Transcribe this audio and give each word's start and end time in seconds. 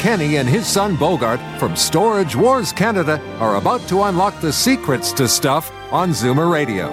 Kenny 0.00 0.36
and 0.36 0.48
his 0.48 0.66
son 0.66 0.96
Bogart 0.96 1.40
from 1.58 1.76
Storage 1.76 2.34
Wars 2.34 2.72
Canada 2.72 3.20
are 3.38 3.56
about 3.56 3.86
to 3.88 4.04
unlock 4.04 4.40
the 4.40 4.50
secrets 4.50 5.12
to 5.12 5.28
stuff 5.28 5.70
on 5.92 6.08
Zoomer 6.08 6.50
Radio. 6.50 6.88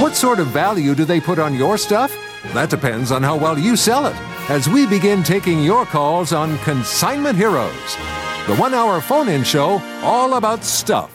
What 0.00 0.16
sort 0.16 0.38
of 0.38 0.46
value 0.46 0.94
do 0.94 1.04
they 1.04 1.20
put 1.20 1.38
on 1.38 1.54
your 1.54 1.76
stuff? 1.76 2.16
That 2.54 2.70
depends 2.70 3.12
on 3.12 3.22
how 3.22 3.36
well 3.36 3.58
you 3.58 3.76
sell 3.76 4.06
it. 4.06 4.16
As 4.48 4.66
we 4.66 4.86
begin 4.86 5.22
taking 5.22 5.62
your 5.62 5.84
calls 5.84 6.32
on 6.32 6.56
Consignment 6.60 7.36
Heroes, 7.36 7.96
the 8.46 8.56
one 8.56 8.72
hour 8.72 9.02
phone 9.02 9.28
in 9.28 9.44
show 9.44 9.78
all 10.02 10.38
about 10.38 10.64
stuff. 10.64 11.12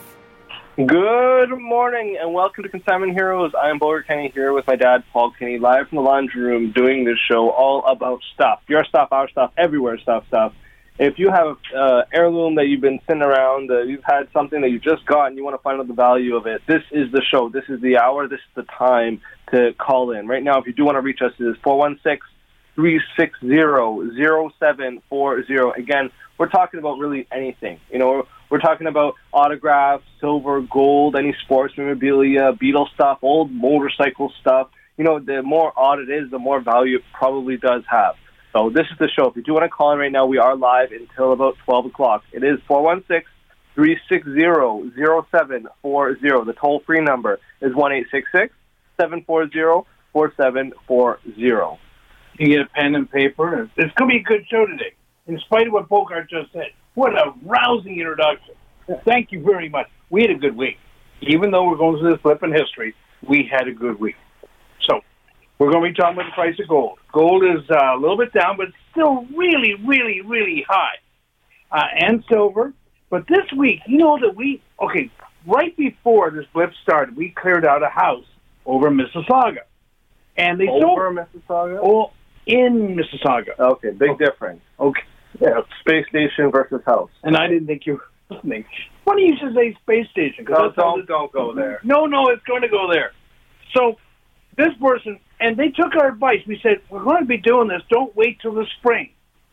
Good 0.75 1.49
morning 1.57 2.19
and 2.21 2.35
welcome 2.35 2.63
to 2.65 2.69
Consignment 2.69 3.13
Heroes. 3.13 3.51
I 3.59 3.71
am 3.71 3.79
Bogart 3.79 4.05
Kenny 4.05 4.29
here 4.29 4.53
with 4.53 4.67
my 4.67 4.75
dad, 4.75 5.03
Paul 5.11 5.31
Kenny, 5.39 5.57
live 5.57 5.89
from 5.89 5.95
the 5.95 6.03
laundry 6.03 6.43
room 6.43 6.71
doing 6.71 7.03
this 7.03 7.17
show 7.27 7.49
all 7.49 7.83
about 7.87 8.21
stuff. 8.35 8.61
Your 8.67 8.85
stuff, 8.85 9.07
our 9.11 9.27
stuff, 9.27 9.51
everywhere 9.57 9.97
stuff, 9.97 10.27
stuff. 10.27 10.53
If 10.99 11.17
you 11.17 11.31
have 11.31 11.57
uh, 11.75 12.03
heirloom 12.13 12.55
that 12.55 12.67
you've 12.67 12.81
been 12.81 12.99
sitting 13.07 13.23
around, 13.23 13.71
uh, 13.71 13.81
you've 13.81 14.03
had 14.03 14.27
something 14.31 14.61
that 14.61 14.69
you 14.69 14.79
just 14.79 15.05
got 15.07 15.25
and 15.25 15.37
you 15.37 15.43
want 15.43 15.55
to 15.55 15.61
find 15.63 15.79
out 15.79 15.87
the 15.87 15.93
value 15.93 16.35
of 16.35 16.45
it, 16.45 16.61
this 16.67 16.83
is 16.91 17.11
the 17.11 17.21
show. 17.21 17.49
This 17.49 17.63
is 17.67 17.81
the 17.81 17.97
hour. 17.97 18.27
This 18.27 18.39
is 18.39 18.55
the 18.55 18.63
time 18.63 19.19
to 19.51 19.73
call 19.73 20.11
in. 20.11 20.27
Right 20.27 20.43
now, 20.43 20.59
if 20.59 20.67
you 20.67 20.73
do 20.73 20.85
want 20.85 20.95
to 20.95 21.01
reach 21.01 21.21
us, 21.21 21.31
it 21.39 21.45
is 21.45 21.57
416 21.63 22.21
360 22.75 23.47
0740. 24.59 25.81
Again, 25.81 26.11
we're 26.37 26.49
talking 26.49 26.79
about 26.79 26.99
really 26.99 27.27
anything. 27.31 27.79
You 27.91 27.97
know, 27.97 28.27
we're 28.51 28.59
talking 28.59 28.85
about 28.85 29.15
autographs, 29.31 30.03
silver, 30.19 30.61
gold, 30.61 31.15
any 31.15 31.35
sports 31.43 31.73
memorabilia, 31.75 32.53
Beatle 32.53 32.87
stuff, 32.93 33.17
old 33.23 33.51
motorcycle 33.51 34.31
stuff. 34.41 34.69
You 34.97 35.05
know, 35.05 35.19
the 35.19 35.41
more 35.41 35.73
odd 35.75 35.99
it 35.99 36.09
is, 36.09 36.29
the 36.29 36.37
more 36.37 36.61
value 36.61 36.97
it 36.97 37.03
probably 37.13 37.57
does 37.57 37.81
have. 37.89 38.15
So 38.53 38.69
this 38.69 38.85
is 38.91 38.97
the 38.99 39.09
show. 39.09 39.29
If 39.29 39.35
you 39.35 39.41
do 39.41 39.53
want 39.53 39.63
to 39.63 39.69
call 39.69 39.93
in 39.93 39.99
right 39.99 40.11
now, 40.11 40.27
we 40.27 40.37
are 40.37 40.55
live 40.55 40.91
until 40.91 41.33
about 41.33 41.57
12 41.65 41.87
o'clock. 41.87 42.23
It 42.31 42.43
is 42.43 42.59
416 42.67 43.27
360 43.73 44.93
0740. 45.31 46.45
The 46.45 46.53
toll 46.53 46.83
free 46.85 47.01
number 47.01 47.39
is 47.61 47.73
1 47.73 48.05
740 48.11 49.87
4740. 50.13 51.79
You 52.37 52.47
get 52.47 52.61
a 52.61 52.65
pen 52.75 52.93
and 52.93 53.09
paper. 53.09 53.71
It's 53.75 53.93
going 53.95 54.11
to 54.11 54.13
be 54.13 54.19
a 54.19 54.23
good 54.23 54.45
show 54.47 54.67
today, 54.67 54.93
in 55.25 55.39
spite 55.39 55.65
of 55.65 55.73
what 55.73 55.89
Bogart 55.89 56.29
just 56.29 56.53
said. 56.53 56.67
What 56.93 57.13
a 57.13 57.33
rousing 57.43 57.97
introduction. 57.97 58.53
Thank 59.03 59.31
you 59.31 59.41
very 59.41 59.69
much. 59.69 59.87
We 60.11 60.21
had 60.21 60.29
a 60.29 60.35
good 60.35 60.55
week. 60.55 60.77
Even 61.21 61.49
though 61.49 61.67
we're 61.67 61.77
going 61.77 61.97
through 61.99 62.11
this 62.11 62.21
flip 62.21 62.43
in 62.43 62.51
history, 62.51 62.93
we 63.27 63.49
had 63.51 63.67
a 63.67 63.71
good 63.71 63.99
week. 63.99 64.15
We're 65.63 65.71
going 65.71 65.85
to 65.85 65.89
be 65.91 65.95
talking 65.95 66.17
about 66.17 66.25
the 66.29 66.33
price 66.33 66.59
of 66.59 66.67
gold. 66.67 66.99
Gold 67.13 67.43
is 67.45 67.63
uh, 67.71 67.95
a 67.95 67.97
little 67.97 68.17
bit 68.17 68.33
down, 68.33 68.57
but 68.57 68.67
still 68.91 69.25
really, 69.33 69.75
really, 69.85 70.19
really 70.19 70.65
high. 70.67 70.95
Uh, 71.71 71.85
and 71.99 72.23
silver. 72.29 72.73
But 73.09 73.27
this 73.29 73.45
week, 73.57 73.79
you 73.87 73.97
know 73.97 74.19
that 74.19 74.35
we, 74.35 74.61
okay, 74.81 75.09
right 75.47 75.75
before 75.77 76.31
this 76.31 76.45
blip 76.53 76.71
started, 76.83 77.15
we 77.15 77.29
cleared 77.29 77.65
out 77.65 77.81
a 77.81 77.87
house 77.87 78.25
over 78.65 78.89
Mississauga. 78.91 79.59
And 80.35 80.59
they 80.59 80.67
Over 80.67 80.81
sold. 80.81 81.15
Mississauga? 81.15 81.79
Oh, 81.81 82.11
in 82.45 82.97
Mississauga. 82.97 83.57
Okay, 83.57 83.91
big 83.91 84.17
difference. 84.17 84.61
Okay. 84.79 85.01
Yeah, 85.39 85.61
space 85.79 86.05
station 86.09 86.51
versus 86.51 86.81
house. 86.85 87.09
And 87.23 87.37
I 87.37 87.47
didn't 87.47 87.67
think 87.67 87.85
you 87.85 87.93
were 87.93 88.35
listening. 88.35 88.65
Funny 89.05 89.27
you 89.27 89.35
should 89.39 89.55
say 89.55 89.73
space 89.81 90.09
station. 90.11 90.43
'cause 90.45 90.73
No, 90.77 90.83
don't, 90.83 91.07
don't 91.07 91.31
go 91.31 91.53
there. 91.55 91.79
No, 91.83 92.05
no, 92.05 92.27
it's 92.29 92.43
going 92.43 92.63
to 92.63 92.67
go 92.67 92.91
there. 92.91 93.13
So 93.75 93.97
this 94.57 94.69
person, 94.81 95.19
and 95.43 95.57
they 95.57 95.67
took 95.67 95.93
our 95.99 96.07
advice. 96.07 96.39
We 96.47 96.57
said, 96.63 96.79
we're 96.89 97.03
going 97.03 97.19
to 97.19 97.25
be 97.25 97.37
doing 97.37 97.67
this. 97.67 97.81
Don't 97.89 98.15
wait 98.15 98.39
till 98.41 98.53
the 98.53 98.65
spring. 98.79 99.09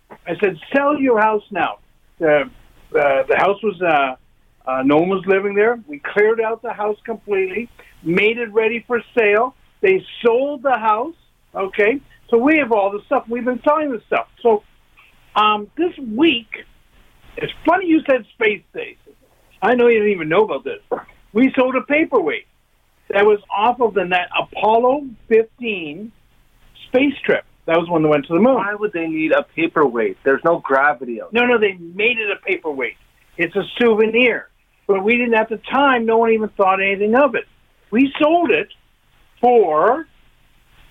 I 0.08 0.36
said, 0.40 0.56
sell 0.74 0.96
your 1.00 1.20
house 1.20 1.42
now. 1.50 1.80
Uh, 2.20 2.26
uh, 2.26 2.46
the 2.92 3.36
house 3.36 3.60
was, 3.60 3.82
uh, 3.82 4.70
uh, 4.70 4.82
no 4.84 4.98
one 4.98 5.08
was 5.08 5.24
living 5.26 5.54
there. 5.56 5.80
We 5.88 5.98
cleared 5.98 6.40
out 6.40 6.62
the 6.62 6.72
house 6.72 6.96
completely, 7.04 7.68
made 8.04 8.38
it 8.38 8.52
ready 8.52 8.84
for 8.86 9.02
sale. 9.18 9.56
They 9.80 10.04
sold 10.24 10.62
the 10.62 10.78
house. 10.78 11.16
Okay. 11.56 12.00
So 12.28 12.38
we 12.38 12.58
have 12.58 12.70
all 12.70 12.92
the 12.92 13.02
stuff. 13.06 13.24
We've 13.28 13.44
been 13.44 13.60
selling 13.64 13.90
the 13.90 14.00
stuff. 14.06 14.28
So 14.42 14.62
um, 15.34 15.68
this 15.76 15.96
week, 15.98 16.66
it's 17.36 17.52
funny 17.66 17.86
you 17.86 18.00
said 18.08 18.24
space 18.34 18.62
station. 18.70 19.14
I 19.60 19.74
know 19.74 19.88
you 19.88 19.98
didn't 19.98 20.12
even 20.12 20.28
know 20.28 20.44
about 20.44 20.62
this. 20.62 20.82
We 21.32 21.52
sold 21.56 21.74
a 21.74 21.82
paperweight 21.82 22.46
that 23.12 23.25
was 23.25 23.41
off 23.54 23.81
of 23.81 23.94
the 23.94 24.04
net 24.04 24.28
Apollo 24.38 25.09
15 25.28 26.12
space 26.88 27.15
trip. 27.25 27.44
That 27.66 27.78
was 27.78 27.88
when 27.88 28.03
they 28.03 28.09
went 28.09 28.26
to 28.26 28.34
the 28.34 28.41
moon. 28.41 28.54
Why 28.54 28.75
would 28.75 28.93
they 28.93 29.06
need 29.06 29.32
a 29.32 29.43
paperweight? 29.43 30.19
There's 30.25 30.43
no 30.44 30.59
gravity 30.59 31.21
out 31.21 31.32
there. 31.32 31.47
No, 31.47 31.54
no, 31.54 31.60
they 31.60 31.75
made 31.75 32.19
it 32.19 32.31
a 32.31 32.37
paperweight. 32.44 32.97
It's 33.37 33.54
a 33.54 33.62
souvenir. 33.78 34.48
But 34.87 35.04
we 35.04 35.16
didn't 35.16 35.34
at 35.34 35.48
the 35.48 35.59
time. 35.59 36.04
No 36.04 36.19
one 36.19 36.32
even 36.32 36.48
thought 36.50 36.82
anything 36.82 37.15
of 37.15 37.34
it. 37.34 37.44
We 37.91 38.12
sold 38.21 38.50
it 38.50 38.69
for. 39.41 40.06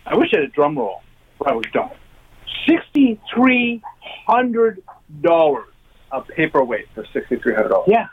I 0.06 0.18
wish 0.18 0.30
I 0.34 0.40
had 0.40 0.46
a 0.46 0.52
drum 0.52 0.78
roll. 0.78 1.02
But 1.38 1.50
I 1.50 1.56
was 1.56 1.66
don't. 1.74 1.92
Sixty-three 2.68 3.82
hundred 4.26 4.82
dollars. 5.22 5.66
A 6.12 6.22
paperweight 6.22 6.88
for 6.96 7.04
$6,300. 7.04 7.84
Yeah. 7.88 8.08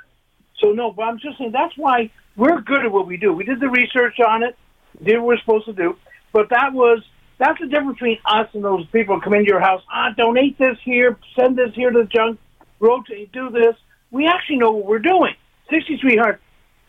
So 0.61 0.73
no, 0.73 0.91
but 0.93 1.05
I'm 1.05 1.19
just 1.19 1.39
saying 1.39 1.53
that's 1.53 1.73
why 1.79 2.11
we're 2.37 2.61
good 2.61 2.85
at 2.85 2.93
what 2.93 3.07
we 3.07 3.17
do. 3.17 3.33
We 3.33 3.45
did 3.45 3.61
the 3.61 3.69
research 3.69 4.19
on 4.21 4.43
it, 4.43 4.57
did 5.03 5.19
what 5.19 5.27
we're 5.27 5.39
supposed 5.39 5.67
to 5.67 5.73
do, 5.73 5.97
but 6.33 6.51
that 6.51 6.73
was 6.73 7.03
that's 7.39 7.61
the 7.61 7.67
difference 7.67 7.95
between 7.95 8.19
us 8.25 8.49
and 8.55 8.65
those 8.65 8.87
people 8.89 9.17
who 9.17 9.21
come 9.21 9.35
into 9.35 9.49
your 9.49 9.61
house. 9.61 9.83
Ah, 9.91 10.11
donate 10.17 10.59
this 10.59 10.79
here, 10.85 11.19
send 11.39 11.57
this 11.57 11.75
here 11.75 11.91
to 11.91 12.03
the 12.03 12.09
junk, 12.09 12.39
rotate, 12.81 13.33
do 13.33 13.51
this. 13.51 13.75
We 14.11 14.27
actually 14.27 14.59
know 14.59 14.73
what 14.73 14.87
we're 14.87 14.99
doing. 14.99 15.35
Sixty 15.71 15.99
three 15.99 16.17
hundred. 16.17 16.41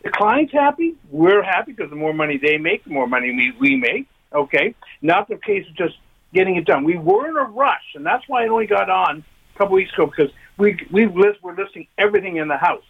The 0.02 0.10
client's 0.10 0.52
happy. 0.52 0.94
We're 1.10 1.42
happy 1.42 1.72
because 1.72 1.90
the 1.90 1.96
more 1.96 2.14
money 2.14 2.38
they 2.38 2.56
make, 2.56 2.84
the 2.84 2.90
more 2.90 3.08
money 3.08 3.30
we, 3.30 3.52
we 3.58 3.76
make. 3.76 4.06
Okay, 4.32 4.74
not 5.02 5.28
the 5.28 5.36
case 5.36 5.66
of 5.68 5.74
just 5.76 5.94
getting 6.32 6.56
it 6.56 6.66
done. 6.66 6.84
We 6.84 6.96
were 6.96 7.28
in 7.28 7.36
a 7.36 7.44
rush, 7.44 7.94
and 7.94 8.04
that's 8.04 8.22
why 8.28 8.44
I 8.44 8.48
only 8.48 8.66
got 8.66 8.90
on 8.90 9.24
a 9.54 9.58
couple 9.58 9.74
weeks 9.74 9.92
ago 9.94 10.06
because 10.06 10.32
we 10.58 10.78
we 10.92 11.06
list 11.06 11.42
we're 11.42 11.56
listing 11.56 11.88
everything 11.96 12.36
in 12.36 12.48
the 12.48 12.56
house 12.56 12.84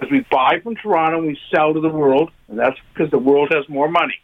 because 0.00 0.12
we 0.12 0.26
buy 0.30 0.60
from 0.62 0.76
Toronto 0.76 1.18
and 1.18 1.26
we 1.26 1.38
sell 1.54 1.74
to 1.74 1.80
the 1.80 1.88
world, 1.88 2.30
and 2.48 2.58
that's 2.58 2.78
because 2.92 3.10
the 3.10 3.18
world 3.18 3.52
has 3.52 3.68
more 3.68 3.88
money. 3.88 4.14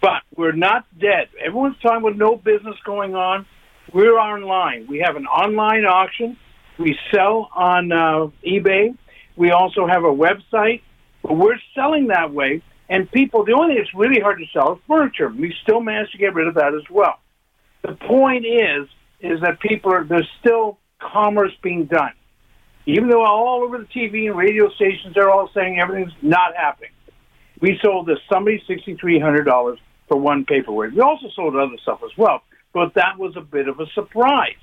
But 0.00 0.22
we're 0.34 0.52
not 0.52 0.86
dead. 0.98 1.28
Everyone's 1.44 1.76
talking 1.82 1.98
about 1.98 2.16
no 2.16 2.36
business 2.36 2.76
going 2.84 3.14
on. 3.14 3.46
We're 3.92 4.18
online. 4.18 4.86
We 4.88 5.00
have 5.04 5.16
an 5.16 5.26
online 5.26 5.84
auction. 5.84 6.36
We 6.78 6.96
sell 7.12 7.50
on 7.54 7.92
uh, 7.92 8.28
eBay. 8.46 8.96
We 9.36 9.50
also 9.50 9.86
have 9.86 10.04
a 10.04 10.14
website. 10.14 10.82
But 11.22 11.36
we're 11.36 11.58
selling 11.74 12.08
that 12.08 12.32
way. 12.32 12.62
And 12.88 13.10
people, 13.10 13.44
the 13.44 13.52
only 13.52 13.74
thing 13.74 13.82
that's 13.82 13.94
really 13.94 14.20
hard 14.20 14.38
to 14.38 14.46
sell 14.52 14.74
is 14.74 14.78
furniture. 14.86 15.28
We 15.28 15.54
still 15.62 15.80
manage 15.80 16.12
to 16.12 16.18
get 16.18 16.34
rid 16.34 16.46
of 16.46 16.54
that 16.54 16.74
as 16.74 16.88
well. 16.90 17.18
The 17.82 17.94
point 17.94 18.46
is, 18.46 18.88
is 19.20 19.40
that 19.40 19.60
people 19.60 19.92
are, 19.92 20.04
there's 20.04 20.28
still 20.40 20.78
commerce 21.00 21.52
being 21.62 21.86
done. 21.86 22.12
Even 22.88 23.10
though 23.10 23.22
all 23.22 23.62
over 23.62 23.76
the 23.76 23.84
TV 23.84 24.28
and 24.28 24.36
radio 24.36 24.70
stations, 24.70 25.14
they're 25.14 25.30
all 25.30 25.50
saying 25.52 25.78
everything's 25.78 26.14
not 26.22 26.56
happening. 26.56 26.90
We 27.60 27.78
sold 27.84 28.06
this 28.06 28.16
somebody 28.32 28.62
$6,300 28.66 29.76
for 30.08 30.16
one 30.16 30.46
paperweight. 30.46 30.94
We 30.94 31.00
also 31.02 31.26
sold 31.36 31.54
other 31.54 31.76
stuff 31.82 32.00
as 32.02 32.16
well, 32.16 32.40
but 32.72 32.94
that 32.94 33.18
was 33.18 33.36
a 33.36 33.42
bit 33.42 33.68
of 33.68 33.78
a 33.78 33.84
surprise. 33.94 34.56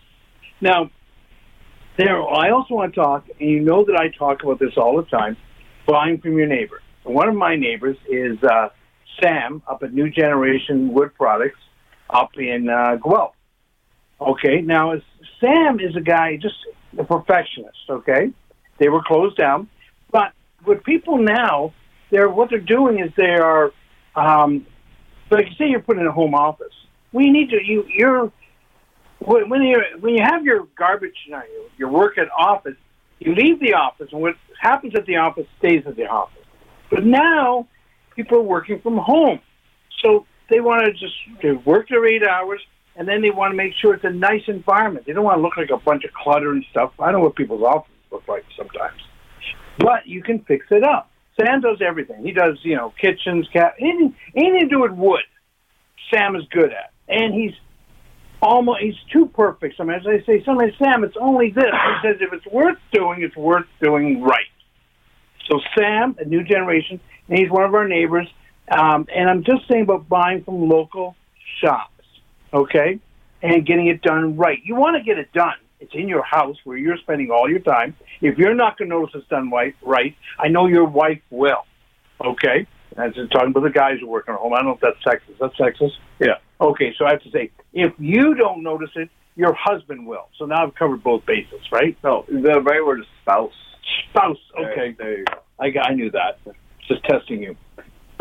Now, 0.59 0.89
there, 1.99 2.19
I 2.19 2.49
also 2.49 2.73
want 2.73 2.95
to 2.95 2.99
talk, 2.99 3.27
and 3.39 3.47
you 3.47 3.59
know 3.59 3.85
that 3.85 3.95
I 3.95 4.09
talk 4.09 4.41
about 4.41 4.57
this 4.57 4.73
all 4.75 4.97
the 4.97 5.03
time, 5.03 5.37
buying 5.85 6.19
from 6.19 6.35
your 6.35 6.47
neighbor. 6.47 6.81
One 7.03 7.29
of 7.29 7.35
my 7.35 7.55
neighbors 7.55 7.97
is 8.09 8.39
uh, 8.43 8.69
Sam 9.21 9.61
up 9.67 9.83
at 9.83 9.93
New 9.93 10.09
Generation 10.09 10.91
Wood 10.93 11.13
Products 11.13 11.59
up 12.09 12.31
in 12.37 12.69
uh, 12.69 12.95
Guelph. 12.95 13.35
Okay, 14.19 14.61
now 14.61 14.93
Sam 15.39 15.79
is 15.79 15.95
a 15.95 16.01
guy, 16.01 16.37
just 16.41 16.55
a 16.97 17.03
perfectionist. 17.03 17.77
Okay, 17.89 18.31
they 18.77 18.89
were 18.89 19.03
closed 19.03 19.37
down, 19.37 19.69
but 20.11 20.33
with 20.65 20.83
people 20.83 21.17
now, 21.17 21.73
they're 22.11 22.29
what 22.29 22.49
they're 22.49 22.59
doing 22.59 22.99
is 22.99 23.11
they 23.15 23.35
are, 23.35 23.71
um, 24.15 24.65
like 25.29 25.47
you 25.47 25.55
say 25.55 25.69
you're 25.69 25.81
putting 25.81 26.01
in 26.01 26.07
a 26.07 26.11
home 26.11 26.35
office. 26.35 26.73
We 27.11 27.29
need 27.29 27.49
to 27.51 27.63
you 27.63 27.85
you're 27.87 28.31
when 29.19 29.49
when 29.49 29.61
you 29.61 29.81
when 29.99 30.15
you 30.15 30.23
have 30.23 30.43
your 30.43 30.67
garbage, 30.77 31.15
you 31.25 31.31
know, 31.31 31.41
your 31.77 31.89
work 31.89 32.17
at 32.17 32.27
office, 32.37 32.75
you 33.19 33.33
leave 33.35 33.59
the 33.59 33.73
office, 33.73 34.09
and 34.11 34.21
what 34.21 34.35
happens 34.59 34.95
at 34.95 35.05
the 35.05 35.17
office 35.17 35.47
stays 35.59 35.83
at 35.85 35.95
the 35.95 36.07
office. 36.07 36.43
But 36.89 37.05
now 37.05 37.67
people 38.15 38.39
are 38.39 38.43
working 38.43 38.79
from 38.81 38.97
home, 38.97 39.39
so 40.03 40.25
they 40.49 40.59
want 40.59 40.85
to 40.85 40.91
just 40.91 41.15
they 41.41 41.51
work 41.51 41.89
their 41.89 42.05
eight 42.05 42.25
hours, 42.25 42.61
and 42.95 43.07
then 43.07 43.21
they 43.21 43.31
want 43.31 43.51
to 43.51 43.57
make 43.57 43.73
sure 43.81 43.93
it's 43.93 44.03
a 44.03 44.09
nice 44.09 44.43
environment. 44.47 45.05
They 45.05 45.13
don't 45.13 45.23
want 45.23 45.37
to 45.37 45.41
look 45.41 45.57
like 45.57 45.69
a 45.69 45.83
bunch 45.83 46.03
of 46.03 46.13
clutter 46.13 46.51
and 46.51 46.65
stuff. 46.71 46.93
I 46.99 47.11
know 47.11 47.19
what 47.19 47.35
people's 47.35 47.63
offices 47.63 47.95
look 48.11 48.27
like 48.27 48.45
sometimes, 48.57 49.01
but 49.79 50.05
you 50.05 50.23
can 50.23 50.39
fix 50.47 50.65
it 50.71 50.83
up. 50.83 51.11
Sam 51.39 51.61
does 51.61 51.81
everything. 51.85 52.23
He 52.23 52.31
does, 52.31 52.57
you 52.63 52.77
know, 52.77 52.93
kitchens, 52.99 53.47
cat, 53.51 53.73
anything, 53.79 54.15
anything 54.35 54.61
to 54.61 54.67
do 54.67 54.81
with 54.81 54.91
wood. 54.91 55.23
Sam 56.13 56.35
is 56.35 56.43
good 56.51 56.71
at, 56.71 56.93
and 57.09 57.33
he's 57.33 57.51
almost 58.41 58.79
he's 58.81 58.95
too 59.11 59.25
perfect. 59.27 59.75
Sometimes 59.77 60.05
I 60.07 60.23
say, 60.25 60.43
sometimes 60.45 60.73
Sam, 60.77 61.03
it's 61.03 61.17
only 61.19 61.51
this. 61.51 61.65
He 61.65 62.07
says, 62.07 62.17
if 62.21 62.31
it's 62.31 62.45
worth 62.47 62.77
doing, 62.93 63.21
it's 63.21 63.35
worth 63.35 63.65
doing 63.81 64.21
right. 64.21 64.45
So 65.49 65.59
Sam, 65.77 66.15
a 66.19 66.25
new 66.25 66.43
generation, 66.43 66.99
and 67.27 67.39
he's 67.39 67.49
one 67.49 67.63
of 67.63 67.73
our 67.73 67.87
neighbors. 67.87 68.27
Um, 68.71 69.07
and 69.13 69.29
I'm 69.29 69.43
just 69.43 69.67
saying 69.69 69.83
about 69.83 70.09
buying 70.09 70.43
from 70.43 70.69
local 70.69 71.15
shops, 71.61 71.94
okay, 72.55 72.99
and 73.41 73.65
getting 73.65 73.87
it 73.87 74.01
done 74.01 74.37
right. 74.37 74.59
You 74.63 74.75
want 74.75 74.97
to 74.97 75.03
get 75.03 75.19
it 75.19 75.31
done. 75.33 75.55
It's 75.79 75.93
in 75.93 76.07
your 76.07 76.23
house 76.23 76.57
where 76.63 76.77
you're 76.77 76.97
spending 76.97 77.29
all 77.29 77.49
your 77.49 77.59
time. 77.59 77.95
If 78.21 78.37
you're 78.37 78.55
not 78.55 78.77
going 78.77 78.89
to 78.89 78.95
notice 78.95 79.13
it's 79.15 79.27
done 79.27 79.51
right, 79.51 79.75
right, 79.83 80.15
I 80.39 80.47
know 80.47 80.67
your 80.67 80.85
wife 80.85 81.21
will. 81.29 81.65
Okay, 82.19 82.65
just 83.13 83.31
talking 83.31 83.49
about 83.49 83.63
the 83.63 83.69
guys 83.69 83.97
who 83.99 84.07
work 84.07 84.29
at 84.29 84.35
home. 84.35 84.53
I 84.53 84.57
don't 84.57 84.67
know 84.67 84.73
if 84.73 84.79
that's 84.79 85.03
sexist. 85.03 85.37
That's 85.39 85.55
sexist. 85.57 85.91
Yeah. 86.19 86.35
Okay, 86.61 86.93
so 86.97 87.05
I 87.05 87.11
have 87.11 87.21
to 87.23 87.31
say, 87.31 87.51
if 87.73 87.93
you 87.99 88.35
don't 88.35 88.63
notice 88.63 88.91
it, 88.95 89.09
your 89.35 89.53
husband 89.53 90.07
will. 90.07 90.29
So 90.37 90.45
now 90.45 90.65
I've 90.65 90.75
covered 90.75 91.03
both 91.03 91.25
bases, 91.25 91.59
right? 91.71 91.97
No, 92.03 92.25
the 92.29 92.61
right 92.61 92.85
word 92.85 93.01
is 93.01 93.05
spouse. 93.21 93.51
Spouse. 94.09 94.37
Okay, 94.57 94.95
There, 94.97 95.07
there 95.07 95.17
you 95.19 95.25
go. 95.25 95.41
I, 95.59 95.89
I 95.89 95.93
knew 95.93 96.09
that. 96.11 96.39
Just 96.87 97.03
testing 97.03 97.43
you. 97.43 97.57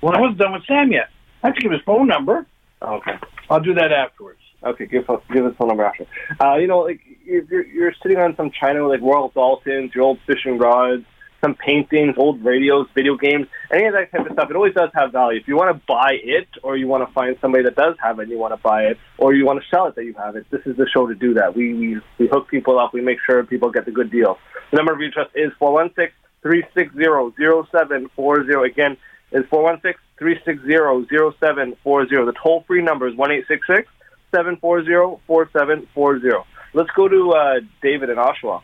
Well, 0.00 0.14
I 0.14 0.20
wasn't 0.20 0.38
done 0.38 0.52
with 0.52 0.64
Sam 0.66 0.92
yet. 0.92 1.08
I 1.42 1.48
have 1.48 1.56
to 1.56 1.60
give 1.60 1.72
his 1.72 1.80
phone 1.84 2.06
number. 2.06 2.46
Okay. 2.80 3.18
I'll 3.50 3.58
do 3.58 3.74
that 3.74 3.90
afterwards. 3.90 4.38
Okay, 4.64 4.86
give 4.86 5.10
us 5.10 5.20
give 5.32 5.44
us 5.44 5.52
phone 5.58 5.66
number 5.68 5.84
after. 5.84 6.06
Uh, 6.40 6.54
you 6.56 6.66
know, 6.68 6.78
like 6.78 7.00
if 7.26 7.50
you're 7.50 7.66
you're 7.66 7.92
sitting 8.00 8.18
on 8.18 8.36
some 8.36 8.52
china 8.52 8.86
like 8.86 9.00
Royal 9.00 9.30
Doultons, 9.30 9.92
your 9.94 10.04
old 10.04 10.20
fishing 10.26 10.58
rods, 10.58 11.04
some 11.44 11.54
paintings, 11.54 12.14
old 12.16 12.44
radios, 12.44 12.86
video 12.94 13.16
games, 13.16 13.46
any 13.72 13.86
of 13.86 13.94
that 13.94 14.12
type 14.12 14.26
of 14.26 14.32
stuff. 14.32 14.50
It 14.50 14.56
always 14.56 14.74
does 14.74 14.90
have 14.94 15.12
value. 15.12 15.40
If 15.40 15.48
you 15.48 15.56
want 15.56 15.76
to 15.76 15.82
buy 15.86 16.18
it, 16.22 16.48
or 16.62 16.76
you 16.76 16.86
want 16.86 17.06
to 17.06 17.12
find 17.12 17.36
somebody 17.40 17.64
that 17.64 17.74
does 17.74 17.96
have 18.00 18.18
it, 18.18 18.22
and 18.22 18.30
you 18.30 18.38
want 18.38 18.54
to 18.54 18.62
buy 18.62 18.84
it, 18.84 18.98
or 19.18 19.34
you 19.34 19.44
want 19.44 19.60
to 19.60 19.68
sell 19.68 19.86
it 19.86 19.96
that 19.96 20.04
you 20.04 20.14
have 20.14 20.36
it, 20.36 20.46
this 20.50 20.60
is 20.66 20.76
the 20.76 20.88
show 20.88 21.06
to 21.06 21.14
do 21.14 21.34
that. 21.34 21.56
We 21.56 21.74
we 21.74 22.00
we 22.18 22.28
hook 22.28 22.48
people 22.48 22.78
up. 22.78 22.92
We 22.92 23.00
make 23.00 23.18
sure 23.26 23.42
people 23.44 23.70
get 23.70 23.84
the 23.84 23.92
good 23.92 24.10
deal. 24.10 24.38
The 24.70 24.76
number 24.76 24.92
of 24.92 24.98
reach 24.98 25.16
us 25.16 25.28
is 25.34 25.52
four 25.58 25.72
one 25.72 25.90
six 25.94 26.12
three 26.42 26.64
six 26.74 26.94
zero 26.94 27.32
zero 27.36 27.66
seven 27.76 28.08
four 28.14 28.44
zero. 28.46 28.64
Again, 28.64 28.96
is 29.32 29.44
four 29.50 29.64
one 29.64 29.80
six 29.82 30.00
three 30.18 30.38
six 30.44 30.62
zero 30.64 31.04
zero 31.06 31.34
seven 31.40 31.76
four 31.82 32.06
zero. 32.06 32.26
The 32.26 32.34
toll 32.40 32.64
free 32.66 32.82
number 32.82 33.08
is 33.08 33.16
one 33.16 33.32
eight 33.32 33.46
six 33.48 33.66
six. 33.66 33.88
740-4740. 34.32 36.44
Let's 36.74 36.90
go 36.96 37.08
to 37.08 37.32
uh, 37.32 37.60
David 37.82 38.08
in 38.10 38.16
Oshawa. 38.16 38.62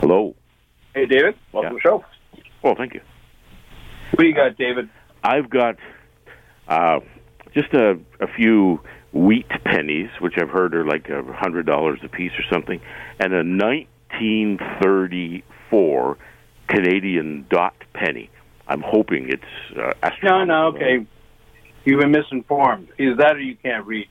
Hello. 0.00 0.34
Hey, 0.96 1.04
David. 1.04 1.34
Welcome 1.52 1.74
Yeah. 1.74 1.78
to 1.82 1.82
the 1.82 1.82
show. 1.82 2.04
Well, 2.62 2.74
thank 2.74 2.94
you. 2.94 3.02
What 4.12 4.20
do 4.22 4.26
you 4.26 4.34
got, 4.34 4.56
David? 4.56 4.88
I've 5.22 5.50
got 5.50 5.76
uh, 6.68 7.00
just 7.52 7.74
a, 7.74 7.98
a 8.18 8.26
few 8.26 8.80
wheat 9.12 9.46
pennies, 9.66 10.08
which 10.20 10.38
I've 10.38 10.48
heard 10.48 10.74
are 10.74 10.86
like 10.86 11.10
a 11.10 11.22
hundred 11.34 11.66
dollars 11.66 12.00
a 12.02 12.08
piece 12.08 12.32
or 12.38 12.44
something, 12.50 12.80
and 13.20 13.34
a 13.34 13.44
1934 13.44 16.16
Canadian 16.68 17.44
dot 17.50 17.74
penny. 17.92 18.30
I'm 18.66 18.80
hoping 18.80 19.28
it's 19.28 19.42
uh, 19.72 19.76
No, 19.82 19.92
astronomical. 20.02 20.46
no, 20.46 20.68
okay. 20.68 21.06
You've 21.84 22.00
been 22.00 22.12
misinformed. 22.12 22.88
Either 22.98 23.16
that 23.16 23.36
or 23.36 23.40
you 23.40 23.56
can't 23.56 23.84
read. 23.86 24.08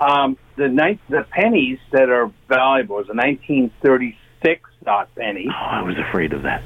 Um, 0.00 0.38
the 0.56 0.68
ni- 0.68 0.98
the 1.10 1.24
pennies 1.30 1.78
that 1.92 2.08
are 2.08 2.32
valuable 2.48 3.00
is 3.00 3.10
a 3.10 3.14
1936 3.14 4.70
dot 4.84 5.14
penny. 5.14 5.46
Oh, 5.48 5.52
I 5.52 5.82
was 5.82 5.96
afraid 5.98 6.32
of 6.32 6.42
that. 6.42 6.62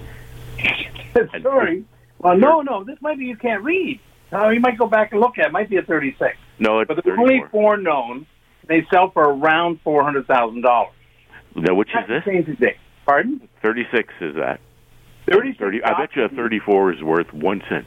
Sorry. 1.42 1.84
Well, 2.18 2.36
no, 2.36 2.60
no. 2.62 2.84
This 2.84 3.00
might 3.00 3.18
be 3.18 3.26
you 3.26 3.36
can't 3.36 3.62
read. 3.62 4.00
No, 4.32 4.48
you 4.50 4.60
might 4.60 4.78
go 4.78 4.86
back 4.86 5.12
and 5.12 5.20
look 5.20 5.38
at. 5.38 5.44
it. 5.44 5.48
it 5.48 5.52
might 5.52 5.70
be 5.70 5.76
a 5.76 5.82
36. 5.82 6.36
No, 6.58 6.80
it's 6.80 6.88
But 6.88 7.04
there's 7.04 7.18
only 7.18 7.38
34. 7.40 7.48
four 7.50 7.76
known. 7.76 8.26
They 8.66 8.86
sell 8.92 9.10
for 9.10 9.22
around 9.22 9.80
four 9.84 10.02
hundred 10.02 10.26
thousand 10.26 10.62
dollars. 10.62 10.92
Now, 11.54 11.74
which 11.74 11.90
is 11.90 12.08
this? 12.08 12.24
today. 12.24 12.76
Pardon? 13.06 13.48
36 13.62 14.12
is 14.20 14.34
that? 14.34 14.60
Thirty. 15.30 15.54
30. 15.54 15.84
I 15.84 15.98
bet 16.00 16.16
you 16.16 16.24
a 16.24 16.28
34 16.28 16.94
is 16.94 17.02
worth 17.02 17.32
one 17.32 17.62
cent. 17.68 17.86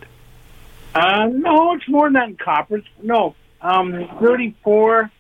Uh, 0.96 1.28
no, 1.32 1.76
it's 1.76 1.88
more 1.88 2.06
than 2.08 2.14
that 2.14 2.30
in 2.30 2.38
copper. 2.38 2.82
No, 3.04 3.36
um, 3.62 4.10
thirty-four, 4.20 5.12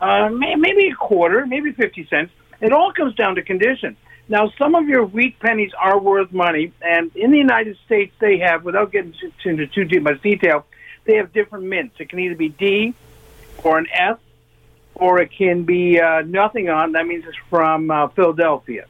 uh, 0.00 0.28
may, 0.30 0.54
maybe 0.54 0.88
a 0.88 0.94
quarter, 0.94 1.44
maybe 1.46 1.72
fifty 1.72 2.06
cents. 2.08 2.32
It 2.60 2.72
all 2.72 2.92
comes 2.94 3.14
down 3.14 3.34
to 3.34 3.42
condition. 3.42 3.96
Now, 4.28 4.52
some 4.58 4.74
of 4.74 4.86
your 4.88 5.06
wheat 5.06 5.38
pennies 5.40 5.72
are 5.80 5.98
worth 5.98 6.32
money, 6.32 6.72
and 6.82 7.10
in 7.16 7.30
the 7.30 7.38
United 7.38 7.78
States, 7.86 8.14
they 8.20 8.38
have, 8.38 8.62
without 8.62 8.92
getting 8.92 9.14
into 9.44 9.66
too 9.66 10.00
much 10.00 10.20
detail, 10.20 10.66
they 11.04 11.16
have 11.16 11.32
different 11.32 11.64
mints. 11.64 11.96
It 11.98 12.10
can 12.10 12.18
either 12.18 12.34
be 12.34 12.50
D 12.50 12.94
or 13.64 13.78
an 13.78 13.86
S, 13.90 14.18
or 14.94 15.20
it 15.20 15.30
can 15.32 15.64
be 15.64 15.98
uh, 15.98 16.20
nothing 16.22 16.68
on. 16.68 16.92
That 16.92 17.06
means 17.06 17.24
it's 17.26 17.38
from 17.48 17.90
uh, 17.90 18.08
Philadelphia. 18.08 18.84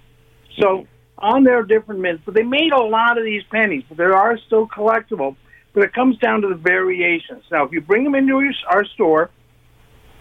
So 0.58 0.88
on 1.17 1.44
there 1.44 1.58
are 1.58 1.62
different 1.62 2.00
mints, 2.00 2.23
but 2.25 2.35
they 2.35 2.43
made 2.43 2.73
a 2.73 2.82
lot 2.82 3.17
of 3.19 3.25
these 3.25 3.44
pennies, 3.44 3.85
but 3.88 3.96
they 3.99 4.05
are 4.05 4.37
still 4.38 4.67
collectible. 4.67 5.37
But 5.73 5.85
it 5.85 5.93
comes 5.93 6.19
down 6.19 6.43
to 6.43 6.49
the 6.49 6.56
variations. 6.56 7.44
Now, 7.52 7.64
if 7.64 7.73
you 7.73 7.81
bring 7.81 8.02
them 8.02 8.17
into 8.17 8.40
your, 8.40 8.52
our 8.69 8.85
store, 8.87 9.31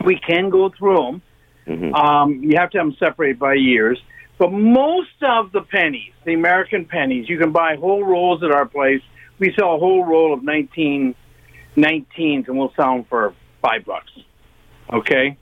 we 0.05 0.19
can 0.19 0.51
go 0.51 0.69
through 0.69 0.97
them. 0.97 1.21
hmm 1.65 1.95
Um, 1.95 2.43
you 2.43 2.57
have 2.57 2.69
to 2.71 2.77
have 2.77 2.87
them 2.87 2.95
separated 2.99 3.39
by 3.39 3.55
years. 3.55 3.99
But 4.37 4.51
most 4.51 5.23
of 5.23 5.51
the 5.51 5.61
pennies, 5.61 6.13
the 6.23 6.33
American 6.33 6.85
pennies, 6.85 7.27
you 7.27 7.37
can 7.37 7.51
buy 7.51 7.75
whole 7.75 8.03
rolls 8.03 8.43
at 8.43 8.51
our 8.51 8.65
place. 8.65 9.01
We 9.39 9.53
sell 9.57 9.75
a 9.75 9.79
whole 9.79 10.05
roll 10.05 10.33
of 10.33 10.43
19, 10.43 11.15
19s, 11.75 12.47
and 12.47 12.57
we'll 12.57 12.73
sell 12.75 12.95
them 12.95 13.05
for 13.05 13.33
five 13.61 13.85
bucks. 13.85 14.11
Okay? 14.91 15.37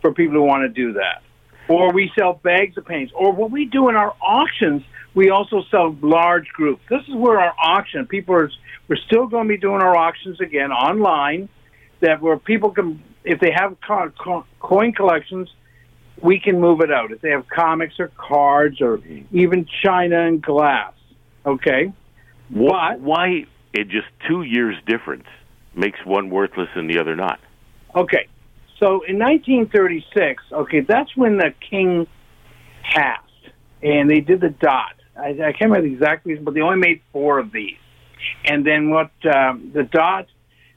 For 0.00 0.12
people 0.12 0.34
who 0.34 0.42
want 0.42 0.62
to 0.62 0.68
do 0.68 0.94
that. 0.94 1.22
Or 1.68 1.92
we 1.92 2.10
sell 2.18 2.34
bags 2.34 2.76
of 2.78 2.86
pennies. 2.86 3.10
Or 3.14 3.32
what 3.32 3.50
we 3.50 3.64
do 3.64 3.88
in 3.88 3.96
our 3.96 4.14
auctions, 4.20 4.82
we 5.14 5.30
also 5.30 5.62
sell 5.70 5.96
large 6.00 6.48
groups. 6.48 6.82
This 6.88 7.02
is 7.08 7.14
where 7.14 7.38
our 7.38 7.54
auction, 7.60 8.06
people 8.06 8.34
are, 8.36 8.50
we're 8.88 8.96
still 9.06 9.26
going 9.26 9.46
to 9.46 9.48
be 9.48 9.58
doing 9.58 9.82
our 9.82 9.96
auctions 9.96 10.40
again 10.40 10.72
online, 10.72 11.48
that 12.00 12.20
where 12.20 12.36
people 12.36 12.70
can, 12.70 13.02
if 13.24 13.40
they 13.40 13.50
have 13.52 13.76
co- 13.86 14.12
co- 14.18 14.44
coin 14.60 14.92
collections, 14.92 15.48
we 16.22 16.38
can 16.38 16.60
move 16.60 16.80
it 16.80 16.90
out. 16.90 17.10
If 17.12 17.20
they 17.20 17.30
have 17.30 17.48
comics 17.48 17.98
or 17.98 18.08
cards 18.16 18.80
or 18.80 19.00
even 19.32 19.66
china 19.82 20.26
and 20.26 20.42
glass, 20.42 20.92
okay? 21.46 21.92
Why, 22.48 22.92
But- 22.92 23.00
why 23.00 23.46
it 23.72 23.88
just 23.88 24.08
two 24.28 24.42
years 24.42 24.76
difference 24.86 25.26
makes 25.74 26.04
one 26.04 26.30
worthless 26.30 26.68
and 26.74 26.90
the 26.90 26.98
other 26.98 27.16
not? 27.16 27.38
Okay. 27.94 28.26
So 28.78 29.02
in 29.02 29.18
1936, 29.18 30.42
okay, 30.52 30.80
that's 30.80 31.14
when 31.16 31.36
the 31.36 31.52
king 31.68 32.06
passed, 32.82 33.24
and 33.82 34.10
they 34.10 34.20
did 34.20 34.40
the 34.40 34.48
dot. 34.48 34.94
I, 35.16 35.28
I 35.28 35.34
can't 35.52 35.70
remember 35.70 35.82
the 35.82 35.94
exact 35.94 36.24
reason, 36.24 36.44
but 36.44 36.54
they 36.54 36.60
only 36.60 36.78
made 36.78 37.02
four 37.12 37.38
of 37.38 37.52
these. 37.52 37.76
And 38.44 38.66
then 38.66 38.90
what 38.90 39.10
um, 39.26 39.70
the 39.74 39.82
dot? 39.82 40.26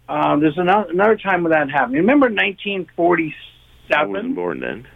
Um, 0.10 0.42
there's 0.42 0.58
another, 0.58 0.90
another 0.92 1.18
time 1.18 1.44
when 1.44 1.52
that 1.52 1.70
happened. 1.72 1.96
Remember 1.96 2.28
1947? 2.28 3.34
I 3.90 4.06
wasn't 4.06 4.36
1947? 4.36 4.36
born 4.36 4.60
then. 4.60 4.88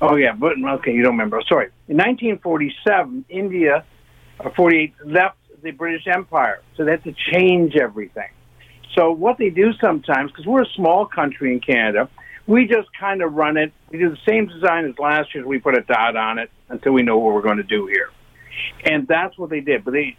Oh 0.00 0.16
yeah, 0.16 0.32
but 0.32 0.52
okay, 0.62 0.92
you 0.92 1.02
don't 1.02 1.14
remember. 1.14 1.40
Sorry. 1.48 1.66
In 1.88 1.96
1947, 1.96 3.24
India, 3.28 3.84
or 4.40 4.50
48, 4.54 4.94
left 5.04 5.38
the 5.62 5.70
British 5.70 6.06
Empire, 6.06 6.62
so 6.76 6.84
they 6.84 6.92
had 6.92 7.04
to 7.04 7.14
change 7.32 7.76
everything. 7.76 8.28
So 8.94 9.10
what 9.10 9.38
they 9.38 9.50
do 9.50 9.72
sometimes, 9.80 10.30
because 10.30 10.46
we're 10.46 10.62
a 10.62 10.72
small 10.74 11.06
country 11.06 11.52
in 11.52 11.60
Canada, 11.60 12.08
we 12.46 12.66
just 12.66 12.88
kind 12.98 13.22
of 13.22 13.34
run 13.34 13.56
it. 13.56 13.72
We 13.90 13.98
do 13.98 14.10
the 14.10 14.18
same 14.28 14.46
design 14.46 14.84
as 14.84 14.98
last 14.98 15.34
year. 15.34 15.46
We 15.46 15.58
put 15.58 15.76
a 15.76 15.82
dot 15.82 16.16
on 16.16 16.38
it 16.38 16.50
until 16.68 16.92
we 16.92 17.02
know 17.02 17.18
what 17.18 17.34
we're 17.34 17.42
going 17.42 17.56
to 17.56 17.62
do 17.62 17.86
here, 17.86 18.10
and 18.84 19.08
that's 19.08 19.36
what 19.38 19.50
they 19.50 19.60
did. 19.60 19.84
But 19.84 19.92
they, 19.92 20.16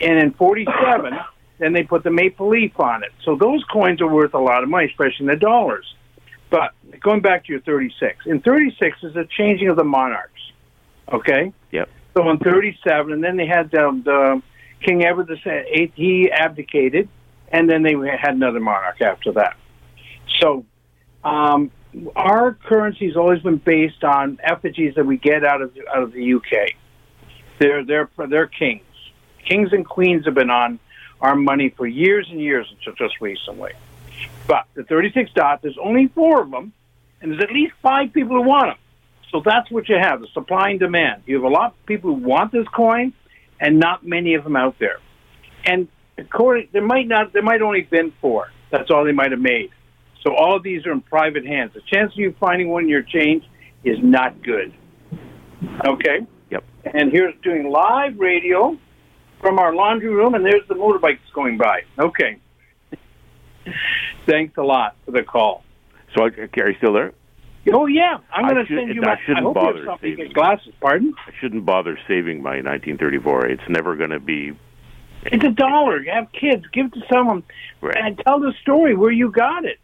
and 0.00 0.18
in 0.18 0.32
'47, 0.32 1.12
then 1.58 1.72
they 1.72 1.82
put 1.82 2.02
the 2.02 2.10
maple 2.10 2.48
leaf 2.48 2.78
on 2.80 3.04
it. 3.04 3.12
So 3.24 3.36
those 3.36 3.62
coins 3.72 4.00
are 4.00 4.08
worth 4.08 4.34
a 4.34 4.38
lot 4.38 4.62
of 4.62 4.68
money, 4.68 4.86
especially 4.86 5.26
in 5.26 5.26
the 5.26 5.36
dollars. 5.36 5.86
But 6.50 6.72
going 7.00 7.20
back 7.20 7.44
to 7.46 7.52
your 7.52 7.60
36, 7.62 8.26
in 8.26 8.40
36 8.40 8.98
is 9.02 9.14
the 9.14 9.26
changing 9.36 9.68
of 9.68 9.76
the 9.76 9.84
monarchs. 9.84 10.40
Okay. 11.12 11.52
Yep. 11.72 11.88
So 12.16 12.30
in 12.30 12.38
37, 12.38 13.12
and 13.12 13.22
then 13.22 13.36
they 13.36 13.46
had 13.46 13.74
um, 13.74 14.02
the 14.02 14.42
King 14.80 15.04
Edward 15.04 15.28
VIII. 15.28 15.92
He 15.94 16.30
abdicated, 16.30 17.08
and 17.48 17.68
then 17.68 17.82
they 17.82 17.94
had 18.18 18.34
another 18.34 18.60
monarch 18.60 19.00
after 19.00 19.32
that. 19.32 19.56
So 20.40 20.64
um, 21.24 21.70
our 22.14 22.54
currency 22.54 23.06
has 23.06 23.16
always 23.16 23.42
been 23.42 23.56
based 23.56 24.04
on 24.04 24.38
effigies 24.42 24.94
that 24.96 25.06
we 25.06 25.16
get 25.16 25.44
out 25.44 25.62
of 25.62 25.76
out 25.94 26.02
of 26.02 26.12
the 26.12 26.34
UK. 26.34 26.74
They're 27.58 27.84
they're 27.84 28.08
they're 28.28 28.46
kings. 28.46 28.82
Kings 29.44 29.72
and 29.72 29.86
queens 29.86 30.24
have 30.24 30.34
been 30.34 30.50
on 30.50 30.78
our 31.20 31.36
money 31.36 31.70
for 31.76 31.86
years 31.86 32.26
and 32.30 32.40
years 32.40 32.66
until 32.76 32.94
just 32.94 33.20
recently. 33.20 33.72
But 34.46 34.66
the 34.74 34.84
36 34.84 35.30
dot, 35.34 35.62
there's 35.62 35.78
only 35.82 36.08
four 36.08 36.42
of 36.42 36.50
them, 36.50 36.72
and 37.20 37.32
there's 37.32 37.42
at 37.42 37.50
least 37.50 37.74
five 37.82 38.12
people 38.12 38.36
who 38.36 38.42
want 38.42 38.70
them. 38.70 38.78
So 39.32 39.42
that's 39.44 39.70
what 39.70 39.88
you 39.88 39.96
have: 40.00 40.20
the 40.20 40.28
supply 40.32 40.70
and 40.70 40.80
demand. 40.80 41.22
You 41.26 41.36
have 41.36 41.44
a 41.44 41.48
lot 41.48 41.72
of 41.72 41.86
people 41.86 42.14
who 42.14 42.22
want 42.22 42.52
this 42.52 42.66
coin, 42.68 43.12
and 43.60 43.78
not 43.78 44.06
many 44.06 44.34
of 44.34 44.44
them 44.44 44.56
out 44.56 44.76
there. 44.78 44.98
And 45.64 45.88
according, 46.16 46.68
there 46.72 46.82
might 46.82 47.08
not, 47.08 47.32
there 47.32 47.42
might 47.42 47.62
only 47.62 47.82
been 47.82 48.12
four. 48.20 48.52
That's 48.70 48.90
all 48.90 49.04
they 49.04 49.12
might 49.12 49.32
have 49.32 49.40
made. 49.40 49.70
So 50.22 50.34
all 50.34 50.56
of 50.56 50.62
these 50.62 50.86
are 50.86 50.92
in 50.92 51.00
private 51.00 51.46
hands. 51.46 51.72
The 51.74 51.82
chance 51.82 52.12
of 52.12 52.18
you 52.18 52.34
finding 52.40 52.68
one 52.68 52.84
in 52.84 52.88
your 52.88 53.02
change 53.02 53.44
is 53.84 53.98
not 54.02 54.42
good. 54.42 54.74
Okay. 55.84 56.26
Yep. 56.50 56.64
And 56.84 57.12
here's 57.12 57.34
doing 57.42 57.70
live 57.70 58.18
radio 58.18 58.76
from 59.40 59.58
our 59.58 59.74
laundry 59.74 60.08
room, 60.08 60.34
and 60.34 60.44
there's 60.44 60.66
the 60.68 60.74
motorbikes 60.74 61.18
going 61.32 61.58
by. 61.58 61.82
Okay. 61.98 62.38
Thanks 64.26 64.56
a 64.56 64.62
lot 64.62 64.96
for 65.04 65.12
the 65.12 65.22
call. 65.22 65.62
So, 66.16 66.24
are 66.24 66.30
you 66.70 66.74
still 66.78 66.92
there? 66.92 67.12
Oh 67.72 67.86
yeah, 67.86 68.18
I'm 68.32 68.48
going 68.48 68.64
to 68.64 68.74
send 68.74 68.94
you 68.94 69.02
I 69.02 69.06
my. 69.06 69.16
shouldn't 69.26 69.38
I 69.38 69.42
hope 69.42 69.56
you 69.56 69.62
bother 69.62 69.90
have 69.90 70.00
saving. 70.00 70.32
Glasses, 70.32 70.72
pardon? 70.80 71.12
I 71.26 71.32
shouldn't 71.40 71.66
bother 71.66 71.98
saving 72.06 72.42
my 72.42 72.56
1934. 72.62 73.46
It's 73.46 73.62
never 73.68 73.96
going 73.96 74.10
to 74.10 74.20
be. 74.20 74.56
It's 75.24 75.44
a 75.44 75.50
dollar. 75.50 76.00
You 76.00 76.12
have 76.12 76.30
kids. 76.30 76.64
Give 76.72 76.86
it 76.86 76.92
to 76.94 77.02
someone 77.12 77.42
Right. 77.80 77.96
and 77.96 78.18
tell 78.24 78.38
the 78.38 78.52
story 78.62 78.94
where 78.94 79.10
you 79.10 79.30
got 79.32 79.64
it. 79.64 79.78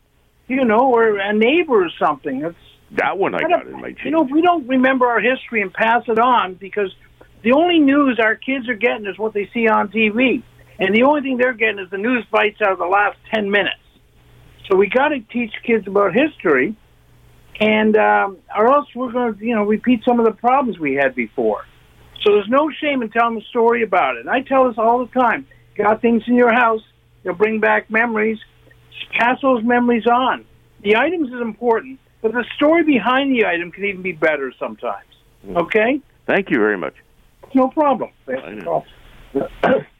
You 0.46 0.64
know, 0.64 0.92
or 0.94 1.16
a 1.18 1.32
neighbor 1.32 1.84
or 1.84 1.90
something. 1.98 2.40
That's 2.40 2.54
That 2.92 3.18
one 3.18 3.34
I 3.34 3.40
got 3.40 3.66
a- 3.66 3.70
in 3.70 3.80
my 3.80 3.88
change. 3.88 4.04
You 4.04 4.10
know, 4.12 4.24
if 4.24 4.30
we 4.30 4.42
don't 4.42 4.66
remember 4.68 5.06
our 5.08 5.18
history 5.20 5.60
and 5.62 5.72
pass 5.72 6.04
it 6.06 6.18
on 6.20 6.54
because 6.54 6.94
the 7.42 7.52
only 7.52 7.80
news 7.80 8.20
our 8.20 8.36
kids 8.36 8.68
are 8.68 8.74
getting 8.74 9.06
is 9.06 9.18
what 9.18 9.32
they 9.34 9.48
see 9.52 9.66
on 9.66 9.88
TV. 9.88 10.42
And 10.82 10.92
the 10.92 11.04
only 11.04 11.20
thing 11.20 11.36
they're 11.36 11.52
getting 11.52 11.78
is 11.78 11.88
the 11.90 11.96
news 11.96 12.24
bites 12.32 12.60
out 12.60 12.72
of 12.72 12.78
the 12.78 12.86
last 12.86 13.16
10 13.32 13.48
minutes. 13.48 13.76
So 14.68 14.76
we 14.76 14.88
got 14.88 15.08
to 15.08 15.20
teach 15.20 15.52
kids 15.64 15.86
about 15.86 16.12
history, 16.12 16.74
and 17.60 17.96
um, 17.96 18.38
or 18.56 18.66
else 18.66 18.88
we're 18.92 19.12
going 19.12 19.38
to, 19.38 19.44
you 19.44 19.54
know, 19.54 19.62
repeat 19.62 20.02
some 20.04 20.18
of 20.18 20.26
the 20.26 20.32
problems 20.32 20.80
we 20.80 20.94
had 20.94 21.14
before. 21.14 21.66
So 22.22 22.32
there's 22.32 22.48
no 22.48 22.68
shame 22.80 23.00
in 23.00 23.10
telling 23.10 23.36
the 23.36 23.44
story 23.48 23.84
about 23.84 24.16
it. 24.16 24.22
And 24.22 24.30
I 24.30 24.40
tell 24.40 24.66
this 24.66 24.76
all 24.76 25.06
the 25.06 25.12
time. 25.12 25.46
Got 25.76 26.02
things 26.02 26.24
in 26.26 26.34
your 26.34 26.52
house, 26.52 26.82
they'll 27.22 27.34
bring 27.34 27.60
back 27.60 27.88
memories. 27.88 28.38
Pass 29.12 29.38
those 29.40 29.62
memories 29.62 30.06
on. 30.06 30.44
The 30.82 30.96
items 30.96 31.28
is 31.28 31.40
important, 31.40 32.00
but 32.22 32.32
the 32.32 32.44
story 32.56 32.82
behind 32.82 33.30
the 33.32 33.46
item 33.46 33.70
can 33.70 33.84
even 33.84 34.02
be 34.02 34.12
better 34.12 34.52
sometimes. 34.58 35.06
Okay? 35.48 36.00
Thank 36.26 36.50
you 36.50 36.58
very 36.58 36.76
much. 36.76 36.94
No 37.54 37.68
problem. 37.68 38.10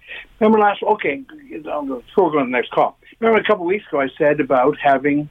Remember 0.42 0.58
last? 0.58 0.82
Okay, 0.82 1.22
I'll 1.70 1.86
go. 1.86 2.02
So 2.16 2.24
we're 2.24 2.32
going 2.32 2.46
to 2.46 2.50
the 2.50 2.56
next 2.56 2.72
call. 2.72 2.98
Remember 3.20 3.40
a 3.40 3.44
couple 3.44 3.62
of 3.62 3.68
weeks 3.68 3.84
ago 3.86 4.00
I 4.00 4.08
said 4.18 4.40
about 4.40 4.76
having 4.82 5.30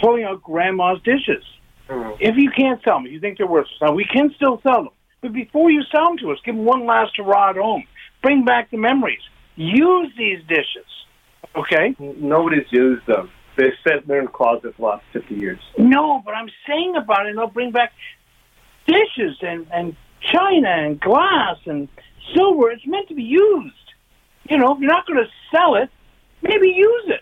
pulling 0.00 0.24
out 0.24 0.42
grandma's 0.42 0.98
dishes. 1.04 1.44
Hmm. 1.90 2.12
If 2.20 2.36
you 2.38 2.50
can't 2.56 2.82
sell 2.82 2.94
them, 2.94 3.06
you 3.06 3.20
think 3.20 3.36
they're 3.36 3.46
worth 3.46 3.66
selling, 3.78 3.96
we 3.96 4.06
can 4.10 4.32
still 4.34 4.58
sell 4.62 4.84
them. 4.84 4.92
But 5.20 5.34
before 5.34 5.70
you 5.70 5.82
sell 5.94 6.06
them 6.06 6.16
to 6.18 6.32
us, 6.32 6.38
give 6.42 6.54
them 6.54 6.64
one 6.64 6.86
last 6.86 7.18
hurrah 7.18 7.50
at 7.50 7.56
home. 7.56 7.84
Bring 8.22 8.46
back 8.46 8.70
the 8.70 8.78
memories. 8.78 9.20
Use 9.56 10.10
these 10.16 10.38
dishes. 10.48 10.88
Okay? 11.54 11.94
Nobody's 11.98 12.66
used 12.70 13.06
them. 13.06 13.30
They 13.58 13.72
sit 13.86 14.08
there 14.08 14.20
in 14.20 14.24
the 14.24 14.30
closet 14.32 14.74
for 14.76 14.78
the 14.78 14.82
last 14.82 15.04
50 15.12 15.34
years. 15.34 15.60
No, 15.76 16.22
but 16.24 16.32
I'm 16.32 16.48
saying 16.66 16.94
about 16.96 17.26
it, 17.26 17.36
they'll 17.36 17.48
bring 17.48 17.72
back 17.72 17.92
dishes 18.86 19.36
and, 19.42 19.66
and 19.70 19.96
china 20.22 20.70
and 20.70 20.98
glass 20.98 21.58
and 21.66 21.88
silver. 22.34 22.70
It's 22.70 22.86
meant 22.86 23.08
to 23.08 23.14
be 23.14 23.22
used. 23.22 23.85
You 24.48 24.58
know, 24.58 24.74
if 24.74 24.80
you're 24.80 24.90
not 24.90 25.06
going 25.06 25.18
to 25.24 25.30
sell 25.50 25.74
it, 25.76 25.90
maybe 26.42 26.68
use 26.68 27.04
it. 27.08 27.20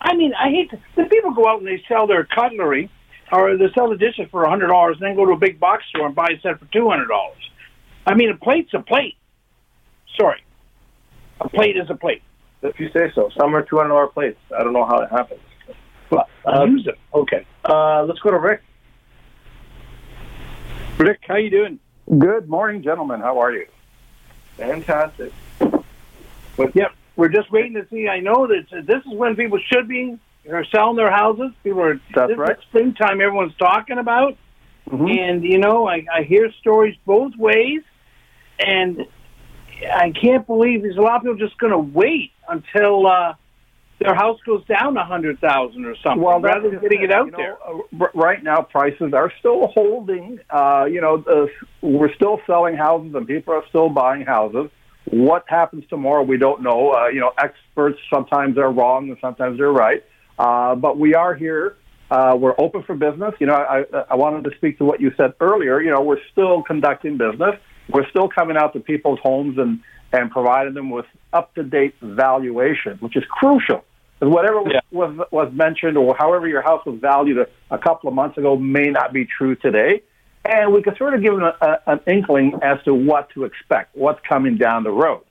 I 0.00 0.14
mean, 0.14 0.32
I 0.34 0.48
hate 0.50 0.70
to, 0.70 0.78
the 0.96 1.04
people 1.04 1.32
go 1.32 1.46
out 1.48 1.58
and 1.58 1.66
they 1.66 1.82
sell 1.88 2.06
their 2.06 2.24
cutlery 2.24 2.90
or 3.32 3.56
they 3.56 3.66
sell 3.74 3.88
the 3.90 3.96
dishes 3.96 4.26
for 4.30 4.44
a 4.44 4.48
hundred 4.50 4.68
dollars 4.68 4.96
and 5.00 5.06
then 5.08 5.16
go 5.16 5.26
to 5.26 5.32
a 5.32 5.36
big 5.36 5.60
box 5.60 5.84
store 5.88 6.06
and 6.06 6.14
buy 6.14 6.28
a 6.36 6.40
set 6.40 6.58
for 6.58 6.66
two 6.66 6.88
hundred 6.88 7.08
dollars. 7.08 7.38
I 8.06 8.14
mean, 8.14 8.30
a 8.30 8.36
plate's 8.36 8.72
a 8.74 8.80
plate. 8.80 9.16
Sorry, 10.18 10.42
a 11.40 11.48
plate 11.48 11.76
is 11.76 11.88
a 11.90 11.94
plate. 11.94 12.22
If 12.62 12.78
you 12.78 12.90
say 12.92 13.10
so. 13.14 13.30
Some 13.38 13.54
are 13.56 13.62
$200 13.62 14.12
plates. 14.12 14.38
I 14.54 14.62
don't 14.62 14.74
know 14.74 14.84
how 14.84 14.98
it 15.00 15.10
happens. 15.10 15.40
But 16.10 16.28
Uh, 16.44 16.64
use 16.64 16.84
them. 16.84 16.96
Okay, 17.14 17.46
Uh, 17.64 18.02
let's 18.04 18.18
go 18.20 18.30
to 18.30 18.38
Rick. 18.38 18.62
Rick, 20.98 21.20
how 21.26 21.36
you 21.36 21.48
doing? 21.50 21.78
Good 22.18 22.48
morning, 22.48 22.82
gentlemen. 22.82 23.20
How 23.20 23.38
are 23.38 23.52
you? 23.52 23.66
Fantastic. 24.56 25.32
But 26.66 26.76
yep, 26.76 26.92
we're 27.16 27.28
just 27.28 27.50
waiting 27.50 27.74
to 27.74 27.86
see. 27.90 28.08
I 28.08 28.20
know 28.20 28.46
that 28.46 28.84
this 28.86 28.98
is 29.06 29.12
when 29.18 29.36
people 29.36 29.58
should 29.72 29.88
be 29.88 30.18
are 30.50 30.64
selling 30.74 30.96
their 30.96 31.10
houses. 31.10 31.52
People 31.64 31.82
are. 31.82 32.00
That's 32.14 32.28
this 32.28 32.34
is 32.34 32.38
right. 32.38 32.56
springtime. 32.68 33.20
Everyone's 33.20 33.56
talking 33.58 33.98
about, 33.98 34.36
Mhm. 34.90 35.18
and 35.18 35.44
you 35.44 35.58
know, 35.58 35.88
I, 35.88 36.04
I 36.14 36.22
hear 36.22 36.50
stories 36.60 36.96
both 37.06 37.32
ways, 37.36 37.82
and 38.58 39.06
I 39.94 40.10
can't 40.10 40.46
believe 40.46 40.82
there's 40.82 40.96
a 40.96 41.00
lot 41.02 41.16
of 41.16 41.22
people 41.22 41.36
just 41.36 41.58
going 41.58 41.72
to 41.72 41.78
wait 41.78 42.32
until 42.48 43.06
uh, 43.06 43.34
their 43.98 44.14
house 44.14 44.38
goes 44.46 44.64
down 44.66 44.96
a 44.96 45.04
hundred 45.04 45.40
thousand 45.40 45.84
or 45.84 45.94
something, 46.02 46.22
Well, 46.22 46.40
rather 46.40 46.70
than 46.70 46.80
getting 46.80 47.02
it 47.02 47.10
it. 47.10 47.12
out 47.12 47.26
You 47.26 47.32
know, 47.32 47.38
there. 47.38 47.58
uh, 48.02 48.08
right 48.14 48.42
now, 48.42 48.62
prices 48.62 49.12
are 49.14 49.32
still 49.38 49.68
holding. 49.68 50.40
Uh, 50.50 50.86
you 50.90 51.00
know, 51.00 51.22
uh, 51.26 51.46
we're 51.82 52.12
still 52.14 52.40
selling 52.46 52.76
houses, 52.76 53.14
and 53.14 53.26
people 53.26 53.54
are 53.54 53.64
still 53.68 53.88
buying 53.90 54.22
houses. 54.26 54.70
What 55.06 55.44
happens 55.48 55.84
tomorrow, 55.88 56.22
we 56.22 56.36
don't 56.36 56.62
know. 56.62 56.92
Uh, 56.92 57.08
you 57.08 57.20
know, 57.20 57.32
experts 57.38 57.98
sometimes 58.12 58.58
are 58.58 58.70
wrong 58.70 59.08
and 59.08 59.18
sometimes 59.20 59.58
they're 59.58 59.72
right. 59.72 60.04
Uh, 60.38 60.74
but 60.74 60.98
we 60.98 61.14
are 61.14 61.34
here. 61.34 61.76
Uh, 62.10 62.36
we're 62.38 62.54
open 62.58 62.82
for 62.82 62.94
business. 62.94 63.34
You 63.38 63.46
know, 63.46 63.54
I, 63.54 63.84
I 64.10 64.14
wanted 64.16 64.44
to 64.50 64.56
speak 64.56 64.78
to 64.78 64.84
what 64.84 65.00
you 65.00 65.12
said 65.16 65.34
earlier. 65.40 65.80
You 65.80 65.90
know, 65.90 66.00
we're 66.02 66.22
still 66.32 66.62
conducting 66.62 67.16
business. 67.18 67.56
We're 67.88 68.08
still 68.10 68.28
coming 68.28 68.56
out 68.56 68.72
to 68.74 68.80
people's 68.80 69.18
homes 69.22 69.58
and, 69.58 69.80
and 70.12 70.30
providing 70.30 70.74
them 70.74 70.90
with 70.90 71.06
up 71.32 71.54
to 71.54 71.62
date 71.62 71.94
valuation, 72.00 72.98
which 72.98 73.16
is 73.16 73.24
crucial. 73.30 73.84
Because 74.18 74.34
whatever 74.34 74.62
Yeah. 74.66 74.80
was 74.90 75.18
was 75.30 75.52
mentioned, 75.52 75.96
or 75.96 76.14
however 76.18 76.46
your 76.46 76.62
house 76.62 76.84
was 76.84 76.98
valued 77.00 77.38
a, 77.38 77.46
a 77.74 77.78
couple 77.78 78.08
of 78.08 78.14
months 78.14 78.36
ago, 78.36 78.56
may 78.56 78.90
not 78.90 79.12
be 79.12 79.24
true 79.24 79.54
today. 79.54 80.02
And 80.44 80.72
we 80.72 80.82
can 80.82 80.96
sort 80.96 81.14
of 81.14 81.22
give 81.22 81.34
them 81.34 81.42
a, 81.42 81.56
a, 81.60 81.92
an 81.92 82.00
inkling 82.06 82.58
as 82.62 82.82
to 82.84 82.94
what 82.94 83.30
to 83.30 83.44
expect, 83.44 83.94
what's 83.94 84.20
coming 84.26 84.56
down 84.56 84.84
the 84.84 84.90
road. 84.90 85.22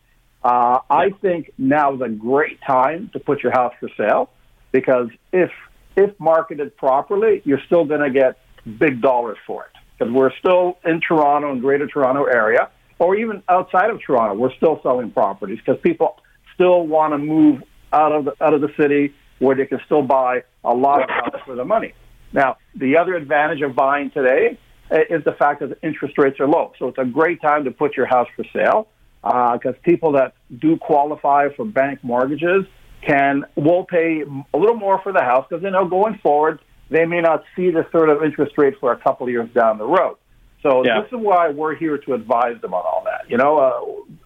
Uh, 0.44 0.80
I 0.90 1.10
think 1.22 1.52
now 1.58 1.96
is 1.96 2.02
a 2.02 2.10
great 2.10 2.60
time 2.62 3.10
to 3.14 3.20
put 3.20 3.44
your 3.44 3.52
house 3.52 3.74
for 3.80 3.90
sale 3.98 4.30
because 4.72 5.10
if 5.34 5.52
if 5.98 6.18
marketed 6.20 6.78
properly, 6.78 7.42
you're 7.44 7.62
still 7.66 7.84
going 7.84 8.02
to 8.02 8.10
get 8.10 8.38
big 8.78 9.02
dollars 9.02 9.38
for 9.46 9.66
it. 9.66 9.72
Because 9.98 10.14
we're 10.14 10.32
still 10.38 10.78
in 10.86 11.02
Toronto 11.02 11.52
and 11.52 11.60
Greater 11.60 11.88
Toronto 11.88 12.24
area, 12.24 12.70
or 13.00 13.18
even 13.18 13.44
outside 13.50 13.90
of 13.90 14.02
Toronto, 14.02 14.36
we're 14.36 14.54
still 14.56 14.80
selling 14.82 15.12
properties 15.12 15.58
because 15.58 15.82
people 15.82 16.18
still 16.54 16.88
want 16.88 17.14
to 17.14 17.18
move 17.18 17.64
out 17.92 18.14
of 18.14 18.26
the 18.26 18.34
out 18.42 18.54
of 18.54 18.62
the 18.62 18.72
city 18.80 19.14
where 19.40 19.56
they 19.56 19.66
can 19.66 19.80
still 19.86 20.04
buy 20.04 20.44
a 20.64 20.74
lot 20.74 21.02
of 21.02 21.10
house 21.10 21.42
for 21.46 21.56
the 21.56 21.66
money. 21.66 21.94
Now, 22.32 22.58
the 22.76 22.98
other 22.98 23.16
advantage 23.16 23.62
of 23.62 23.76
buying 23.76 24.12
today 24.12 24.58
is 24.92 25.24
the 25.24 25.34
fact 25.34 25.60
that 25.62 25.70
the 25.70 25.88
interest 25.88 26.18
rates 26.18 26.40
are 26.40 26.48
low. 26.48 26.74
So 26.80 26.88
it's 26.88 26.98
a 26.98 27.06
great 27.06 27.42
time 27.42 27.64
to 27.66 27.72
put 27.72 27.96
your 27.96 28.06
house 28.06 28.28
for 28.36 28.44
sale 28.54 28.88
because 29.22 29.76
people 29.84 30.14
that 30.14 30.34
do 30.60 30.78
qualify 30.78 31.50
for 31.56 31.66
bank 31.66 32.00
mortgages 32.04 32.66
can 33.06 33.46
will 33.56 33.86
pay 33.86 34.24
a 34.54 34.58
little 34.58 34.76
more 34.76 35.02
for 35.02 35.14
the 35.14 35.22
house 35.22 35.46
because 35.50 35.64
they 35.64 35.70
know 35.70 35.88
going 35.88 36.18
forward 36.22 36.60
they 36.90 37.06
may 37.06 37.22
not 37.22 37.44
see 37.56 37.70
the 37.70 37.86
sort 37.92 38.10
of 38.10 38.24
interest 38.24 38.58
rate 38.58 38.74
for 38.80 38.92
a 38.92 38.98
couple 38.98 39.28
of 39.28 39.32
years 39.32 39.50
down 39.54 39.78
the 39.78 39.86
road. 39.86 40.18
So 40.62 40.84
Yeah. 40.84 41.02
this 41.02 41.12
is 41.12 41.18
why 41.18 41.50
we're 41.50 41.76
here 41.76 41.98
to 42.00 42.14
advise 42.14 42.60
them 42.62 42.74
on 42.74 42.84
all 42.84 43.04
that. 43.06 43.30
You 43.30 43.38
know, 43.38 43.58
uh, 43.58 43.82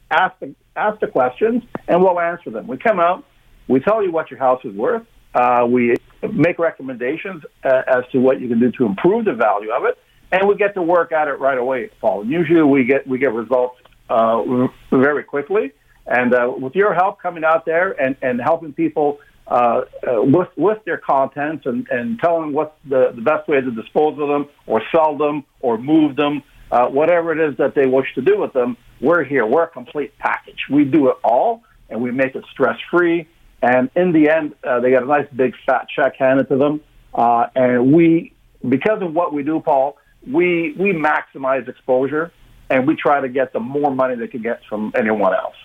ask 0.09 0.37
the 0.39 0.55
ask 0.75 0.99
the 0.99 1.07
questions 1.07 1.63
and 1.87 2.01
we'll 2.01 2.19
answer 2.19 2.49
them. 2.49 2.65
We 2.65 2.77
come 2.77 2.99
out, 2.99 3.23
we 3.67 3.79
tell 3.79 4.01
you 4.01 4.11
what 4.11 4.31
your 4.31 4.39
house 4.39 4.63
is 4.65 4.73
worth. 4.73 5.03
Uh, 5.35 5.67
we 5.69 5.95
make 6.31 6.57
recommendations 6.57 7.43
uh, 7.63 7.81
as 7.87 8.03
to 8.11 8.19
what 8.19 8.39
you 8.39 8.47
can 8.47 8.59
do 8.59 8.71
to 8.71 8.85
improve 8.85 9.25
the 9.25 9.33
value 9.33 9.71
of 9.71 9.85
it, 9.85 9.97
and 10.33 10.47
we 10.47 10.55
get 10.55 10.73
to 10.73 10.81
work 10.81 11.11
at 11.11 11.27
it 11.27 11.39
right 11.39 11.57
away, 11.57 11.91
Paul. 12.01 12.25
Usually 12.25 12.63
we 12.63 12.85
get 12.85 13.07
we 13.07 13.19
get 13.19 13.33
results 13.33 13.79
uh, 14.09 14.67
very 14.91 15.23
quickly. 15.23 15.71
And 16.07 16.33
uh, 16.33 16.51
with 16.57 16.75
your 16.75 16.93
help 16.93 17.21
coming 17.21 17.45
out 17.45 17.65
there 17.65 17.91
and, 17.91 18.17
and 18.21 18.41
helping 18.41 18.73
people 18.73 19.19
uh, 19.47 19.81
uh, 20.07 20.23
with 20.23 20.49
with 20.57 20.83
their 20.85 20.97
contents 20.97 21.67
and, 21.67 21.87
and 21.89 22.19
tell 22.19 22.41
them 22.41 22.51
what 22.51 22.75
the, 22.89 23.11
the 23.15 23.21
best 23.21 23.47
way 23.47 23.61
to 23.61 23.71
dispose 23.71 24.19
of 24.19 24.27
them 24.27 24.47
or 24.65 24.81
sell 24.91 25.15
them 25.17 25.45
or 25.61 25.77
move 25.77 26.15
them, 26.15 26.41
uh, 26.71 26.87
whatever 26.87 27.31
it 27.31 27.39
is 27.39 27.55
that 27.57 27.75
they 27.75 27.85
wish 27.85 28.07
to 28.15 28.21
do 28.21 28.39
with 28.39 28.53
them. 28.53 28.75
We're 28.99 29.23
here. 29.23 29.45
We're 29.45 29.63
a 29.63 29.69
complete 29.69 30.17
package. 30.17 30.65
We 30.69 30.83
do 30.83 31.09
it 31.09 31.17
all, 31.23 31.63
and 31.89 32.01
we 32.01 32.09
make 32.11 32.35
it 32.35 32.43
stress 32.51 32.79
free. 32.89 33.27
And 33.61 33.91
in 33.95 34.13
the 34.13 34.29
end, 34.29 34.55
uh, 34.63 34.79
they 34.79 34.89
get 34.89 35.03
a 35.03 35.05
nice 35.05 35.27
big 35.33 35.53
fat 35.65 35.87
check 35.95 36.15
handed 36.17 36.49
to 36.49 36.57
them. 36.57 36.81
And 37.15 37.93
we, 37.93 38.33
because 38.67 39.01
of 39.01 39.13
what 39.13 39.31
we 39.31 39.43
do, 39.43 39.59
Paul, 39.59 39.97
we 40.31 40.73
we 40.79 40.93
maximize 40.93 41.67
exposure, 41.67 42.31
and 42.69 42.87
we 42.87 42.95
try 42.95 43.21
to 43.21 43.29
get 43.29 43.53
the 43.53 43.59
more 43.59 43.91
money 43.93 44.15
they 44.15 44.27
can 44.27 44.41
get 44.41 44.61
from 44.69 44.91
anyone 44.97 45.33
else. 45.33 45.55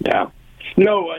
Yeah. 0.00 0.26
No, 0.76 1.10
uh, 1.10 1.18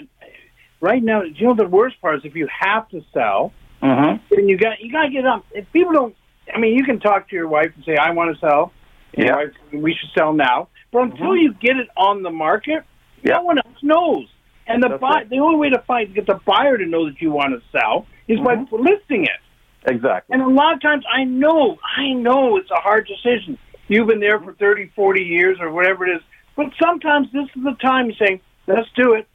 right 0.81 1.01
now, 1.03 1.23
you 1.23 1.47
know 1.47 1.55
the 1.55 1.67
worst 1.67 1.99
part 2.01 2.17
is 2.17 2.21
if 2.25 2.35
you 2.35 2.47
have 2.59 2.87
to 2.89 3.01
sell, 3.13 3.53
Mm-hmm. 3.81 4.35
then 4.35 4.49
you 4.49 4.57
got 4.57 4.81
you 4.81 4.91
got 4.91 5.03
to 5.03 5.09
get 5.09 5.25
up. 5.25 5.45
If 5.51 5.71
people 5.71 5.93
don't, 5.93 6.15
I 6.53 6.59
mean, 6.59 6.75
you 6.77 6.83
can 6.83 6.99
talk 6.99 7.29
to 7.29 7.35
your 7.35 7.47
wife 7.47 7.71
and 7.75 7.85
say, 7.85 7.95
"I 7.95 8.11
want 8.11 8.33
to 8.35 8.39
sell." 8.41 8.73
Yeah. 9.17 9.35
wife, 9.37 9.53
we 9.71 9.95
should 9.95 10.09
sell 10.13 10.33
now. 10.33 10.67
But 10.91 11.03
until 11.03 11.35
you 11.35 11.53
get 11.53 11.77
it 11.77 11.87
on 11.95 12.21
the 12.21 12.29
market, 12.29 12.83
Yeah. 13.23 13.35
no 13.37 13.43
one 13.43 13.57
else 13.57 13.77
knows. 13.81 14.27
And 14.67 14.83
the 14.83 14.89
That's 14.89 15.01
buy, 15.01 15.09
right. 15.09 15.29
the 15.29 15.39
only 15.39 15.57
way 15.57 15.69
to 15.69 15.79
find 15.87 16.09
to 16.09 16.13
get 16.13 16.27
the 16.27 16.39
buyer 16.45 16.77
to 16.77 16.85
know 16.85 17.05
that 17.05 17.21
you 17.21 17.31
want 17.31 17.53
to 17.53 17.61
sell 17.71 18.05
is 18.27 18.39
by 18.41 18.55
listing 18.71 19.23
it. 19.23 19.39
Exactly. 19.85 20.33
And 20.33 20.41
a 20.41 20.47
lot 20.47 20.73
of 20.73 20.81
times, 20.81 21.05
I 21.11 21.23
know, 21.23 21.77
I 21.97 22.13
know 22.13 22.57
it's 22.57 22.71
a 22.71 22.81
hard 22.81 23.07
decision. 23.07 23.57
You've 23.87 24.07
been 24.07 24.19
there 24.19 24.39
for 24.39 24.53
30, 24.53 24.91
40 24.95 25.21
years 25.21 25.57
or 25.59 25.71
whatever 25.71 26.05
it 26.05 26.17
is. 26.17 26.21
But 26.55 26.67
sometimes 26.81 27.27
this 27.31 27.45
is 27.55 27.63
the 27.63 27.75
time 27.81 28.07
you 28.07 28.15
say, 28.15 28.41
let's 28.67 28.89
do 28.95 29.13
it. 29.13 29.27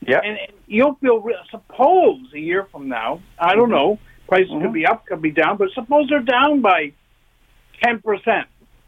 Yeah. 0.00 0.20
And, 0.24 0.38
and 0.38 0.52
you'll 0.66 0.94
feel, 0.94 1.20
re- 1.20 1.36
suppose 1.50 2.20
a 2.34 2.38
year 2.38 2.66
from 2.72 2.88
now, 2.88 3.20
I 3.38 3.54
don't 3.54 3.64
mm-hmm. 3.64 3.72
know, 3.72 3.98
prices 4.26 4.48
could 4.48 4.62
mm-hmm. 4.62 4.72
be 4.72 4.86
up, 4.86 5.06
could 5.06 5.22
be 5.22 5.30
down, 5.30 5.58
but 5.58 5.68
suppose 5.74 6.08
they're 6.08 6.20
down 6.20 6.62
by 6.62 6.92
10%. 7.84 8.02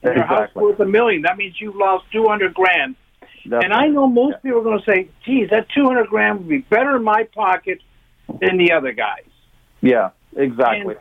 And 0.03 0.17
Your 0.17 0.25
house 0.25 0.55
worth 0.55 0.81
a 0.81 0.85
million. 0.85 1.23
That 1.23 1.37
means 1.37 1.55
you've 1.61 1.77
lost 1.77 2.05
200 2.13 2.53
grand. 2.55 2.97
That's 3.47 3.65
and 3.65 3.73
I 3.73 3.87
know 3.89 4.07
most 4.07 4.43
people 4.43 4.61
are 4.61 4.63
going 4.63 4.79
to 4.79 4.85
say, 4.85 5.09
geez, 5.25 5.51
that 5.51 5.67
200 5.75 6.09
grand 6.09 6.39
would 6.39 6.49
be 6.49 6.59
better 6.59 6.97
in 6.97 7.05
my 7.05 7.25
pocket 7.35 7.81
than 8.41 8.57
the 8.57 8.73
other 8.73 8.93
guys. 8.93 9.25
Yeah, 9.81 10.11
exactly. 10.37 10.97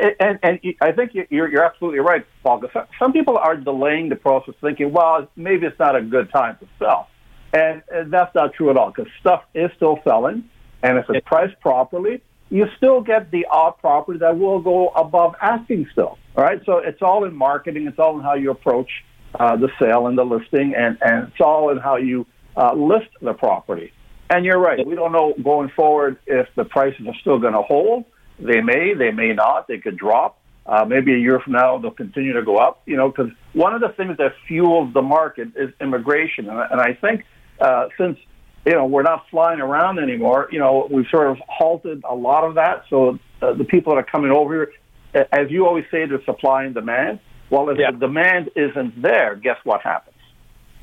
And, 0.00 0.38
and, 0.42 0.60
and 0.64 0.74
I 0.80 0.92
think 0.92 1.14
you- 1.14 1.26
you're, 1.30 1.48
you're 1.48 1.64
absolutely 1.64 2.00
right, 2.00 2.26
Paul. 2.42 2.62
Some 2.98 3.12
people 3.12 3.36
are 3.38 3.56
delaying 3.56 4.08
the 4.08 4.16
process, 4.16 4.54
thinking, 4.60 4.92
well, 4.92 5.28
maybe 5.36 5.66
it's 5.66 5.78
not 5.78 5.96
a 5.96 6.02
good 6.02 6.30
time 6.30 6.56
to 6.60 6.66
sell. 6.78 7.08
And, 7.52 7.82
and 7.92 8.12
that's 8.12 8.34
not 8.34 8.54
true 8.54 8.70
at 8.70 8.76
all, 8.76 8.92
because 8.94 9.10
stuff 9.20 9.44
is 9.54 9.70
still 9.76 9.98
selling. 10.04 10.44
And 10.82 10.98
if 10.98 11.06
it's 11.08 11.26
priced 11.26 11.58
properly, 11.60 12.20
you 12.50 12.66
still 12.76 13.00
get 13.00 13.30
the 13.30 13.46
odd 13.50 13.78
property 13.78 14.18
that 14.20 14.38
will 14.38 14.60
go 14.60 14.88
above 14.88 15.34
asking 15.40 15.88
still. 15.92 16.18
All 16.36 16.44
right? 16.44 16.60
So 16.66 16.78
it's 16.78 17.02
all 17.02 17.24
in 17.24 17.34
marketing, 17.34 17.86
it's 17.86 17.98
all 17.98 18.18
in 18.18 18.22
how 18.24 18.34
you 18.34 18.50
approach 18.50 18.90
uh, 19.38 19.56
the 19.56 19.68
sale 19.78 20.06
and 20.06 20.16
the 20.16 20.24
listing, 20.24 20.74
and, 20.76 20.98
and 21.00 21.28
it's 21.28 21.40
all 21.40 21.70
in 21.70 21.78
how 21.78 21.96
you 21.96 22.26
uh, 22.56 22.72
list 22.74 23.08
the 23.20 23.32
property. 23.32 23.92
And 24.28 24.44
you're 24.44 24.58
right. 24.58 24.84
We 24.84 24.94
don't 24.96 25.12
know 25.12 25.34
going 25.42 25.70
forward 25.76 26.18
if 26.26 26.48
the 26.56 26.64
prices 26.64 27.06
are 27.06 27.14
still 27.20 27.38
going 27.38 27.52
to 27.52 27.62
hold. 27.62 28.04
They 28.38 28.60
may, 28.60 28.94
they 28.94 29.10
may 29.10 29.32
not. 29.32 29.68
They 29.68 29.78
could 29.78 29.96
drop. 29.96 30.38
Uh, 30.66 30.84
maybe 30.84 31.14
a 31.14 31.18
year 31.18 31.38
from 31.38 31.52
now, 31.52 31.78
they'll 31.78 31.90
continue 31.92 32.32
to 32.32 32.42
go 32.42 32.56
up. 32.56 32.82
You 32.86 32.96
know, 32.96 33.08
because 33.08 33.30
one 33.52 33.74
of 33.74 33.80
the 33.80 33.90
things 33.90 34.16
that 34.18 34.32
fuels 34.48 34.92
the 34.92 35.02
market 35.02 35.48
is 35.56 35.72
immigration, 35.80 36.48
and, 36.48 36.58
and 36.72 36.80
I 36.80 36.94
think 36.94 37.24
uh, 37.60 37.86
since 37.96 38.18
you 38.64 38.72
know 38.72 38.84
we're 38.84 39.04
not 39.04 39.26
flying 39.30 39.60
around 39.60 39.98
anymore, 40.00 40.48
you 40.50 40.58
know, 40.58 40.88
we've 40.90 41.06
sort 41.08 41.30
of 41.30 41.38
halted 41.48 42.02
a 42.08 42.14
lot 42.14 42.44
of 42.44 42.56
that. 42.56 42.84
So 42.90 43.18
uh, 43.40 43.52
the 43.54 43.64
people 43.64 43.94
that 43.94 43.98
are 44.00 44.10
coming 44.10 44.32
over 44.32 44.66
here, 45.14 45.26
as 45.32 45.50
you 45.50 45.66
always 45.66 45.84
say, 45.90 46.04
there's 46.04 46.24
supply 46.24 46.64
and 46.64 46.74
demand. 46.74 47.20
Well, 47.48 47.70
if 47.70 47.78
Yeah. 47.78 47.92
the 47.92 47.98
demand 47.98 48.50
isn't 48.56 49.00
there, 49.00 49.36
guess 49.36 49.58
what 49.62 49.82
happens? 49.82 50.16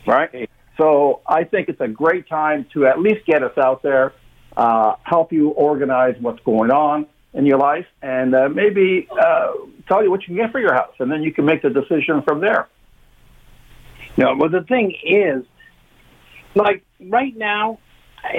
Right. 0.08 0.50
So 0.78 1.20
I 1.28 1.44
think 1.44 1.68
it's 1.68 1.82
a 1.82 1.90
great 1.90 2.28
time 2.30 2.66
to 2.74 2.88
at 2.88 3.00
least 3.00 3.26
get 3.26 3.44
us 3.44 3.58
out 3.58 3.84
there, 3.84 4.14
uh, 4.56 4.96
help 5.04 5.34
you 5.34 5.50
organize 5.50 6.16
what's 6.22 6.42
going 6.44 6.72
on 6.72 7.06
in 7.34 7.46
your 7.46 7.58
life, 7.58 7.88
and 8.02 8.36
uh, 8.36 8.48
maybe 8.50 9.08
uh, 9.12 9.52
tell 9.88 10.04
you 10.04 10.12
what 10.12 10.22
you 10.22 10.28
can 10.28 10.36
get 10.36 10.52
for 10.52 10.60
your 10.60 10.74
house, 10.74 10.94
and 11.00 11.12
then 11.12 11.24
you 11.24 11.32
can 11.32 11.46
make 11.46 11.62
the 11.62 11.70
decision 11.70 12.22
from 12.22 12.40
there. 12.42 12.68
No, 14.18 14.36
but 14.36 14.52
the 14.52 14.62
thing 14.62 14.96
is, 15.04 15.44
like 16.54 16.84
right 17.00 17.36
now, 17.36 17.80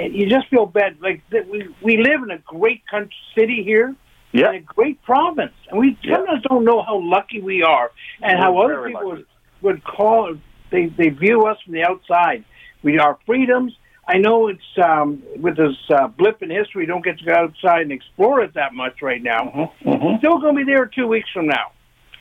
you 0.09 0.29
just 0.29 0.47
feel 0.47 0.65
bad. 0.65 0.97
Like 1.01 1.21
we 1.31 1.67
we 1.81 1.97
live 1.97 2.23
in 2.23 2.31
a 2.31 2.37
great 2.39 2.87
country 2.87 3.15
city 3.37 3.63
here, 3.63 3.93
Yeah. 4.31 4.51
a 4.51 4.59
great 4.59 5.01
province, 5.03 5.53
and 5.69 5.77
we 5.79 5.97
Yeah. 6.01 6.17
sometimes 6.17 6.43
don't 6.43 6.63
know 6.63 6.81
how 6.81 6.97
lucky 6.99 7.41
we 7.41 7.63
are, 7.63 7.91
and 8.21 8.39
how 8.39 8.53
We're 8.53 8.63
other 8.65 8.87
people 8.87 9.09
lucky. 9.09 9.25
would, 9.61 9.73
would 9.73 9.83
call. 9.83 10.35
They 10.69 10.85
they 10.87 11.09
view 11.09 11.43
us 11.47 11.57
from 11.63 11.73
the 11.73 11.83
outside. 11.83 12.45
We 12.81 12.97
our 12.99 13.17
freedoms. 13.25 13.77
I 14.07 14.17
know 14.17 14.47
it's 14.49 14.61
um, 14.83 15.23
with 15.37 15.57
this 15.57 15.75
uh, 15.89 16.07
blip 16.07 16.43
in 16.43 16.49
history. 16.51 16.85
Don't 16.85 17.03
get 17.03 17.17
to 17.19 17.25
go 17.25 17.33
outside 17.33 17.81
and 17.81 17.91
explore 17.91 18.41
it 18.41 18.53
that 18.53 18.73
much 18.73 19.01
right 19.01 19.21
now. 19.21 19.71
Mhm. 19.83 20.19
Still 20.19 20.37
going 20.39 20.55
to 20.55 20.63
be 20.65 20.71
there 20.71 20.85
two 20.85 21.07
weeks 21.07 21.29
from 21.33 21.47
now. 21.47 21.71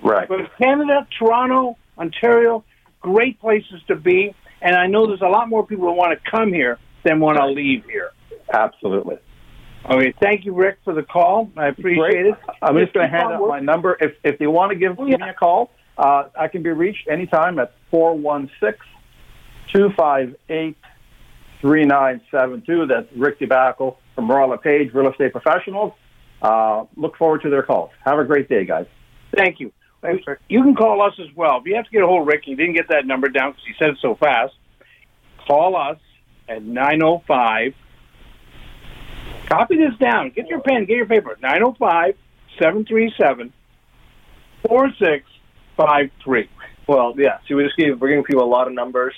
Right. 0.03 0.27
But 0.29 0.57
Canada, 0.59 1.07
Toronto, 1.18 1.77
Ontario, 1.99 2.64
great 3.01 3.38
places 3.40 3.83
to 3.88 3.97
be. 3.97 4.35
And 4.62 4.75
I 4.75 4.87
know 4.87 5.07
there's 5.07 5.20
a 5.20 5.27
lot 5.29 5.49
more 5.51 5.66
people 5.66 5.87
who 5.87 5.92
want 5.92 6.18
to 6.18 6.31
come 6.31 6.53
here 6.53 6.79
than 7.05 7.20
want 7.20 7.37
to 7.37 7.47
leave 7.47 7.85
here. 7.85 8.11
Absolutely. 8.53 9.18
Okay, 9.90 10.14
thank 10.23 10.47
you, 10.47 10.55
Rick, 10.55 10.79
for 10.85 10.94
the 10.94 11.03
call. 11.03 11.51
I 11.55 11.66
appreciate 11.68 11.99
Great. 12.12 12.27
it. 12.29 12.35
I'm 12.62 12.79
just 12.79 12.94
going 12.94 13.11
to 13.11 13.14
hand 13.14 13.31
out 13.31 13.42
work- 13.42 13.51
my 13.51 13.61
number. 13.61 13.99
If 14.01 14.12
if 14.25 14.38
they 14.38 14.47
want 14.47 14.70
to 14.73 14.77
give, 14.79 14.99
Oh, 14.99 15.05
yeah. 15.05 15.18
me 15.18 15.29
a 15.29 15.35
call, 15.35 15.70
uh, 15.99 16.25
I 16.38 16.49
can 16.49 16.62
be 16.62 16.70
reached 16.70 17.07
anytime 17.09 17.59
at 17.59 17.75
416 17.90 18.79
258 19.75 20.77
3972. 21.61 22.87
That's 22.87 23.07
Rick 23.17 23.40
DeBacco 23.40 23.97
from 24.14 24.31
Royal 24.31 24.51
LePage 24.51 24.93
Real 24.93 25.11
Estate 25.11 25.33
Professionals. 25.33 25.93
Uh, 26.43 26.85
look 26.97 27.17
forward 27.17 27.43
to 27.43 27.51
their 27.51 27.62
calls. 27.62 27.90
Have 28.05 28.19
a 28.19 28.25
great 28.25 28.49
day, 28.49 28.64
guys. 28.64 28.87
Thank 29.37 29.61
you. 29.61 29.73
Thanks, 30.03 30.27
Rick. 30.27 30.40
You 30.49 30.62
can 30.62 30.75
call 30.75 31.01
us 31.01 31.14
as 31.19 31.35
well. 31.35 31.59
If 31.59 31.67
you 31.67 31.77
have 31.77 31.87
to 31.87 31.90
get 31.90 32.03
a 32.03 32.07
hold 32.07 32.23
of 32.23 32.27
Rick, 32.27 32.47
you 32.47 32.57
didn't 32.57 32.75
get 32.75 32.88
that 32.88 33.07
number 33.07 33.29
down 33.29 33.53
because 33.53 33.64
he 33.67 33.73
said 33.79 33.90
it 33.90 33.99
so 34.03 34.14
fast. 34.14 34.53
Call 35.47 35.77
us 35.77 35.99
at 36.49 36.62
905. 36.62 37.75
Copy 39.47 39.77
this 39.77 39.97
down. 39.99 40.31
Get 40.31 40.49
your 40.49 40.61
pen, 40.61 40.85
get 40.85 40.97
your 40.97 41.07
paper. 41.07 41.38
905 41.40 42.17
737 42.59 43.53
4653. 44.69 46.49
Well, 46.87 47.14
yeah. 47.17 47.38
See, 47.49 47.55
we 47.55 47.64
just 47.64 47.77
gave 47.77 48.01
we're 48.01 48.09
giving 48.09 48.25
people 48.25 48.45
a 48.45 48.47
lot 48.47 48.67
of 48.67 48.75
numbers. 48.75 49.14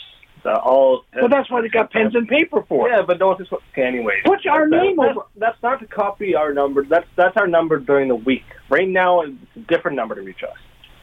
Uh, 0.47 0.61
all. 0.65 1.05
Well, 1.15 1.29
that's 1.29 1.51
why 1.51 1.61
they 1.63 1.69
got 1.69 1.91
pens 1.91 2.15
and 2.15 2.29
paper 2.29 2.63
for. 2.69 2.89
Yeah, 2.89 3.03
but 3.07 3.19
don't 3.19 3.37
just 3.39 3.53
okay. 3.53 3.83
Anyways, 3.85 4.23
Put 4.25 4.47
our 4.47 4.69
That's- 4.71 4.87
name 4.87 4.97
that's, 4.97 5.11
over. 5.17 5.27
That's 5.37 5.61
not 5.63 5.81
to 5.81 5.87
copy 5.87 6.35
our 6.37 6.53
number. 6.55 6.85
That's 6.85 7.07
that's 7.17 7.37
our 7.37 7.47
number 7.49 7.79
during 7.79 8.09
the 8.09 8.15
week. 8.15 8.45
Right 8.71 8.89
now, 8.89 9.21
it's 9.23 9.33
a 9.57 9.61
different 9.61 9.97
number 9.97 10.15
to 10.15 10.23
reach 10.23 10.43
us. 10.43 10.57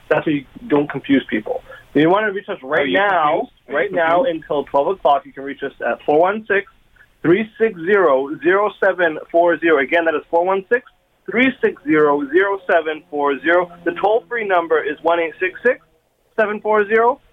That's 0.10 0.26
so 0.26 0.32
you 0.32 0.46
don't 0.68 0.90
confuse 0.90 1.24
people. 1.30 1.62
If 1.94 2.02
you 2.02 2.10
want 2.10 2.26
to 2.28 2.32
reach 2.34 2.50
us 2.50 2.58
right 2.64 2.90
now, 2.90 3.50
confused? 3.66 3.70
Right 3.70 3.92
now 3.92 4.24
until 4.24 4.64
twelve 4.66 4.88
o'clock, 4.88 5.26
you 5.26 5.34
can 5.34 5.44
reach 5.44 5.62
us 5.64 5.74
at 5.82 6.00
416-360-0740. 7.24 9.82
Again, 9.82 10.06
that 10.06 10.16
is 10.16 10.24
416-360-0740. 11.30 13.84
The 13.84 13.92
toll-free 14.02 14.48
number 14.48 14.82
is 14.84 14.98
one 15.02 15.20
eight 15.20 15.34
six 15.40 15.60
six 15.64 15.80
seven 16.40 16.62
four 16.62 16.88
zero 16.88 17.20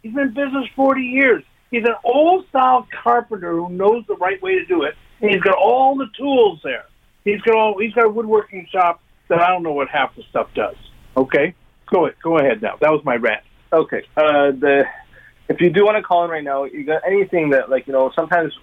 He's 0.01 0.13
been 0.13 0.27
in 0.27 0.33
business 0.33 0.65
forty 0.75 1.03
years. 1.03 1.43
He's 1.71 1.83
an 1.83 1.95
old 2.03 2.47
style 2.47 2.87
carpenter 3.03 3.51
who 3.51 3.69
knows 3.69 4.05
the 4.07 4.15
right 4.15 4.41
way 4.41 4.53
to 4.53 4.65
do 4.65 4.83
it, 4.83 4.93
he's 5.19 5.41
got 5.41 5.55
all 5.55 5.95
the 5.95 6.07
tools 6.17 6.59
there. 6.63 6.85
He's 7.23 7.41
got 7.41 7.55
all. 7.55 7.79
He's 7.79 7.93
got 7.93 8.05
a 8.05 8.09
woodworking 8.09 8.67
shop 8.71 9.01
that 9.29 9.39
I 9.39 9.49
don't 9.49 9.63
know 9.63 9.73
what 9.73 9.89
half 9.89 10.15
the 10.15 10.23
stuff 10.29 10.47
does. 10.55 10.75
Okay, 11.15 11.53
go 11.91 12.05
ahead. 12.05 12.17
Go 12.23 12.37
ahead 12.37 12.61
now. 12.61 12.77
That 12.79 12.91
was 12.91 13.03
my 13.03 13.15
rant. 13.15 13.43
Okay. 13.71 14.03
Uh, 14.15 14.51
the 14.51 14.85
if 15.49 15.61
you 15.61 15.69
do 15.69 15.85
want 15.85 15.95
to 15.97 16.03
call 16.03 16.25
in 16.25 16.29
right 16.29 16.43
now, 16.43 16.65
you 16.65 16.83
got 16.83 17.03
anything 17.07 17.51
that 17.51 17.69
like 17.69 17.87
you 17.87 17.93
know 17.93 18.11
sometimes 18.15 18.53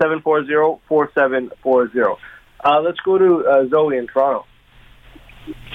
1-866-740-4740. 0.00 2.16
Uh, 2.64 2.80
let's 2.80 2.98
go 3.00 3.18
to 3.18 3.46
uh, 3.46 3.68
Zoe 3.68 3.96
in 3.96 4.06
Toronto. 4.06 4.44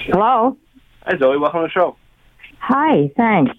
Hello. 0.06 0.56
Hi, 1.02 1.18
Zoe. 1.18 1.38
Welcome 1.38 1.62
to 1.62 1.66
the 1.66 1.70
show. 1.70 1.96
Hi, 2.60 3.10
thanks. 3.16 3.52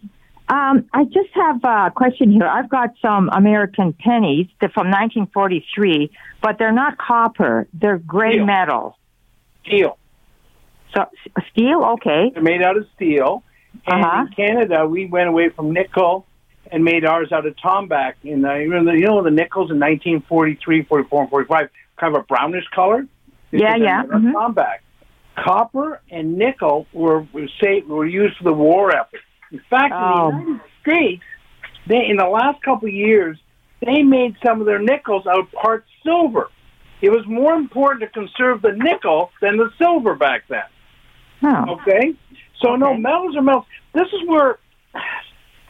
Um, 0.48 0.88
I 0.93 1.06
just 1.06 1.30
have 1.34 1.63
a 1.63 1.91
question 1.95 2.32
here. 2.32 2.45
I've 2.45 2.69
got 2.69 2.91
some 3.02 3.30
American 3.32 3.93
pennies. 3.93 4.48
From 4.60 4.89
1943, 4.89 6.12
but 6.41 6.58
they're 6.58 6.71
not 6.71 6.98
copper. 6.98 7.67
They're 7.74 7.98
gray 8.00 8.34
Steel. 8.34 8.45
metal. 8.45 8.98
Steel. 9.65 9.98
So 10.95 11.06
steel, 11.52 11.84
okay. 11.93 12.32
They're 12.34 12.43
made 12.43 12.62
out 12.62 12.78
of 12.78 12.86
steel. 12.95 13.43
And 13.88 14.03
Uh-huh. 14.03 14.21
in 14.21 14.27
Canada, 14.29 14.85
we 14.88 15.05
went 15.05 15.29
away 15.29 15.49
from 15.49 15.71
nickel 15.71 16.25
and 16.71 16.83
made 16.83 17.05
ours 17.05 17.31
out 17.31 17.45
of 17.45 17.55
tombac. 17.57 18.13
In 18.23 18.41
the, 18.41 18.53
you 18.55 18.69
know, 18.69 18.83
the- 18.83 18.97
you 18.99 19.05
know 19.05 19.21
the 19.21 19.31
nickels 19.31 19.71
in 19.71 19.79
1943, 19.79 20.81
44, 20.83 21.21
and 21.21 21.29
45, 21.29 21.69
kind 21.97 22.15
of 22.15 22.21
a 22.21 22.25
brownish 22.25 22.65
color. 22.69 23.05
These 23.51 23.61
Yeah, 23.61 23.75
yeah, 23.75 24.01
made 24.01 24.09
out 24.09 24.15
of 24.15 24.21
mhm. 24.21 24.33
Tombac. 24.33 24.77
Copper 25.35 26.01
and 26.09 26.38
nickel 26.38 26.88
were 26.93 27.25
were, 27.33 27.47
say, 27.61 27.81
were 27.81 28.05
used 28.05 28.38
for 28.38 28.45
the 28.45 28.53
war 28.53 28.95
effort. 28.95 29.19
In 29.51 29.59
fact, 29.69 29.93
Oh. 29.95 30.29
in 30.29 30.35
the 30.38 30.41
United 30.43 30.61
States, 30.81 31.23
they 31.88 32.05
in 32.07 32.17
the 32.17 32.27
last 32.27 32.61
couple 32.63 32.88
of 32.88 32.93
years, 32.93 33.38
they 33.81 34.01
made 34.01 34.35
some 34.43 34.59
of 34.61 34.65
their 34.65 34.79
nickels 34.79 35.27
out 35.27 35.39
of 35.39 35.51
part 35.51 35.85
silver. 36.03 36.49
It 37.01 37.11
was 37.11 37.25
more 37.27 37.53
important 37.53 38.01
to 38.01 38.07
conserve 38.07 38.61
the 38.61 38.71
nickel 38.71 39.31
than 39.41 39.57
the 39.57 39.69
silver 39.77 40.15
back 40.15 40.43
then. 40.47 40.63
Oh. 41.43 41.73
Okay, 41.81 42.15
so 42.62 42.76
no 42.76 42.91
Okay. 42.91 43.00
metals 43.00 43.36
are 43.36 43.41
metals. 43.41 43.65
This 43.94 44.08
is 44.08 44.28
where 44.28 44.60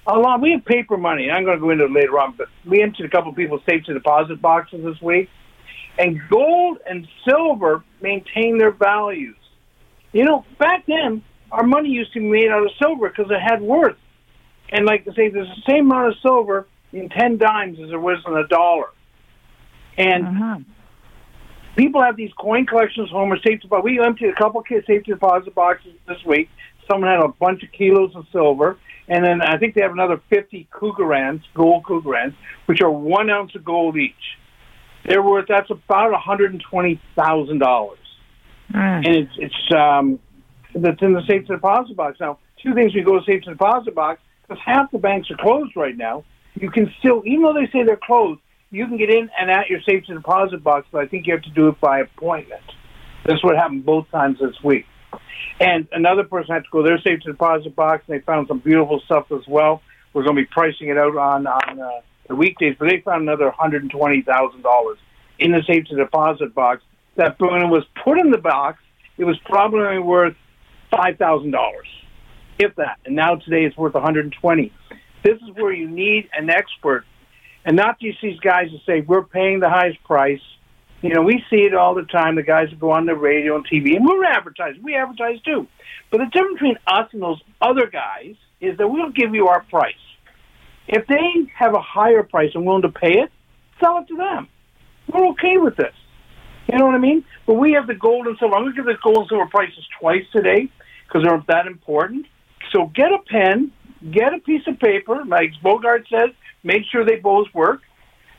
a 0.08 0.18
lot. 0.20 0.42
We 0.42 0.52
have 0.52 0.66
paper 0.66 0.98
money. 0.98 1.32
I'm 1.32 1.44
going 1.46 1.58
to 1.58 1.62
go 1.62 1.70
into 1.72 1.86
it 1.86 1.92
later 1.92 2.20
on, 2.20 2.36
but 2.38 2.48
we 2.66 2.82
emptied 2.82 3.06
a 3.06 3.10
couple 3.10 3.32
of 3.32 3.36
people's 3.36 3.62
safety 3.68 3.94
deposit 3.94 4.42
boxes 4.42 4.84
this 4.84 5.02
week, 5.02 5.30
and 5.98 6.20
gold 6.30 6.78
and 6.88 7.08
silver 7.28 7.84
maintain 8.02 8.58
their 8.58 8.72
values. 8.72 9.38
You 10.12 10.24
know, 10.24 10.46
back 10.60 10.86
then 10.86 11.24
our 11.52 11.64
money 11.66 11.90
used 11.90 12.14
to 12.14 12.20
be 12.20 12.26
made 12.30 12.50
out 12.50 12.64
of 12.64 12.72
silver 12.82 13.10
because 13.10 13.32
it 13.32 13.40
had 13.42 13.62
worth, 13.62 13.98
and 14.72 14.86
like 14.86 15.08
I 15.10 15.14
say, 15.16 15.30
there's 15.30 15.48
the 15.48 15.64
same 15.72 15.92
amount 15.92 16.10
of 16.10 16.16
silver 16.22 16.68
in 16.94 17.10
ten 17.10 17.38
dimes 17.38 17.80
as 17.82 17.90
there 17.90 18.00
was 18.00 18.20
in 18.26 18.34
a 18.36 18.48
dollar, 18.48 18.88
and 19.98 20.26
Uh-huh. 20.26 20.60
people 21.76 22.02
have 22.02 22.16
these 22.16 22.32
coin 22.34 22.66
collections 22.66 23.10
home 23.10 23.32
or 23.32 23.38
safety 23.38 23.58
deposit. 23.64 23.84
We 23.84 24.00
emptied 24.00 24.30
a 24.30 24.36
couple 24.36 24.62
of 24.62 24.66
safety 24.68 25.12
deposit 25.12 25.54
boxes 25.56 25.94
this 26.08 26.24
week. 26.26 26.50
Someone 26.88 27.10
had 27.10 27.20
a 27.24 27.28
bunch 27.30 27.64
of 27.64 27.72
kilos 27.72 28.16
of 28.16 28.26
silver, 28.32 28.78
and 29.08 29.24
then 29.24 29.42
I 29.42 29.58
think 29.58 29.76
they 29.76 29.82
have 29.82 29.92
another 29.92 30.22
50 30.30 30.68
Krugerrands, 30.72 31.42
gold 31.54 31.84
Krugerrands, 31.84 32.36
which 32.66 32.82
are 32.82 32.92
one 32.92 33.30
ounce 33.30 33.56
of 33.56 33.64
gold 33.64 33.98
each. 33.98 34.14
They're 35.06 35.22
worth 35.22 35.46
that's 35.48 35.70
about 35.70 36.12
$120,000, 36.14 37.98
Mm. 38.74 39.06
and 39.06 39.08
it's 39.08 39.32
it's 39.38 39.72
um, 39.76 40.20
that's 40.74 41.00
in 41.04 41.14
the 41.14 41.22
safety 41.28 41.54
deposit 41.54 41.96
box. 41.96 42.20
Now, 42.20 42.40
two 42.64 42.74
things: 42.74 42.96
we 42.96 43.02
go 43.02 43.20
to 43.20 43.24
safety 43.24 43.50
deposit 43.52 43.94
box 43.94 44.20
because 44.42 44.62
half 44.66 44.90
the 44.92 44.98
banks 44.98 45.30
are 45.30 45.38
closed 45.38 45.76
right 45.76 45.96
now. 45.96 46.24
You 46.56 46.72
can 46.72 46.92
still, 46.98 47.22
even 47.26 47.44
though 47.44 47.54
they 47.54 47.68
say 47.72 47.84
they're 47.84 47.96
closed, 47.96 48.42
you 48.72 48.88
can 48.88 48.98
get 48.98 49.12
in 49.12 49.30
and 49.40 49.52
at 49.52 49.70
your 49.70 49.82
safety 49.82 50.14
deposit 50.14 50.64
box, 50.64 50.88
but 50.92 51.04
I 51.04 51.08
think 51.08 51.28
you 51.28 51.34
have 51.34 51.44
to 51.44 51.50
do 51.52 51.68
it 51.68 51.80
by 51.80 52.00
appointment. 52.00 52.64
That's 53.26 53.44
what 53.44 53.56
happened 53.56 53.86
both 53.86 54.10
times 54.10 54.40
this 54.40 54.56
week. 54.64 54.86
And 55.60 55.88
another 55.92 56.24
person 56.24 56.54
had 56.54 56.64
to 56.64 56.70
go 56.72 56.82
to 56.82 56.88
their 56.88 56.98
safety 56.98 57.26
deposit 57.28 57.76
box, 57.76 58.04
and 58.08 58.18
they 58.18 58.24
found 58.24 58.48
some 58.48 58.60
beautiful 58.60 59.02
stuff 59.06 59.32
as 59.32 59.48
well. 59.48 59.82
We're 60.14 60.24
going 60.24 60.36
to 60.36 60.42
be 60.42 60.48
pricing 60.48 60.90
it 60.90 60.98
out 60.98 61.16
on 61.18 61.48
on 61.48 61.80
uh, 61.80 61.90
the 62.28 62.36
weekdays, 62.36 62.76
but 62.80 62.90
they 62.90 63.02
found 63.02 63.22
another 63.24 63.52
hundred 63.52 63.84
and 63.84 63.92
twenty 63.92 64.22
thousand 64.22 64.62
dollars 64.62 64.98
in 65.40 65.52
the 65.52 65.62
safety 65.68 65.96
deposit 65.96 66.54
box. 66.54 66.82
That 67.16 67.40
when 67.40 67.62
it 67.62 67.70
was 67.70 67.84
put 68.04 68.20
in 68.20 68.32
the 68.32 68.38
box, 68.38 68.80
it 69.18 69.24
was 69.24 69.38
probably 69.46 70.00
worth 70.00 70.36
five 70.92 71.18
thousand 71.18 71.52
dollars, 71.52 71.88
if 72.60 72.76
that. 72.76 73.00
And 73.06 73.16
now 73.16 73.36
today 73.36 73.66
it's 73.66 73.78
worth 73.78 73.94
one 73.94 74.04
hundred 74.04 74.26
and 74.26 74.34
twenty. 74.34 74.74
This 75.24 75.36
is 75.36 75.56
where 75.56 75.72
you 75.72 75.90
need 75.90 76.30
an 76.38 76.50
expert, 76.50 77.06
and 77.64 77.76
not 77.76 78.00
just 78.00 78.22
these 78.22 78.40
guys 78.40 78.68
that 78.72 78.82
say 78.86 79.02
we're 79.02 79.24
paying 79.24 79.60
the 79.60 79.70
highest 79.70 80.04
price. 80.04 80.42
You 81.06 81.14
know, 81.14 81.22
we 81.22 81.44
see 81.52 81.58
it 81.58 81.76
all 81.76 81.94
the 81.94 82.02
time. 82.02 82.34
The 82.34 82.42
guys 82.42 82.72
that 82.72 82.80
go 82.80 82.90
on 82.90 83.06
the 83.06 83.14
radio 83.14 83.58
and 83.58 83.68
TV, 83.68 83.96
and 83.96 84.04
we're 84.04 84.26
advertising. 84.26 84.82
We 84.82 84.96
advertise 84.96 85.40
too. 85.42 85.68
But 86.10 86.18
the 86.18 86.26
difference 86.26 86.56
between 86.56 86.78
us 86.88 87.08
and 87.12 87.22
those 87.22 87.40
other 87.62 87.86
guys 87.86 88.34
is 88.60 88.76
that 88.80 88.88
we'll 88.88 89.12
give 89.12 89.36
you 89.36 89.48
our 89.48 89.62
price. 89.66 89.94
If 90.88 91.06
they 91.06 91.52
have 91.56 91.76
a 91.76 91.80
higher 91.80 92.24
price 92.24 92.50
and 92.56 92.66
willing 92.66 92.82
to 92.82 92.90
pay 92.90 93.20
it, 93.20 93.32
sell 93.80 94.00
it 94.00 94.08
to 94.08 94.18
them. 94.18 94.48
We're 95.08 95.28
okay 95.34 95.58
with 95.58 95.76
this. 95.78 95.94
You 96.72 96.80
know 96.80 96.88
what 96.88 96.96
I 96.96 96.98
mean? 96.98 97.24
But 97.46 97.54
we 97.54 97.74
have 97.74 97.86
the 97.86 97.94
gold 97.94 98.26
and 98.26 98.36
silver. 98.40 98.56
I'm 98.56 98.64
going 98.64 98.74
to 98.74 98.82
give 98.82 98.86
the 98.86 98.98
gold 99.04 99.18
and 99.18 99.28
silver 99.30 99.46
prices 99.46 99.86
twice 100.00 100.24
today 100.34 100.72
because 101.08 101.22
they're 101.24 101.44
that 101.50 101.68
important. 101.68 102.26
So 102.72 102.88
get 102.96 103.12
a 103.12 103.20
pen, 103.30 103.72
get 104.10 104.34
a 104.34 104.40
piece 104.40 104.64
of 104.66 104.80
paper, 104.80 105.24
like 105.24 105.52
Bogart 105.62 106.08
says, 106.10 106.32
make 106.64 106.82
sure 106.92 107.06
they 107.06 107.18
both 107.18 107.46
work, 107.54 107.82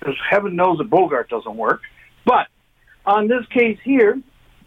because 0.01 0.17
heaven 0.29 0.57
knows 0.57 0.79
that 0.79 0.91
Bogart 0.91 1.29
doesn't 1.29 1.57
work. 1.57 1.83
But 2.25 2.49
on 3.07 3.29
this 3.29 3.47
case 3.47 3.79
here, 3.85 4.21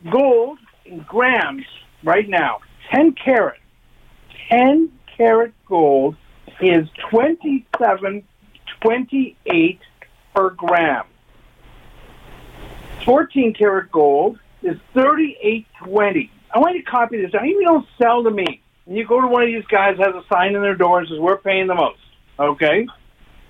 gold 0.09 0.57
in 0.85 1.05
grams 1.07 1.65
right 2.03 2.27
now, 2.27 2.61
10 2.91 3.13
carat, 3.13 3.59
10 4.49 4.91
carat 5.17 5.53
gold 5.67 6.15
is 6.61 6.87
27.28 7.11 9.79
per 10.33 10.49
gram. 10.51 11.05
14 13.05 13.53
karat 13.53 13.91
gold 13.91 14.39
is 14.61 14.77
38.20. 14.95 16.29
I 16.53 16.59
want 16.59 16.75
you 16.75 16.83
to 16.83 16.89
copy 16.89 17.21
this. 17.21 17.31
Even 17.33 17.45
if 17.45 17.51
you 17.51 17.65
don't 17.65 17.87
sell 18.01 18.23
to 18.23 18.31
me, 18.31 18.61
and 18.85 18.97
you 18.97 19.05
go 19.05 19.21
to 19.21 19.27
one 19.27 19.43
of 19.43 19.47
these 19.47 19.65
guys 19.65 19.97
has 19.97 20.15
a 20.15 20.23
sign 20.31 20.55
in 20.55 20.61
their 20.61 20.75
door 20.75 20.99
and 20.99 21.07
says, 21.07 21.19
we're 21.19 21.37
paying 21.37 21.67
the 21.67 21.75
most, 21.75 21.99
okay? 22.39 22.87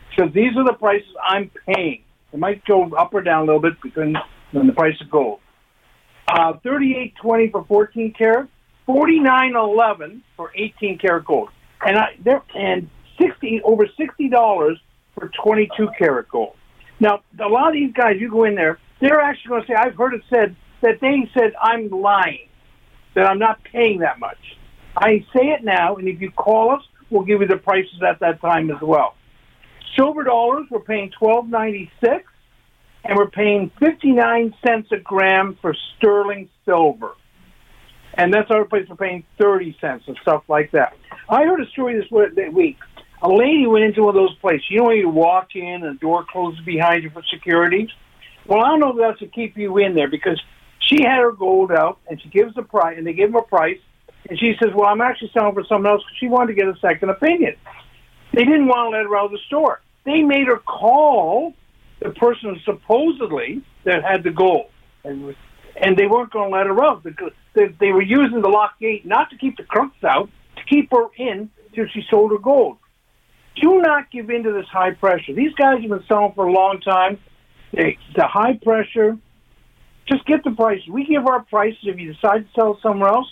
Because 0.10 0.34
these 0.34 0.58
are 0.58 0.66
the 0.66 0.74
prices 0.74 1.08
I'm 1.24 1.50
paying. 1.66 2.04
It 2.34 2.40
might 2.40 2.66
go 2.66 2.92
up 2.96 3.14
or 3.14 3.22
down 3.22 3.44
a 3.44 3.46
little 3.46 3.62
bit 3.62 3.82
between 3.82 4.18
than 4.54 4.68
the 4.68 4.74
price 4.74 5.00
of 5.02 5.10
gold. 5.10 5.40
Uh, 6.28 6.54
Thirty-eight 6.64 7.16
twenty 7.22 7.50
for 7.50 7.64
fourteen 7.66 8.14
karat, 8.18 8.50
forty-nine 8.86 9.56
eleven 9.56 10.24
for 10.36 10.52
eighteen 10.56 10.98
karat 10.98 11.26
gold, 11.26 11.50
and 11.82 11.98
I 11.98 12.18
there 12.24 12.44
and 12.56 12.90
sixty 13.20 13.62
over 13.64 13.88
sixty 13.98 14.30
dollars 14.30 14.80
for 15.16 15.32
twenty-two 15.44 15.90
karat 15.98 16.30
gold. 16.30 16.56
Now, 17.00 17.22
a 17.40 17.48
lot 17.48 17.70
of 17.70 17.74
these 17.74 17.94
guys, 17.94 18.18
you 18.20 18.30
go 18.30 18.44
in 18.44 18.56
there, 18.56 18.78
they're 19.02 19.22
actually 19.22 19.50
going 19.50 19.62
to 19.62 19.68
say, 19.68 19.74
"I've 19.76 19.96
heard 19.96 20.14
it 20.14 20.22
said 20.30 20.56
that 20.82 21.00
they 21.02 21.30
said 21.34 21.54
I'm 21.62 21.90
lying, 21.90 22.48
that 23.16 23.26
I'm 23.26 23.40
not 23.40 23.64
paying 23.64 24.00
that 24.00 24.20
much." 24.20 24.38
I 24.96 25.26
say 25.34 25.48
it 25.48 25.64
now, 25.64 25.96
and 25.96 26.08
if 26.08 26.20
you 26.20 26.30
call 26.32 26.72
us, 26.72 26.82
we'll 27.10 27.24
give 27.24 27.42
you 27.42 27.48
the 27.48 27.58
prices 27.58 28.02
at 28.08 28.20
that 28.20 28.42
time 28.42 28.70
as 28.70 28.82
well. 28.82 29.16
Silver 29.98 30.24
dollars, 30.24 30.68
we're 30.70 30.82
paying 30.82 31.12
twelve 31.18 31.48
ninety 31.48 31.90
six, 32.04 32.26
and 33.04 33.18
we're 33.18 33.30
paying 33.30 33.72
fifty 33.80 34.12
nine 34.12 34.54
cents 34.66 34.92
a 34.92 34.98
gram 34.98 35.58
for 35.62 35.76
sterling 35.98 36.50
silver, 36.66 37.16
and 38.14 38.34
that's 38.34 38.52
our 38.52 38.66
place. 38.66 38.88
We're 38.90 38.96
paying 38.96 39.24
thirty 39.40 39.78
cents 39.80 40.04
and 40.08 40.18
stuff 40.22 40.44
like 40.48 40.72
that. 40.72 40.94
I 41.28 41.44
heard 41.44 41.62
a 41.62 41.70
story 41.72 41.96
this 42.00 42.10
week. 42.54 42.78
A 43.22 43.30
lady 43.30 43.68
went 43.68 43.84
into 43.84 44.04
one 44.04 44.16
of 44.16 44.22
those 44.22 44.36
places. 44.38 44.66
You 44.70 44.80
know 44.80 44.86
when 44.86 44.98
you 44.98 45.10
walk 45.10 45.50
in 45.56 45.84
and 45.84 45.96
the 45.96 46.00
door 46.00 46.26
closes 46.30 46.64
behind 46.66 47.04
you 47.04 47.10
for 47.10 47.22
security. 47.34 47.92
Well, 48.48 48.64
I 48.64 48.70
don't 48.70 48.80
know 48.80 48.92
if 48.92 48.98
that's 48.98 49.20
to 49.20 49.28
keep 49.28 49.58
you 49.58 49.78
in 49.78 49.94
there 49.94 50.08
because 50.10 50.42
she 50.80 51.04
had 51.04 51.20
her 51.20 51.32
gold 51.32 51.72
out 51.72 52.00
and 52.10 52.22
she 52.22 52.30
gives 52.30 52.56
the 52.56 52.64
price, 52.64 52.98
and 52.98 53.06
they 53.06 53.14
give 53.14 53.32
them 53.32 53.42
a 53.42 53.46
price, 53.46 53.80
and 54.30 54.40
she 54.40 54.54
says, 54.62 54.74
"Well, 54.74 54.88
I'm 54.88 55.02
actually 55.02 55.32
selling 55.34 55.54
for 55.54 55.64
someone 55.66 55.92
else." 55.92 56.02
Because 56.04 56.18
she 56.18 56.28
wanted 56.28 56.56
to 56.56 56.60
get 56.62 56.68
a 56.68 56.78
second 56.80 57.10
opinion. 57.10 57.56
They 58.34 58.46
didn't 58.46 58.68
want 58.68 58.92
to 58.92 58.98
let 58.98 59.06
her 59.06 59.18
out 59.18 59.26
of 59.26 59.32
the 59.32 59.40
store. 59.48 59.82
They 60.06 60.22
made 60.22 60.48
her 60.48 60.58
call 60.58 61.54
the 62.00 62.12
person 62.12 62.60
supposedly 62.64 63.62
that 63.84 64.04
had 64.04 64.24
the 64.24 64.32
gold, 64.32 64.70
and 65.04 65.36
and 65.76 65.98
they 65.98 66.08
weren't 66.08 66.32
going 66.32 66.52
to 66.52 66.58
let 66.58 66.68
her 66.68 66.84
out 66.84 67.04
because 67.04 67.32
they, 67.54 67.68
they 67.80 67.92
were 67.92 68.02
using 68.02 68.42
the 68.42 68.50
lock 68.50 68.80
gate 68.80 69.06
not 69.06 69.30
to 69.30 69.38
keep 69.38 69.58
the 69.58 69.64
crooks 69.64 70.04
out, 70.04 70.30
to 70.58 70.64
keep 70.64 70.92
her 70.92 71.08
in 71.18 71.50
till 71.74 71.86
she 71.94 72.04
sold 72.10 72.32
her 72.32 72.38
gold. 72.38 72.78
Do 73.62 73.82
not 73.82 74.12
give 74.12 74.30
in 74.30 74.44
to 74.44 74.52
this 74.52 74.68
high 74.68 74.92
pressure. 74.92 75.34
These 75.34 75.54
guys 75.54 75.82
have 75.82 75.90
been 75.90 76.04
selling 76.08 76.34
for 76.34 76.48
a 76.48 76.52
long 76.52 76.80
time. 76.82 77.20
They, 77.74 77.98
the 78.16 78.26
high 78.26 78.60
pressure, 78.62 79.18
just 80.08 80.26
get 80.26 80.44
the 80.44 80.52
price. 80.52 80.82
We 80.90 81.06
give 81.06 81.28
our 81.28 81.44
prices 81.44 81.80
if 81.84 82.00
you 82.00 82.14
decide 82.14 82.46
to 82.46 82.50
sell 82.56 82.80
somewhere 82.82 83.10
else 83.10 83.30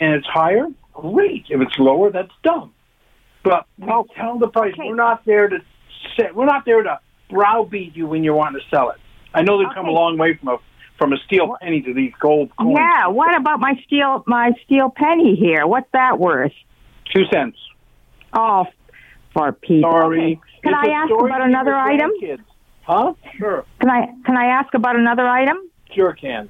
and 0.00 0.14
it's 0.14 0.26
higher, 0.26 0.66
great. 0.92 1.46
If 1.48 1.60
it's 1.60 1.78
lower, 1.78 2.10
that's 2.10 2.32
dumb. 2.42 2.72
But 3.44 3.66
we 3.78 3.86
tell 4.16 4.38
the 4.38 4.48
price. 4.48 4.74
We're 4.76 4.94
not 4.94 5.24
there 5.24 5.48
to 5.48 5.58
set, 6.16 6.34
we're 6.34 6.46
not 6.46 6.64
there 6.64 6.82
to 6.82 7.00
browbeat 7.28 7.96
you 7.96 8.06
when 8.06 8.24
you 8.24 8.34
want 8.34 8.56
to 8.56 8.62
sell 8.74 8.90
it. 8.90 8.96
I 9.34 9.42
know 9.42 9.58
they've 9.58 9.74
come 9.74 9.86
a 9.86 9.92
long 9.92 10.18
way 10.18 10.36
from 10.36 10.48
a 10.48 10.58
from 10.98 11.12
a 11.12 11.16
steel 11.26 11.54
penny 11.60 11.80
to 11.82 11.94
these 11.94 12.12
gold 12.18 12.50
coins. 12.58 12.76
Yeah. 12.76 13.08
What 13.08 13.36
about 13.36 13.60
my 13.60 13.74
steel 13.86 14.24
my 14.26 14.52
steel 14.64 14.92
penny 14.94 15.36
here? 15.36 15.66
What's 15.66 15.90
that 15.92 16.18
worth? 16.18 16.52
Two 17.14 17.22
cents. 17.32 17.56
Oh, 18.32 18.66
for 19.32 19.52
Pete's 19.52 19.82
Sorry. 19.82 20.40
Can 20.62 20.74
It's 20.74 20.88
I 20.88 20.92
ask 20.92 21.12
about 21.12 21.42
another 21.42 21.74
item? 21.74 22.10
Huh? 22.82 23.14
Sure. 23.36 23.64
Can 23.80 23.90
I 23.90 24.06
can 24.24 24.36
I 24.36 24.46
ask 24.46 24.74
about 24.74 24.96
another 24.96 25.26
item? 25.26 25.56
Sure 25.94 26.12
can. 26.12 26.48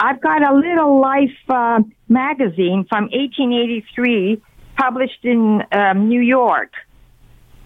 I've 0.00 0.20
got 0.20 0.48
a 0.48 0.54
little 0.54 1.00
life 1.00 1.36
uh, 1.48 1.80
magazine 2.08 2.86
from 2.88 3.04
1883, 3.04 4.40
published 4.76 5.24
in 5.24 5.62
um, 5.72 6.08
New 6.08 6.20
York. 6.20 6.72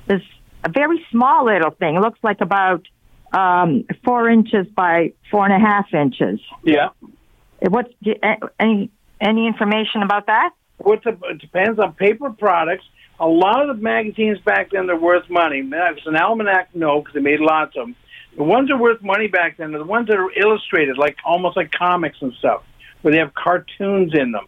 It's 0.09 0.25
a 0.65 0.69
very 0.69 1.05
small 1.11 1.47
little 1.47 1.71
thing. 1.71 1.97
It 1.97 2.01
looks 2.01 2.19
like 2.23 2.41
about 2.41 2.87
um, 3.33 3.85
four 4.05 4.29
inches 4.29 4.67
by 4.69 5.13
four 5.31 5.45
and 5.45 5.55
a 5.55 5.59
half 5.59 5.93
inches. 5.93 6.41
Yeah. 6.65 6.91
What's 7.61 7.93
any 8.59 8.91
any 9.21 9.47
information 9.47 10.03
about 10.03 10.27
that? 10.27 10.51
A, 10.85 10.93
it 10.93 11.39
depends 11.39 11.79
on 11.79 11.95
paper 11.95 12.31
products. 12.31 12.85
A 13.21 13.27
lot 13.27 13.69
of 13.69 13.77
the 13.77 13.83
magazines 13.83 14.39
back 14.41 14.71
then 14.73 14.87
they're 14.87 14.97
worth 14.97 15.31
money. 15.31 15.63
It's 15.65 16.07
an 16.07 16.17
almanac, 16.17 16.75
no, 16.75 17.01
because 17.01 17.15
they 17.15 17.21
made 17.21 17.41
lots 17.41 17.77
of 17.77 17.87
them. 17.87 17.97
The 18.37 18.43
ones 18.43 18.69
that 18.69 18.75
are 18.75 18.79
worth 18.79 19.03
money 19.03 19.29
back 19.29 19.59
then 19.59 19.75
are 19.75 19.79
the 19.79 19.85
ones 19.85 20.09
that 20.09 20.17
are 20.17 20.33
illustrated, 20.33 20.99
like 20.99 21.19
almost 21.25 21.57
like 21.57 21.71
comics 21.71 22.17
and 22.21 22.33
stuff, 22.35 22.65
where 23.03 23.13
they 23.13 23.19
have 23.19 23.33
cartoons 23.35 24.13
in 24.15 24.33
them. 24.33 24.47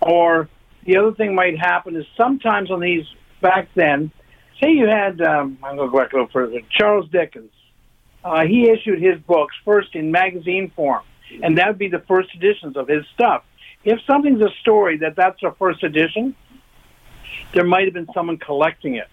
Or 0.00 0.48
the 0.86 0.96
other 0.96 1.12
thing 1.12 1.34
might 1.34 1.58
happen 1.58 1.94
is 1.96 2.06
sometimes 2.16 2.70
on 2.70 2.80
these 2.80 3.04
back 3.42 3.68
then, 3.74 4.12
say 4.60 4.70
you 4.72 4.86
had, 4.86 5.20
um, 5.20 5.58
I'm 5.62 5.76
going 5.76 5.88
to 5.88 5.92
go 5.92 5.98
back 5.98 6.12
a 6.12 6.16
little 6.16 6.30
further, 6.30 6.60
Charles 6.70 7.08
Dickens. 7.10 7.52
Uh, 8.22 8.44
he 8.44 8.68
issued 8.68 9.00
his 9.02 9.18
books 9.20 9.54
first 9.64 9.94
in 9.94 10.10
magazine 10.10 10.70
form, 10.76 11.02
and 11.42 11.56
that 11.58 11.68
would 11.68 11.78
be 11.78 11.88
the 11.88 12.00
first 12.00 12.34
editions 12.34 12.76
of 12.76 12.86
his 12.86 13.04
stuff. 13.14 13.44
If 13.82 13.98
something's 14.06 14.42
a 14.42 14.50
story 14.60 14.98
that 14.98 15.16
that's 15.16 15.42
a 15.42 15.52
first 15.52 15.82
edition, 15.82 16.36
there 17.54 17.64
might 17.64 17.84
have 17.84 17.94
been 17.94 18.08
someone 18.12 18.36
collecting 18.36 18.96
it. 18.96 19.08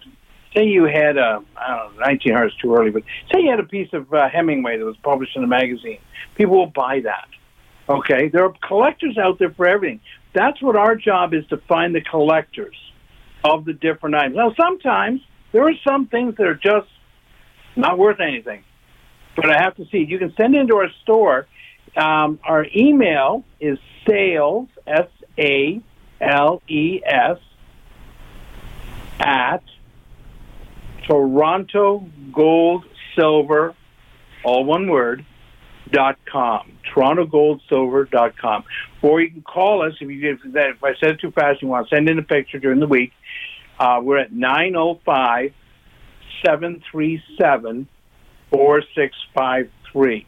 Say 0.54 0.64
you 0.64 0.84
had 0.84 1.16
a, 1.16 1.42
I 1.56 1.68
don't 1.68 1.96
know, 1.96 2.02
1900 2.04 2.46
is 2.46 2.54
too 2.60 2.74
early, 2.74 2.90
but 2.90 3.02
say 3.32 3.42
you 3.42 3.50
had 3.50 3.60
a 3.60 3.66
piece 3.66 3.92
of 3.92 4.12
uh, 4.12 4.28
Hemingway 4.28 4.76
that 4.78 4.84
was 4.84 4.96
published 4.98 5.36
in 5.36 5.44
a 5.44 5.46
magazine. 5.46 5.98
People 6.34 6.56
will 6.56 6.66
buy 6.66 7.00
that. 7.00 7.28
Okay? 7.88 8.28
There 8.28 8.44
are 8.44 8.54
collectors 8.66 9.16
out 9.16 9.38
there 9.38 9.50
for 9.50 9.66
everything. 9.66 10.00
That's 10.34 10.60
what 10.60 10.76
our 10.76 10.94
job 10.94 11.32
is 11.32 11.46
to 11.46 11.56
find 11.68 11.94
the 11.94 12.02
collectors 12.02 12.76
of 13.44 13.64
the 13.64 13.72
different 13.72 14.16
items. 14.16 14.36
Now, 14.36 14.54
sometimes 14.54 15.20
there 15.52 15.66
are 15.66 15.74
some 15.86 16.06
things 16.06 16.36
that 16.36 16.46
are 16.46 16.54
just 16.54 16.88
not 17.76 17.98
worth 17.98 18.20
anything. 18.20 18.64
But 19.36 19.50
I 19.50 19.62
have 19.62 19.76
to 19.76 19.86
see. 19.86 19.98
You 19.98 20.18
can 20.18 20.34
send 20.36 20.54
into 20.54 20.76
our 20.76 20.90
store. 21.02 21.46
Um, 21.96 22.38
our 22.44 22.66
email 22.76 23.44
is 23.60 23.78
sales, 24.06 24.68
S 24.86 25.08
A 25.38 25.80
L 26.20 26.62
E 26.68 27.00
S, 27.04 27.38
at 29.20 29.62
Toronto 31.06 32.04
Gold 32.32 32.84
Silver, 33.14 33.74
all 34.44 34.64
one 34.64 34.88
word, 34.88 35.24
dot 35.90 36.18
com. 36.30 36.72
TorontoGoldSilver 36.94 38.10
dot 38.10 38.36
com. 38.36 38.64
Or 39.02 39.20
you 39.20 39.30
can 39.30 39.42
call 39.42 39.82
us 39.82 39.94
if 40.00 40.08
you 40.08 40.32
if, 40.32 40.52
that, 40.52 40.70
if 40.70 40.84
I 40.84 40.94
said 40.96 41.10
it 41.10 41.20
too 41.20 41.30
fast, 41.30 41.62
you 41.62 41.68
want 41.68 41.88
to 41.88 41.94
send 41.94 42.08
in 42.08 42.18
a 42.18 42.22
picture 42.22 42.58
during 42.58 42.80
the 42.80 42.86
week. 42.86 43.12
Uh, 43.78 44.00
we're 44.02 44.18
at 44.18 44.32
nine 44.32 44.72
zero 44.72 45.00
five 45.04 45.52
seven 46.44 46.82
three 46.90 47.22
seven 47.40 47.88
four 48.50 48.82
six 48.94 49.14
five 49.34 49.70
three. 49.92 50.26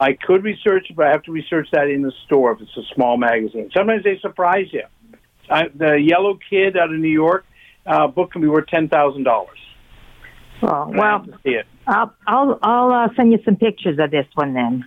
I 0.00 0.12
could 0.12 0.44
research 0.44 0.86
it, 0.90 0.96
but 0.96 1.06
I 1.06 1.10
have 1.10 1.22
to 1.24 1.32
research 1.32 1.68
that 1.72 1.88
in 1.88 2.02
the 2.02 2.12
store 2.26 2.52
if 2.52 2.60
it's 2.60 2.76
a 2.76 2.94
small 2.94 3.16
magazine. 3.16 3.70
Sometimes 3.74 4.04
they 4.04 4.18
surprise 4.20 4.66
you. 4.72 4.82
I, 5.48 5.68
the 5.74 5.94
Yellow 6.00 6.38
Kid 6.50 6.76
out 6.76 6.92
of 6.92 6.98
New 6.98 7.08
York 7.08 7.46
uh, 7.86 8.06
book 8.08 8.32
can 8.32 8.42
be 8.42 8.48
worth 8.48 8.66
ten 8.66 8.88
thousand 8.88 9.24
dollars. 9.24 9.58
Well, 10.62 10.90
well. 10.94 11.26
I'll 11.86 12.14
I'll 12.26 12.58
I'll 12.62 12.92
uh, 12.92 13.08
send 13.14 13.32
you 13.32 13.38
some 13.44 13.56
pictures 13.56 13.98
of 13.98 14.10
this 14.10 14.26
one 14.34 14.54
then. 14.54 14.84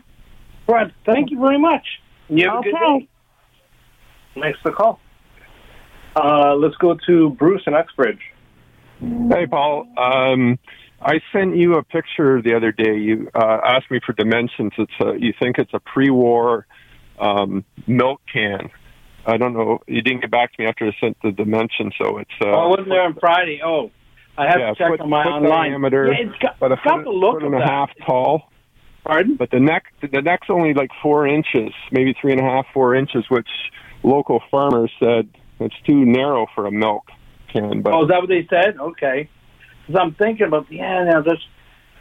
Right. 0.68 0.92
Thank 1.06 1.32
you 1.32 1.40
very 1.40 1.58
much. 1.60 1.86
You 2.28 2.50
have 2.50 2.60
a 2.60 2.64
good 2.64 2.76
Okay. 2.76 3.00
day. 3.00 4.42
Thanks 4.42 4.60
for 4.62 4.72
the 4.72 4.76
call. 4.76 5.00
Uh, 6.16 6.56
let's 6.56 6.76
go 6.76 6.98
to 7.08 7.30
Bruce 7.32 7.62
in 7.68 7.74
Uxbridge. 7.74 8.22
Hey, 9.00 9.48
Paul. 9.48 9.88
Um, 9.98 10.60
I 11.02 11.22
sent 11.32 11.56
you 11.56 11.76
a 11.76 11.84
picture 11.84 12.42
the 12.42 12.56
other 12.56 12.72
day. 12.72 12.98
You 12.98 13.30
uh, 13.34 13.60
asked 13.64 13.90
me 13.90 14.00
for 14.06 14.14
dimensions. 14.14 14.74
It's 14.78 14.92
a, 15.00 15.14
you 15.18 15.34
think 15.40 15.58
it's 15.58 15.74
a 15.74 15.80
pre-war 15.80 16.68
um, 17.20 17.64
milk 17.88 18.22
can. 18.32 18.70
I 19.26 19.38
don't 19.38 19.54
know. 19.54 19.80
You 19.88 20.02
didn't 20.02 20.22
get 20.22 20.32
back 20.32 20.54
to 20.54 20.62
me 20.62 20.68
after 20.68 20.88
I 20.88 20.92
sent 21.00 21.18
the 21.22 21.32
dimensions, 21.32 21.94
so 22.02 22.18
it's. 22.18 22.32
Uh, 22.42 22.48
oh, 22.48 22.52
I 22.52 22.68
wasn't 22.68 22.90
there 22.90 23.04
on 23.04 23.16
Friday. 23.20 23.62
Oh, 23.64 23.92
I 24.38 24.46
have 24.48 24.60
yeah, 24.60 24.70
to 24.70 24.76
check 24.76 24.90
foot, 24.90 25.02
on 25.02 25.10
my 25.10 25.24
foot 25.24 25.34
online. 25.34 25.72
diameter, 25.72 26.12
Yeah, 26.12 26.28
it's 26.28 26.40
got, 26.40 26.58
about 26.58 26.72
a 26.72 26.74
it's 26.76 26.84
got 26.84 26.98
foot, 26.98 27.04
the 27.04 27.10
look 27.12 27.34
foot 27.36 27.44
and 27.44 27.56
a 27.56 27.60
that. 27.60 27.70
half 27.70 27.90
tall. 28.06 28.52
Pardon? 29.06 29.36
But 29.36 29.52
the 29.52 29.60
neck, 29.60 29.86
the 30.02 30.22
neck's 30.22 30.48
only 30.50 30.74
like 30.74 30.90
four 31.02 31.28
inches, 31.28 31.72
maybe 31.92 32.16
three 32.20 32.32
and 32.32 32.42
a 32.42 32.44
half, 32.44 32.66
four 32.74 32.96
inches, 32.96 33.26
which 33.30 33.48
local 34.04 34.42
farmers 34.52 34.92
said 35.00 35.30
it's 35.60 35.76
too 35.86 36.06
narrow 36.06 36.48
for 36.56 36.66
a 36.66 36.72
milk 36.72 37.06
can. 37.52 37.82
But 37.82 37.94
Oh, 37.94 38.04
is 38.04 38.10
that 38.10 38.20
what 38.20 38.30
they 38.30 38.48
said? 38.50 38.78
Okay. 38.80 39.30
Because 39.86 40.02
I'm 40.02 40.14
thinking 40.16 40.48
about 40.48 40.72
yeah, 40.72 41.04
now 41.04 41.22
this 41.22 41.40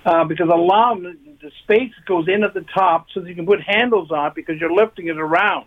uh, 0.05 0.25
because 0.25 0.49
a 0.53 0.57
lot 0.57 0.97
of 0.97 1.03
the 1.03 1.51
space 1.63 1.93
goes 2.07 2.29
in 2.29 2.45
at 2.45 2.55
the 2.55 2.65
top 2.75 3.07
so 3.13 3.21
that 3.21 3.29
you 3.29 3.35
can 3.35 3.47
put 3.47 3.61
handles 3.61 4.11
on 4.11 4.29
it 4.29 4.35
because 4.35 4.61
you're 4.61 4.73
lifting 4.73 5.09
it 5.09 5.19
around. 5.19 5.67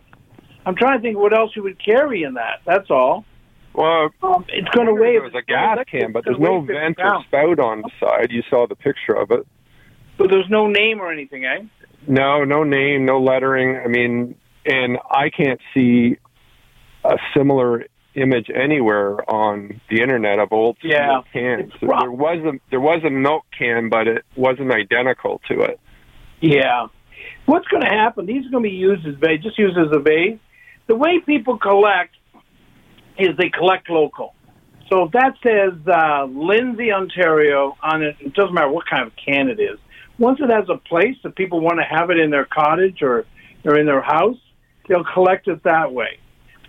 I'm 0.66 0.76
trying 0.76 0.98
to 0.98 1.02
think 1.02 1.18
what 1.18 1.34
else 1.34 1.56
you 1.56 1.64
would 1.64 1.84
carry 1.84 2.24
in 2.24 2.36
that. 2.36 2.62
That's 2.66 2.90
all. 2.92 3.26
well, 3.74 4.10
Um, 4.22 4.46
it's 4.50 4.70
going 4.70 4.88
to 4.88 4.94
weigh. 4.94 5.14
There 5.14 5.24
was 5.24 5.34
a 5.36 5.42
gas 5.42 5.80
can, 5.90 6.12
but 6.12 6.24
there's 6.24 6.40
no 6.40 6.62
vent 6.62 6.98
or 7.00 7.24
spout 7.24 7.60
on 7.60 7.82
the 7.82 7.90
side. 8.00 8.32
You 8.32 8.44
saw 8.50 8.68
the 8.68 8.76
picture 8.76 9.14
of 9.14 9.32
it. 9.32 9.46
But 10.18 10.30
there's 10.30 10.50
no 10.50 10.68
name 10.68 11.02
or 11.02 11.12
anything, 11.12 11.46
eh? 11.46 11.64
No, 12.08 12.44
no 12.44 12.64
name, 12.64 13.06
no 13.06 13.20
lettering. 13.20 13.78
I 13.78 13.88
mean, 13.88 14.36
and 14.66 14.98
I 15.10 15.30
can't 15.30 15.60
see 15.74 16.18
a 17.04 17.18
similar 17.36 17.86
image 18.14 18.50
anywhere 18.54 19.30
on 19.30 19.80
the 19.90 20.02
internet 20.02 20.40
of 20.40 20.52
old 20.52 20.78
Yeah. 20.82 21.22
cans. 21.32 21.72
Rough. 21.82 22.02
There 22.02 22.12
was 22.12 22.40
a 22.44 22.60
there 22.70 22.82
was 22.82 23.04
a 23.04 23.10
milk 23.10 23.46
can, 23.58 23.90
but 23.90 24.08
it 24.08 24.26
wasn't 24.36 24.72
identical 24.72 25.42
to 25.48 25.62
it. 25.62 25.80
Yeah. 26.42 26.88
What's 27.46 27.68
going 27.68 27.84
to 27.84 27.90
happen? 27.90 28.26
These 28.26 28.46
are 28.48 28.50
going 28.50 28.64
to 28.64 28.70
be 28.70 28.76
used 28.76 29.06
as 29.08 29.16
bait, 29.16 29.42
just 29.42 29.58
used 29.58 29.78
as 29.78 29.92
a 29.96 30.00
bait. 30.00 30.40
The 30.88 30.96
way 30.96 31.20
people 31.20 31.58
collect 31.58 32.16
is 33.18 33.30
they 33.38 33.50
collect 33.50 33.90
local. 33.90 34.34
So 34.90 35.04
if 35.06 35.12
that 35.14 35.36
says 35.42 35.74
uh, 35.88 36.26
Lindsay, 36.26 36.92
Ontario 36.92 37.78
on 37.82 38.04
it, 38.04 38.18
it 38.20 38.34
doesn't 38.34 38.54
matter 38.54 38.70
what 38.70 38.86
kind 38.90 39.08
of 39.08 39.14
can 39.16 39.48
it 39.50 39.60
is. 39.60 39.80
Once 40.18 40.40
it 40.42 40.50
has 40.52 40.68
a 40.70 40.78
place 40.78 41.16
that 41.24 41.36
people 41.36 41.62
want 41.62 41.80
to 41.80 41.86
have 41.86 42.10
it 42.10 42.18
in 42.18 42.30
their 42.30 42.46
cottage 42.46 43.02
or, 43.02 43.26
or 43.64 43.78
in 43.80 43.86
their 43.86 44.02
house, 44.02 44.38
they'll 44.88 45.06
collect 45.06 45.48
it 45.48 45.64
that 45.64 45.94
way. 45.94 46.18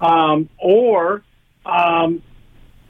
Um, 0.02 0.48
or, 0.58 1.22
um, 1.64 2.22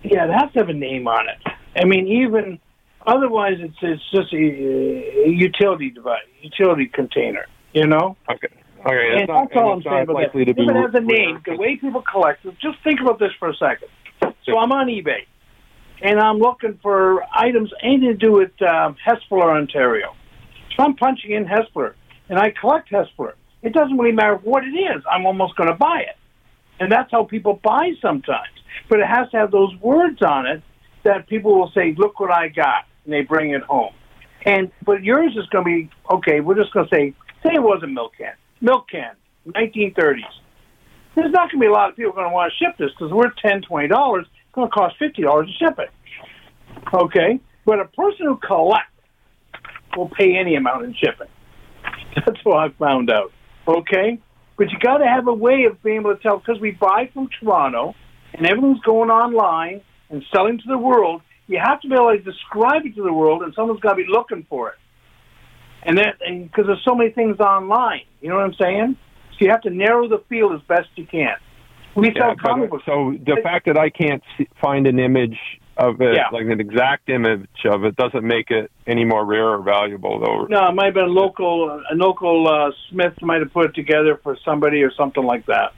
yeah, 0.02 0.24
it 0.24 0.32
has 0.32 0.52
to 0.52 0.60
have 0.60 0.68
a 0.68 0.74
name 0.74 1.06
on 1.06 1.28
it. 1.28 1.38
I 1.76 1.84
mean, 1.84 2.08
even 2.08 2.58
otherwise, 3.06 3.58
it's 3.58 3.76
it's 3.82 4.02
just 4.10 4.32
a, 4.32 5.26
a 5.26 5.28
utility 5.28 5.90
device, 5.90 6.20
utility 6.40 6.86
container. 6.86 7.46
You 7.72 7.86
know. 7.86 8.16
Okay. 8.30 8.48
Okay, 8.84 9.10
And 9.12 9.20
that's, 9.20 9.28
not, 9.28 9.48
that's 9.48 9.56
all 9.62 9.72
I'm 9.74 9.82
saying 9.82 10.02
about 10.02 10.14
likely 10.14 10.44
that. 10.44 10.52
to 10.52 10.54
be 10.54 10.62
If 10.64 10.70
it 10.70 10.74
has 10.74 10.94
a 10.94 11.00
name, 11.00 11.40
the 11.46 11.56
way 11.56 11.76
people 11.76 12.02
collect 12.02 12.44
it, 12.44 12.54
just 12.60 12.82
think 12.82 13.00
about 13.00 13.20
this 13.20 13.30
for 13.38 13.48
a 13.48 13.54
second. 13.54 13.88
So 14.44 14.58
I'm 14.58 14.72
on 14.72 14.88
eBay, 14.88 15.20
and 16.02 16.18
I'm 16.18 16.38
looking 16.38 16.80
for 16.82 17.22
items 17.32 17.72
anything 17.80 18.08
to 18.08 18.14
do 18.14 18.32
with 18.32 18.50
um, 18.62 18.96
Hespeler, 19.06 19.56
Ontario. 19.56 20.16
So 20.76 20.82
I'm 20.82 20.96
punching 20.96 21.30
in 21.30 21.44
Hespeler, 21.44 21.94
and 22.28 22.40
I 22.40 22.50
collect 22.50 22.90
Hespeler. 22.90 23.34
It 23.62 23.72
doesn't 23.72 23.96
really 23.96 24.10
matter 24.12 24.34
what 24.42 24.64
it 24.64 24.74
is. 24.76 25.02
I'm 25.08 25.26
almost 25.26 25.54
going 25.54 25.68
to 25.68 25.76
buy 25.76 26.00
it, 26.00 26.16
and 26.82 26.90
that's 26.90 27.12
how 27.12 27.22
people 27.22 27.60
buy 27.62 27.92
sometimes. 28.02 28.50
But 28.88 28.98
it 28.98 29.06
has 29.06 29.30
to 29.30 29.36
have 29.36 29.52
those 29.52 29.74
words 29.80 30.20
on 30.20 30.46
it 30.46 30.62
that 31.04 31.28
people 31.28 31.56
will 31.56 31.70
say, 31.70 31.94
"Look 31.96 32.18
what 32.18 32.32
I 32.32 32.48
got," 32.48 32.86
and 33.04 33.14
they 33.14 33.22
bring 33.22 33.50
it 33.50 33.62
home. 33.62 33.94
And 34.44 34.72
but 34.84 35.04
yours 35.04 35.36
is 35.36 35.46
going 35.46 35.64
to 35.64 35.86
be 35.86 35.90
okay. 36.10 36.40
We're 36.40 36.56
just 36.56 36.72
going 36.72 36.88
to 36.88 36.94
say, 36.94 37.14
say 37.44 37.54
it 37.54 37.62
was 37.62 37.82
a 37.84 37.86
milk 37.86 38.14
can, 38.18 38.34
milk 38.60 38.88
can, 38.90 39.14
1930s. 39.46 40.22
There's 41.14 41.30
not 41.30 41.50
going 41.52 41.60
to 41.60 41.60
be 41.60 41.66
a 41.66 41.72
lot 41.72 41.90
of 41.90 41.96
people 41.96 42.12
going 42.12 42.28
to 42.28 42.34
want 42.34 42.52
to 42.52 42.64
ship 42.64 42.76
this 42.78 42.90
because 42.90 43.12
we're 43.12 43.30
ten, 43.40 43.62
twenty 43.62 43.86
dollars. 43.86 44.26
It's 44.26 44.54
going 44.54 44.68
to 44.68 44.74
cost 44.74 44.96
fifty 44.98 45.22
dollars 45.22 45.46
to 45.46 45.64
ship 45.64 45.78
it. 45.78 45.90
Okay, 46.92 47.38
but 47.64 47.78
a 47.78 47.84
person 47.84 48.26
who 48.26 48.36
collects 48.38 48.88
will 49.96 50.08
pay 50.08 50.36
any 50.36 50.56
amount 50.56 50.84
in 50.84 50.94
shipping. 50.94 51.28
That's 52.16 52.44
what 52.44 52.58
I 52.58 52.68
found 52.70 53.08
out. 53.08 53.30
Okay, 53.68 54.18
but 54.62 54.70
you 54.70 54.78
got 54.78 54.98
to 54.98 55.06
have 55.06 55.26
a 55.26 55.34
way 55.34 55.64
of 55.64 55.82
being 55.82 56.02
able 56.02 56.14
to 56.14 56.22
tell 56.22 56.38
because 56.38 56.60
we 56.60 56.70
buy 56.70 57.10
from 57.12 57.28
Toronto 57.40 57.96
and 58.32 58.46
everything's 58.46 58.78
going 58.82 59.10
online 59.10 59.80
and 60.08 60.22
selling 60.32 60.58
to 60.58 60.64
the 60.68 60.78
world. 60.78 61.20
You 61.48 61.58
have 61.58 61.80
to 61.80 61.88
be 61.88 61.94
able 61.96 62.12
to 62.12 62.18
describe 62.22 62.86
it 62.86 62.94
to 62.94 63.02
the 63.02 63.12
world, 63.12 63.42
and 63.42 63.52
someone's 63.54 63.80
got 63.80 63.94
to 63.94 63.96
be 63.96 64.06
looking 64.08 64.46
for 64.48 64.68
it. 64.68 64.76
And 65.82 65.98
that 65.98 66.20
because 66.20 66.66
there's 66.68 66.84
so 66.84 66.94
many 66.94 67.10
things 67.10 67.40
online, 67.40 68.02
you 68.20 68.28
know 68.28 68.36
what 68.36 68.44
I'm 68.44 68.54
saying? 68.54 68.96
So 69.32 69.44
you 69.44 69.50
have 69.50 69.62
to 69.62 69.70
narrow 69.70 70.08
the 70.08 70.22
field 70.28 70.52
as 70.52 70.60
best 70.68 70.88
you 70.94 71.06
can. 71.06 71.34
We 71.96 72.12
Yeah, 72.14 72.20
sell 72.20 72.36
comic 72.36 72.70
books. 72.70 72.84
so 72.86 73.16
the 73.18 73.38
fact 73.42 73.66
that 73.66 73.76
I 73.76 73.90
can't 73.90 74.22
see, 74.38 74.46
find 74.60 74.86
an 74.86 75.00
image 75.00 75.40
of 75.76 76.00
it, 76.00 76.14
Yeah. 76.14 76.28
like 76.32 76.46
an 76.46 76.60
exact 76.60 77.08
image 77.08 77.48
of 77.64 77.84
it, 77.84 77.96
doesn't 77.96 78.24
make 78.24 78.50
it 78.50 78.70
any 78.86 79.04
more 79.04 79.24
rare 79.24 79.48
or 79.48 79.62
valuable, 79.62 80.18
though. 80.20 80.44
No, 80.46 80.68
it 80.68 80.74
might 80.74 80.86
have 80.86 80.94
been 80.94 81.14
local, 81.14 81.80
a 81.90 81.94
local 81.94 82.46
uh, 82.48 82.70
Smith 82.90 83.14
might 83.22 83.40
have 83.40 83.52
put 83.52 83.66
it 83.66 83.74
together 83.74 84.18
for 84.22 84.36
somebody 84.44 84.82
or 84.82 84.92
something 84.92 85.24
like 85.24 85.46
that. 85.46 85.72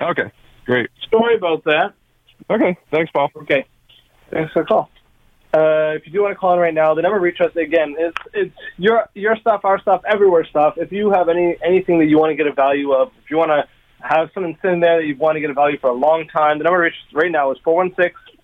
Okay, 0.00 0.30
great. 0.66 0.88
Sorry 1.10 1.34
about 1.36 1.64
that. 1.64 1.92
Okay, 2.48 2.76
thanks, 2.90 3.10
Paul. 3.12 3.30
Okay, 3.36 3.66
Thanks 4.30 4.52
for 4.52 4.62
the 4.62 4.66
call. 4.66 4.90
Uh, 5.52 5.94
if 5.96 6.06
you 6.06 6.12
do 6.12 6.22
want 6.22 6.30
to 6.32 6.36
call 6.38 6.54
in 6.54 6.60
right 6.60 6.72
now, 6.72 6.94
the 6.94 7.02
number 7.02 7.18
to 7.18 7.22
reach 7.22 7.40
us 7.40 7.54
again 7.56 7.96
is 7.98 8.12
it's 8.32 8.54
your 8.78 9.08
your 9.14 9.34
stuff, 9.36 9.64
our 9.64 9.80
stuff, 9.80 10.00
everywhere 10.08 10.44
stuff. 10.44 10.74
If 10.76 10.92
you 10.92 11.10
have 11.10 11.28
any 11.28 11.56
anything 11.64 11.98
that 11.98 12.06
you 12.06 12.18
want 12.18 12.30
to 12.30 12.36
get 12.36 12.46
a 12.46 12.52
value 12.52 12.92
of, 12.92 13.08
if 13.24 13.30
you 13.30 13.36
want 13.36 13.50
to 13.50 13.66
have 13.98 14.30
something 14.32 14.56
sitting 14.62 14.78
there 14.78 15.00
that 15.00 15.06
you 15.06 15.16
want 15.16 15.34
to 15.36 15.40
get 15.40 15.50
a 15.50 15.54
value 15.54 15.76
for 15.78 15.90
a 15.90 15.94
long 15.94 16.28
time, 16.28 16.58
the 16.58 16.64
number 16.64 16.78
to 16.78 16.84
reach 16.84 16.94
us 17.08 17.14
right 17.14 17.32
now 17.32 17.50
is 17.50 17.58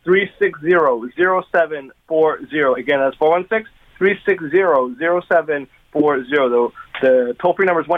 416-360-0740. 0.07 2.79
Again, 2.79 3.01
that's 3.01 3.16
416-360-0740. 3.16 5.66
The, 5.92 6.71
the 7.03 7.37
toll-free 7.40 7.66
number 7.66 7.83
is 7.83 7.88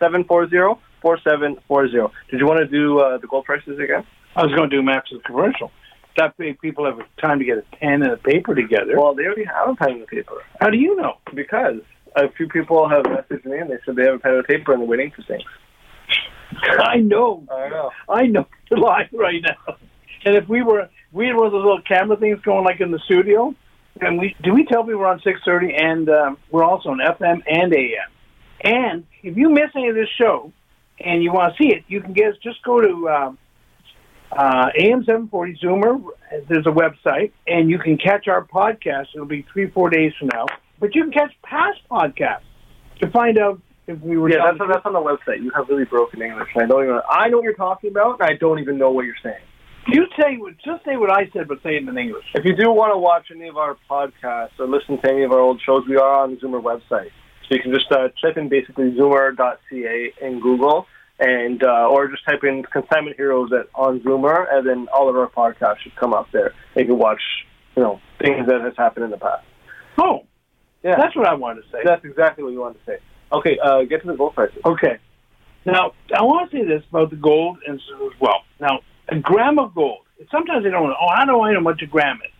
1-866-740-4740. 0.00 2.10
Did 2.30 2.40
you 2.40 2.46
want 2.46 2.60
to 2.60 2.66
do 2.66 3.00
uh, 3.00 3.18
the 3.18 3.26
gold 3.26 3.44
prices 3.44 3.78
again? 3.78 4.06
I 4.34 4.42
was 4.42 4.54
going 4.54 4.70
to 4.70 4.76
do 4.76 4.82
them 4.82 4.88
after 4.88 5.16
the 5.16 5.22
commercial. 5.22 5.70
That 6.16 6.38
way 6.38 6.54
people 6.54 6.86
have 6.86 6.98
time 7.20 7.38
to 7.40 7.44
get 7.44 7.58
a 7.58 7.62
pen 7.76 8.02
and 8.02 8.12
a 8.12 8.16
paper 8.16 8.54
together. 8.54 8.98
Well, 8.98 9.14
they 9.14 9.24
already 9.24 9.44
have 9.44 9.68
a 9.68 9.74
pen 9.74 9.90
and 9.90 10.02
a 10.02 10.06
paper. 10.06 10.42
How 10.60 10.70
do 10.70 10.78
you 10.78 10.96
know? 10.96 11.18
Because 11.34 11.82
a 12.16 12.30
few 12.32 12.48
people 12.48 12.88
have 12.88 13.04
messaged 13.04 13.44
me 13.44 13.58
and 13.58 13.70
they 13.70 13.76
said 13.84 13.96
they 13.96 14.04
have 14.04 14.14
a 14.14 14.18
pen 14.18 14.32
and 14.32 14.40
a 14.40 14.44
paper 14.44 14.72
and 14.72 14.80
they're 14.80 14.88
waiting 14.88 15.10
for 15.10 15.20
things. 15.22 15.44
I 16.78 16.98
know. 16.98 17.44
I 17.50 17.68
know. 17.68 17.90
I 18.08 18.26
know 18.26 18.46
the 18.70 18.76
line 18.76 19.08
right 19.12 19.42
now. 19.42 19.76
And 20.24 20.36
if 20.36 20.48
we 20.48 20.62
were, 20.62 20.88
we 21.16 21.26
had 21.26 21.34
one 21.34 21.46
of 21.46 21.52
those 21.52 21.64
little 21.64 21.80
camera 21.80 22.16
things 22.18 22.38
going 22.42 22.62
like 22.62 22.80
in 22.80 22.90
the 22.90 22.98
studio, 23.06 23.54
and 24.00 24.18
we 24.18 24.36
do 24.42 24.52
we 24.52 24.66
tell 24.66 24.84
people 24.84 25.00
we're 25.00 25.06
on 25.06 25.20
six 25.24 25.40
thirty, 25.46 25.74
and 25.74 26.08
um, 26.10 26.36
we're 26.50 26.62
also 26.62 26.90
on 26.90 26.98
FM 26.98 27.42
and 27.46 27.72
AM. 27.72 28.10
And 28.60 29.06
if 29.22 29.34
you 29.34 29.48
miss 29.48 29.70
any 29.74 29.88
of 29.88 29.94
this 29.94 30.10
show, 30.20 30.52
and 31.00 31.22
you 31.22 31.32
want 31.32 31.56
to 31.56 31.62
see 31.62 31.70
it, 31.70 31.84
you 31.88 32.02
can 32.02 32.12
get 32.12 32.40
just 32.42 32.62
go 32.62 32.82
to 32.82 33.08
um, 33.08 33.38
uh, 34.30 34.68
AM 34.78 35.04
seven 35.04 35.28
forty 35.28 35.58
Zoomer. 35.62 36.04
There's 36.48 36.66
a 36.66 36.70
website, 36.70 37.32
and 37.46 37.70
you 37.70 37.78
can 37.78 37.96
catch 37.96 38.28
our 38.28 38.44
podcast. 38.44 39.06
It'll 39.14 39.26
be 39.26 39.46
three 39.50 39.70
four 39.70 39.88
days 39.88 40.12
from 40.18 40.28
now, 40.34 40.44
but 40.78 40.94
you 40.94 41.02
can 41.02 41.12
catch 41.12 41.32
past 41.42 41.78
podcasts 41.90 42.44
to 43.00 43.10
find 43.10 43.38
out 43.38 43.58
if 43.86 43.98
we 44.00 44.18
were. 44.18 44.30
Yeah, 44.30 44.52
that's 44.52 44.70
that's 44.70 44.84
on 44.84 44.92
the 44.92 45.00
website. 45.00 45.42
You 45.42 45.50
have 45.56 45.66
really 45.70 45.86
broken 45.86 46.20
English, 46.20 46.50
and 46.54 46.64
I 46.64 46.66
don't 46.66 46.84
even. 46.84 47.00
I 47.08 47.28
know 47.30 47.38
what 47.38 47.44
you're 47.44 47.54
talking 47.54 47.88
about, 47.88 48.20
and 48.20 48.28
I 48.28 48.34
don't 48.34 48.58
even 48.58 48.76
know 48.76 48.90
what 48.90 49.06
you're 49.06 49.14
saying. 49.22 49.40
You 49.88 50.06
say 50.20 50.36
what- 50.36 50.56
just 50.58 50.84
say 50.84 50.96
what 50.96 51.10
I 51.10 51.28
said, 51.32 51.46
but 51.48 51.62
say 51.62 51.76
it 51.76 51.88
in 51.88 51.96
English. 51.96 52.24
If 52.34 52.44
you 52.44 52.56
do 52.56 52.70
want 52.72 52.92
to 52.92 52.98
watch 52.98 53.30
any 53.30 53.48
of 53.48 53.56
our 53.56 53.76
podcasts 53.88 54.58
or 54.58 54.66
listen 54.66 54.98
to 55.00 55.08
any 55.10 55.22
of 55.22 55.32
our 55.32 55.38
old 55.38 55.60
shows, 55.60 55.86
we 55.88 55.96
are 55.96 56.22
on 56.22 56.30
the 56.34 56.36
Zoomer 56.38 56.60
website. 56.60 57.10
So 57.48 57.54
you 57.54 57.60
can 57.60 57.72
just 57.72 57.90
uh, 57.92 58.08
type 58.20 58.36
in 58.36 58.48
basically 58.48 58.90
Zoomer.ca 58.92 60.12
in 60.20 60.40
Google, 60.40 60.86
and 61.20 61.62
uh, 61.62 61.88
or 61.88 62.08
just 62.08 62.24
type 62.24 62.42
in 62.42 62.64
Consignment 62.64 63.16
Heroes 63.16 63.52
at 63.52 63.68
on 63.76 64.00
Zoomer, 64.00 64.52
and 64.52 64.66
then 64.66 64.88
all 64.92 65.08
of 65.08 65.16
our 65.16 65.28
podcasts 65.28 65.78
should 65.78 65.94
come 65.94 66.12
up 66.12 66.26
there. 66.32 66.52
You 66.74 66.84
can 66.86 66.98
watch, 66.98 67.22
you 67.76 67.82
know, 67.84 68.00
things 68.20 68.46
that 68.48 68.62
has 68.62 68.74
happened 68.76 69.04
in 69.04 69.10
the 69.12 69.18
past. 69.18 69.44
Oh, 69.98 70.24
Yeah, 70.82 70.96
that's 70.96 71.14
what 71.14 71.26
I 71.26 71.34
wanted 71.34 71.62
to 71.62 71.70
say. 71.70 71.78
that's 71.84 72.04
exactly 72.04 72.42
what 72.42 72.52
you 72.52 72.60
wanted 72.60 72.84
to 72.84 72.84
say. 72.86 72.98
Okay, 73.32 73.56
uh, 73.62 73.84
get 73.84 74.00
to 74.02 74.08
the 74.08 74.14
gold 74.16 74.34
prices. 74.34 74.58
Okay. 74.64 74.98
Now, 75.64 75.92
I 76.16 76.22
want 76.22 76.50
to 76.50 76.56
say 76.56 76.64
this 76.64 76.82
about 76.90 77.10
the 77.10 77.16
gold 77.16 77.58
and 77.66 77.76
as 77.76 78.20
well. 78.20 78.42
Now, 78.60 78.80
a 79.08 79.18
gram 79.18 79.58
of 79.58 79.74
gold. 79.74 80.00
Sometimes 80.30 80.64
they 80.64 80.70
don't 80.70 80.88
know. 80.88 80.96
Oh, 81.00 81.08
how 81.14 81.24
do 81.24 81.40
I 81.40 81.52
know 81.52 81.60
what 81.60 81.80
a 81.82 81.86
gram 81.86 82.18
is? 82.24 82.32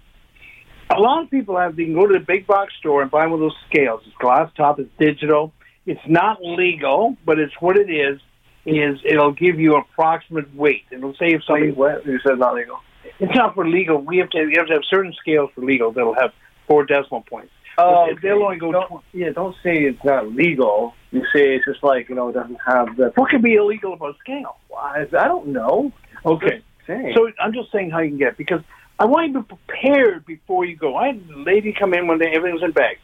A 0.96 1.00
lot 1.00 1.22
of 1.22 1.31
people 1.31 1.59
have. 1.59 1.76
They 1.76 1.85
can 1.85 1.94
go 1.94 2.07
to 2.07 2.14
the 2.14 2.24
big 2.24 2.46
box 2.46 2.72
store 2.79 3.02
and 3.02 3.11
buy 3.11 3.26
one 3.26 3.35
of 3.35 3.40
those 3.40 3.57
scales. 3.68 4.02
It's 4.07 4.16
glass 4.18 4.50
top. 4.57 4.79
It's 4.79 4.90
digital. 4.98 5.52
It's 5.85 6.00
not 6.07 6.38
legal, 6.42 7.16
but 7.24 7.38
it's 7.38 7.55
what 7.61 7.76
it 7.76 7.90
is. 7.90 8.20
Is 8.64 8.98
it'll 9.05 9.33
give 9.33 9.61
you 9.61 9.76
approximate 9.76 10.52
weight. 10.55 10.83
It'll 10.90 11.14
say 11.14 11.29
if 11.35 11.44
something. 11.44 11.68
Wait, 11.68 11.76
what? 11.76 12.07
You 12.07 12.18
said 12.26 12.38
not 12.38 12.55
legal. 12.55 12.79
It's 13.20 13.35
not 13.35 13.55
for 13.55 13.66
legal. 13.66 13.98
We 13.98 14.18
have 14.18 14.31
to. 14.31 14.38
You 14.38 14.55
have 14.57 14.66
to 14.66 14.74
have 14.74 14.83
certain 14.88 15.12
scales 15.20 15.50
for 15.55 15.61
legal 15.61 15.92
that'll 15.92 16.14
have 16.14 16.33
four 16.66 16.85
decimal 16.85 17.22
points. 17.22 17.52
Oh, 17.79 18.09
But 18.11 18.22
they'll 18.22 18.42
only 18.42 18.57
go. 18.57 18.72
Don't, 18.72 18.88
tw- 18.88 19.05
yeah, 19.12 19.31
don't 19.31 19.55
say 19.62 19.85
it's 19.85 20.02
not 20.05 20.33
legal. 20.33 20.94
You 21.12 21.20
say 21.33 21.55
it's 21.55 21.64
just 21.64 21.83
like 21.83 22.09
you 22.09 22.14
know 22.14 22.29
it 22.29 22.33
doesn't 22.33 22.59
have 22.66 22.96
the. 22.96 23.12
what 23.14 23.31
could 23.31 23.42
be 23.42 23.55
illegal 23.55 23.92
about 23.92 24.16
scale? 24.18 24.57
I, 24.76 25.07
I 25.18 25.29
don't 25.29 25.48
know. 25.48 25.92
Okay. 26.24 26.62
So 26.87 27.31
I'm 27.40 27.52
just 27.52 27.72
saying 27.72 27.90
how 27.90 27.98
you 27.98 28.11
can 28.11 28.18
get 28.18 28.29
it, 28.29 28.37
because 28.37 28.62
I 28.98 29.07
want 29.07 29.29
you 29.29 29.33
to 29.35 29.40
be 29.40 29.57
prepared 29.66 30.24
before 30.24 30.64
you 30.64 30.76
go. 30.76 30.96
I 30.96 31.09
had 31.09 31.22
a 31.35 31.38
lady 31.38 31.72
come 31.72 31.92
in 31.94 32.07
one 32.07 32.18
day, 32.18 32.33
everything's 32.33 32.62
in 32.62 32.70
bags. 32.70 33.00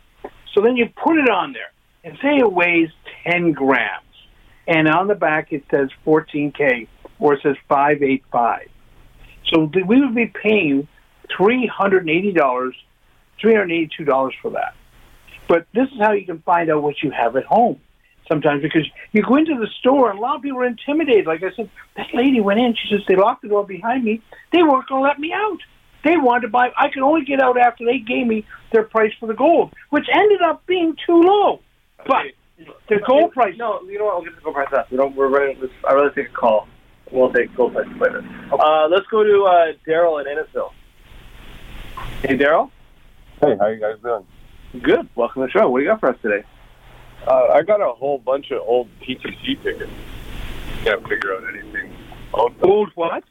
So 0.55 0.61
then 0.61 0.77
you 0.77 0.88
put 0.88 1.18
it 1.18 1.29
on 1.29 1.53
there 1.53 1.72
and 2.05 2.16
say 2.22 2.37
it 2.37 2.53
weighs 2.53 2.90
10 3.25 3.53
grams. 3.53 4.05
And 4.68 4.88
on 4.88 5.09
the 5.09 5.14
back 5.14 5.53
it 5.53 5.64
says 5.70 5.90
14K 6.07 6.87
or 7.19 7.35
it 7.35 7.42
says 7.42 7.56
585. 7.69 8.69
So 9.52 9.71
we 9.87 10.00
would 10.00 10.15
be 10.15 10.27
paying 10.27 10.87
$380, 11.38 12.73
$382 13.42 14.33
for 14.40 14.50
that. 14.52 14.75
But 15.48 15.67
this 15.75 15.88
is 15.88 15.98
how 15.98 16.13
you 16.13 16.25
can 16.25 16.40
find 16.40 16.71
out 16.71 16.83
what 16.83 17.02
you 17.02 17.10
have 17.10 17.37
at 17.37 17.44
home 17.44 17.81
sometimes 18.29 18.62
because 18.62 18.87
you 19.12 19.23
go 19.23 19.37
into 19.37 19.54
the 19.54 19.68
store 19.81 20.10
and 20.10 20.18
a 20.18 20.23
lot 20.23 20.37
of 20.37 20.42
people 20.42 20.58
are 20.58 20.66
intimidated. 20.66 21.27
Like 21.27 21.42
I 21.42 21.54
said, 21.54 21.70
that 21.96 22.08
lady 22.14 22.40
went 22.40 22.60
in. 22.60 22.75
She 22.75 22.94
says 22.94 23.04
they 23.08 23.16
locked 23.16 23.42
the 23.42 23.48
door 23.48 23.66
behind 23.66 24.04
me. 24.04 24.23
They 24.52 24.62
weren't 24.62 24.88
going 24.88 25.02
to 25.02 25.08
let 25.08 25.18
me 25.18 25.33
out. 25.33 25.58
They 26.04 26.16
wanted 26.16 26.42
to 26.42 26.48
buy. 26.48 26.70
I 26.77 26.88
could 26.88 27.02
only 27.02 27.25
get 27.25 27.40
out 27.40 27.56
after 27.58 27.85
they 27.85 27.98
gave 27.98 28.27
me 28.27 28.44
their 28.73 28.83
price 28.83 29.12
for 29.20 29.27
the 29.27 29.35
gold, 29.35 29.73
which 29.90 30.06
ended 30.12 30.42
up 30.42 30.66
being 30.66 30.96
too 31.06 31.20
low. 31.20 31.60
But 32.06 32.27
the 32.88 32.98
gold 33.06 33.33
price. 33.33 33.54
No, 33.56 33.81
you 33.83 33.98
know 33.98 34.06
what? 34.06 34.16
We'll 34.16 34.25
get 34.25 34.37
the 34.37 34.42
gold 34.42 34.56
price 34.56 34.73
up. 34.73 34.90
We 34.90 34.96
don't. 34.96 35.14
We're 35.14 35.29
running. 35.29 35.58
Let's, 35.60 35.73
I'd 35.87 35.94
rather 35.94 36.10
take 36.10 36.31
a 36.31 36.33
call. 36.33 36.66
We'll 37.12 37.33
take 37.33 37.54
gold 37.54 37.75
price 37.75 37.87
later. 38.00 38.25
Uh, 38.52 38.88
let's 38.88 39.06
go 39.06 39.23
to 39.23 39.44
uh, 39.44 39.73
Daryl 39.87 40.20
in 40.20 40.27
Innisville. 40.27 40.73
Hey, 42.23 42.37
Daryl. 42.37 42.70
Hey, 43.40 43.56
how 43.60 43.68
you 43.68 43.81
guys 43.81 43.96
doing? 44.02 44.27
Good. 44.83 45.08
Welcome 45.14 45.42
to 45.42 45.46
the 45.46 45.50
show. 45.52 45.68
What 45.68 45.79
do 45.79 45.85
you 45.85 45.90
got 45.90 46.00
for 46.00 46.08
us 46.08 46.16
today? 46.23 46.44
Uh, 47.27 47.48
I 47.52 47.62
got 47.62 47.81
a 47.81 47.92
whole 47.92 48.18
bunch 48.18 48.50
of 48.50 48.62
old 48.66 48.88
TTC 49.00 49.62
tickets. 49.62 49.90
Can't 50.83 51.06
figure 51.08 51.35
out 51.35 51.44
anything. 51.54 51.94
Old, 52.35 52.54
old 52.62 52.90
what? 52.94 53.23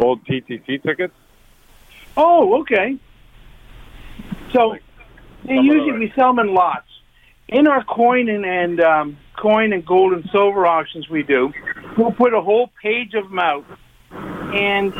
Old 0.00 0.24
TTC 0.24 0.82
tickets. 0.82 1.14
Oh, 2.16 2.60
okay. 2.60 2.96
So 4.52 4.76
they 5.44 5.54
usually 5.54 5.92
we 5.92 6.12
sell 6.14 6.34
them 6.34 6.48
in 6.48 6.54
lots. 6.54 6.86
In 7.48 7.66
our 7.66 7.82
coin 7.82 8.28
and, 8.28 8.44
and 8.44 8.80
um, 8.80 9.16
coin 9.36 9.72
and 9.72 9.84
gold 9.84 10.12
and 10.12 10.28
silver 10.30 10.66
auctions 10.66 11.08
we 11.08 11.22
do, 11.22 11.52
we'll 11.96 12.12
put 12.12 12.34
a 12.34 12.40
whole 12.40 12.70
page 12.82 13.14
of 13.14 13.28
them 13.28 13.38
out, 13.38 13.64
and 14.10 14.94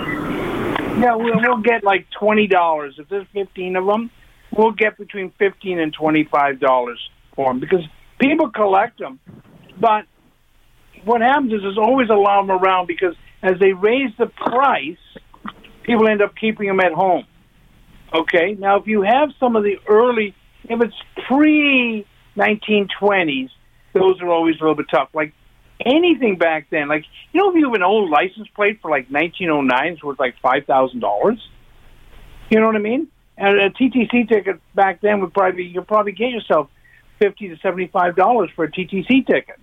yeah, 1.01 1.15
we'll, 1.15 1.41
we'll 1.41 1.59
get 1.59 1.85
like 1.85 2.09
twenty 2.11 2.47
dollars. 2.47 2.95
If 2.99 3.09
there's 3.09 3.27
fifteen 3.33 3.77
of 3.77 3.85
them, 3.87 4.11
we'll 4.51 4.73
get 4.73 4.97
between 4.97 5.31
fifteen 5.33 5.79
and 5.79 5.93
twenty-five 5.93 6.59
dollars 6.59 6.99
for 7.39 7.51
them 7.51 7.61
because 7.61 7.85
people 8.19 8.51
collect 8.51 8.99
them. 8.99 9.21
But 9.81 10.07
what 11.05 11.21
happens 11.21 11.53
is 11.53 11.61
there's 11.63 11.79
always 11.79 12.11
a 12.11 12.15
lot 12.15 12.41
of 12.41 12.49
them 12.49 12.59
around 12.59 12.89
because 12.89 13.15
as 13.45 13.61
they 13.61 13.73
raise 13.73 14.11
the 14.19 14.27
price, 14.27 14.99
people 15.85 16.09
end 16.09 16.21
up 16.21 16.35
keeping 16.35 16.67
them 16.67 16.81
at 16.81 16.93
home. 16.93 17.25
Okay, 18.13 18.57
now 18.59 18.81
if 18.81 18.89
you 18.89 19.03
have 19.03 19.29
some 19.39 19.55
of 19.55 19.63
the 19.63 19.77
early, 19.89 20.35
if 20.65 20.81
it's 20.83 20.97
pre 21.29 22.05
1920s, 22.37 23.51
those 23.95 24.21
are 24.21 24.29
always 24.29 24.57
a 24.57 24.59
little 24.59 24.75
bit 24.75 24.87
tough. 24.91 25.11
Like 25.15 25.33
anything 25.85 26.39
back 26.39 26.67
then, 26.71 26.89
like 26.89 27.05
you 27.33 27.41
know, 27.41 27.51
if 27.51 27.57
you 27.57 27.67
have 27.67 27.75
an 27.75 27.85
old 27.85 28.11
license 28.11 28.49
plate 28.57 28.81
for 28.83 28.91
like 28.91 29.09
1909, 29.11 29.93
it's 29.93 30.03
worth 30.03 30.19
like 30.19 30.35
five 30.43 30.65
thousand 30.67 31.01
dollars. 31.01 31.39
You 32.51 32.59
know 32.59 32.67
what 32.67 32.77
I 32.77 32.81
mean? 32.81 33.09
And 33.37 33.61
a 33.61 33.71
TTC 33.71 34.29
ticket 34.29 34.61
back 34.75 35.01
then 35.03 35.21
would 35.21 35.33
probably 35.33 35.65
you 35.65 35.81
could 35.81 35.87
probably 35.87 36.13
get 36.13 36.31
yourself 36.31 36.71
fifty 37.19 37.49
to 37.49 37.57
seventy-five 37.59 38.17
dollars 38.17 38.51
for 38.55 38.65
a 38.65 38.71
TTC 38.71 39.27
ticket, 39.27 39.59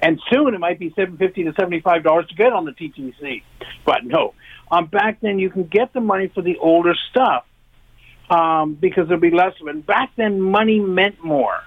and 0.00 0.20
soon 0.32 0.54
it 0.54 0.60
might 0.60 0.78
be 0.78 0.92
seven 0.96 1.16
fifty 1.16 1.44
to 1.44 1.52
seventy-five 1.58 2.02
dollars 2.02 2.26
to 2.28 2.34
get 2.34 2.52
on 2.52 2.64
the 2.64 2.72
TTC. 2.72 3.42
But 3.84 4.04
no, 4.04 4.34
um, 4.70 4.86
back 4.86 5.20
then 5.20 5.38
you 5.38 5.50
can 5.50 5.64
get 5.64 5.92
the 5.92 6.00
money 6.00 6.30
for 6.34 6.42
the 6.42 6.56
older 6.58 6.94
stuff 7.10 7.44
um, 8.30 8.74
because 8.74 9.08
there'll 9.08 9.20
be 9.20 9.30
less 9.30 9.54
of 9.60 9.68
it. 9.68 9.86
Back 9.86 10.10
then, 10.16 10.40
money 10.40 10.80
meant 10.80 11.22
more, 11.22 11.60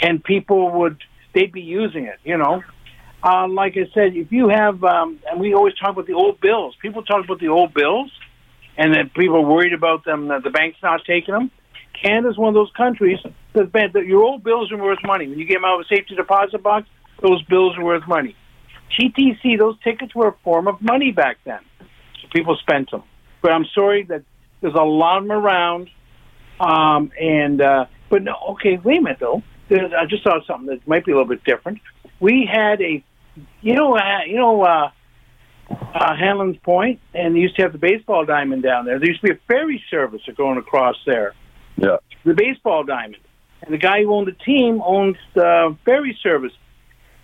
and 0.00 0.22
people 0.22 0.70
would 0.80 0.98
they'd 1.34 1.52
be 1.52 1.62
using 1.62 2.04
it. 2.04 2.18
You 2.24 2.38
know, 2.38 2.62
uh, 3.22 3.48
like 3.48 3.76
I 3.76 3.92
said, 3.94 4.14
if 4.14 4.30
you 4.32 4.48
have, 4.48 4.82
um, 4.84 5.20
and 5.30 5.40
we 5.40 5.54
always 5.54 5.74
talk 5.74 5.90
about 5.90 6.06
the 6.06 6.14
old 6.14 6.40
bills. 6.40 6.76
People 6.80 7.02
talk 7.02 7.24
about 7.24 7.40
the 7.40 7.48
old 7.48 7.74
bills, 7.74 8.10
and 8.76 8.94
that 8.94 9.14
people 9.14 9.36
are 9.36 9.48
worried 9.48 9.72
about 9.72 10.04
them 10.04 10.28
that 10.28 10.42
the 10.42 10.50
bank's 10.50 10.78
not 10.82 11.00
taking 11.06 11.34
them. 11.34 11.50
Canada's 12.00 12.36
one 12.36 12.48
of 12.48 12.54
those 12.54 12.70
countries 12.76 13.18
that, 13.54 13.72
that 13.72 14.06
your 14.06 14.22
old 14.22 14.44
bills 14.44 14.70
are 14.72 14.76
worth 14.76 14.98
money. 15.04 15.28
When 15.28 15.38
you 15.38 15.46
get 15.46 15.54
them 15.54 15.64
out 15.64 15.80
of 15.80 15.86
a 15.90 15.94
safety 15.94 16.14
deposit 16.14 16.62
box, 16.62 16.88
those 17.22 17.42
bills 17.44 17.76
are 17.78 17.84
worth 17.84 18.06
money. 18.06 18.36
TTC, 18.98 19.58
those 19.58 19.76
tickets 19.82 20.14
were 20.14 20.28
a 20.28 20.34
form 20.44 20.68
of 20.68 20.80
money 20.82 21.10
back 21.10 21.38
then. 21.44 21.60
So 21.80 22.28
people 22.32 22.56
spent 22.60 22.90
them. 22.90 23.02
But 23.42 23.52
I'm 23.52 23.64
sorry 23.74 24.04
that 24.04 24.22
there's 24.60 24.74
a 24.74 24.82
lot 24.82 25.18
of 25.18 25.24
them 25.24 25.32
around. 25.32 25.90
Um, 26.60 27.10
and, 27.20 27.60
uh, 27.60 27.86
but 28.10 28.22
no, 28.22 28.34
okay, 28.50 28.78
wait 28.82 28.98
a 28.98 29.02
minute 29.02 29.18
though. 29.20 29.42
There's, 29.68 29.92
I 29.92 30.04
just 30.06 30.22
saw 30.22 30.44
something 30.46 30.66
that 30.66 30.86
might 30.86 31.04
be 31.04 31.12
a 31.12 31.14
little 31.14 31.28
bit 31.28 31.42
different. 31.44 31.80
We 32.20 32.48
had 32.50 32.80
a, 32.80 33.02
you 33.62 33.74
know, 33.74 33.96
uh, 33.96 34.24
you 34.26 34.36
know, 34.36 34.62
uh, 34.62 34.90
uh, 35.70 36.16
Hanlan's 36.16 36.58
Point, 36.58 37.00
and 37.14 37.34
they 37.34 37.40
used 37.40 37.56
to 37.56 37.62
have 37.62 37.72
the 37.72 37.78
baseball 37.78 38.24
diamond 38.24 38.62
down 38.62 38.84
there. 38.84 38.98
There 38.98 39.08
used 39.08 39.22
to 39.22 39.28
be 39.28 39.32
a 39.32 39.40
ferry 39.48 39.82
service 39.90 40.20
going 40.36 40.58
across 40.58 40.96
there. 41.06 41.34
Yeah. 41.76 41.96
The 42.24 42.34
baseball 42.34 42.84
diamond. 42.84 43.22
And 43.62 43.72
the 43.72 43.78
guy 43.78 44.02
who 44.02 44.12
owned 44.12 44.26
the 44.26 44.44
team 44.44 44.82
owns 44.84 45.16
the 45.34 45.76
ferry 45.84 46.18
service. 46.22 46.52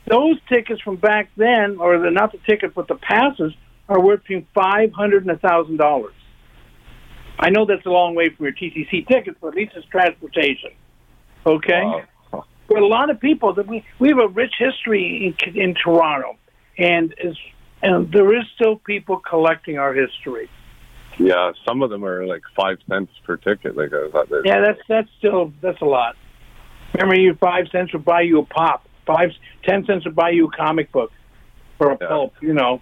Those 0.07 0.37
tickets 0.49 0.81
from 0.81 0.97
back 0.97 1.31
then, 1.37 1.77
or 1.79 1.99
the 1.99 2.11
not 2.11 2.33
the 2.33 2.39
tickets, 2.49 2.73
but 2.75 2.89
the 2.89 2.97
passes, 2.97 3.53
are 3.89 4.01
worth 4.01 4.23
between 4.23 4.47
five 4.55 4.93
hundred 4.93 5.27
and 5.27 5.31
a 5.31 5.39
thousand 5.39 5.77
dollars. 5.77 6.15
I 7.39 7.51
know 7.51 7.65
that's 7.67 7.85
a 7.87 7.91
long 7.91 8.15
way 8.15 8.29
from 8.29 8.47
your 8.47 8.55
TTC 8.55 9.07
tickets, 9.09 9.37
but 9.41 9.49
at 9.49 9.55
least 9.55 9.73
it's 9.75 9.87
transportation. 9.89 10.71
Okay. 11.47 11.83
Wow. 11.83 12.45
But 12.69 12.79
a 12.79 12.87
lot 12.87 13.11
of 13.11 13.21
people 13.21 13.55
that 13.55 13.67
we 13.67 13.85
we 13.99 14.09
have 14.09 14.19
a 14.19 14.29
rich 14.29 14.55
history 14.59 15.35
in, 15.45 15.57
in 15.57 15.75
Toronto, 15.75 16.37
and 16.79 17.15
is 17.19 17.37
and 17.83 18.13
there 18.13 18.37
is 18.39 18.45
still 18.55 18.77
people 18.77 19.19
collecting 19.19 19.79
our 19.79 19.93
history. 19.93 20.49
Yeah, 21.21 21.53
some 21.69 21.83
of 21.83 21.91
them 21.91 22.03
are 22.03 22.25
like 22.27 22.43
five 22.57 22.79
cents 22.89 23.13
per 23.25 23.37
ticket. 23.37 23.77
Like 23.77 23.93
I 23.93 24.09
thought. 24.11 24.29
Yeah, 24.43 24.61
that's 24.61 24.81
that's 24.89 25.09
still 25.19 25.53
that's 25.61 25.81
a 25.83 25.85
lot. 25.85 26.17
Remember, 26.95 27.21
you 27.21 27.35
five 27.35 27.67
cents 27.71 27.93
would 27.93 28.07
buy 28.07 28.23
you 28.23 28.39
a 28.41 28.45
pop. 28.45 28.89
Five 29.07 29.31
ten 29.63 29.85
cents 29.85 30.07
would 30.07 30.17
buy 30.17 30.31
you 30.31 30.47
a 30.47 30.51
comic 30.51 30.91
book 30.93 31.13
or 31.79 31.93
a 31.93 31.99
Yeah. 32.01 32.09
pulp. 32.09 32.35
You 32.41 32.55
know, 32.55 32.81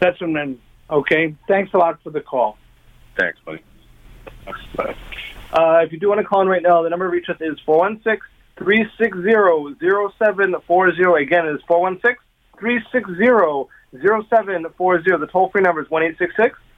that's 0.00 0.20
when. 0.20 0.32
Then 0.32 0.60
okay. 0.90 1.34
Thanks 1.48 1.74
a 1.74 1.78
lot 1.78 2.00
for 2.04 2.10
the 2.10 2.20
call. 2.20 2.56
Thanks, 3.18 3.38
buddy. 3.44 3.64
Uh, 5.52 5.80
if 5.84 5.90
you 5.92 5.98
do 5.98 6.08
want 6.08 6.20
to 6.20 6.24
call 6.24 6.42
in 6.42 6.48
right 6.48 6.62
now, 6.62 6.82
the 6.82 6.88
number 6.90 7.06
to 7.06 7.10
reach 7.10 7.28
us 7.28 7.36
is 7.40 7.58
416 7.66 8.20
360 8.58 9.74
0740. 10.18 11.22
Again, 11.24 11.46
it 11.46 11.54
is 11.56 11.62
416 11.66 12.16
360 12.60 13.68
0740. 14.06 15.18
The 15.18 15.26
toll 15.26 15.50
free 15.50 15.62
number 15.62 15.82
is 15.82 15.90
1 15.90 16.02
740 16.16 16.69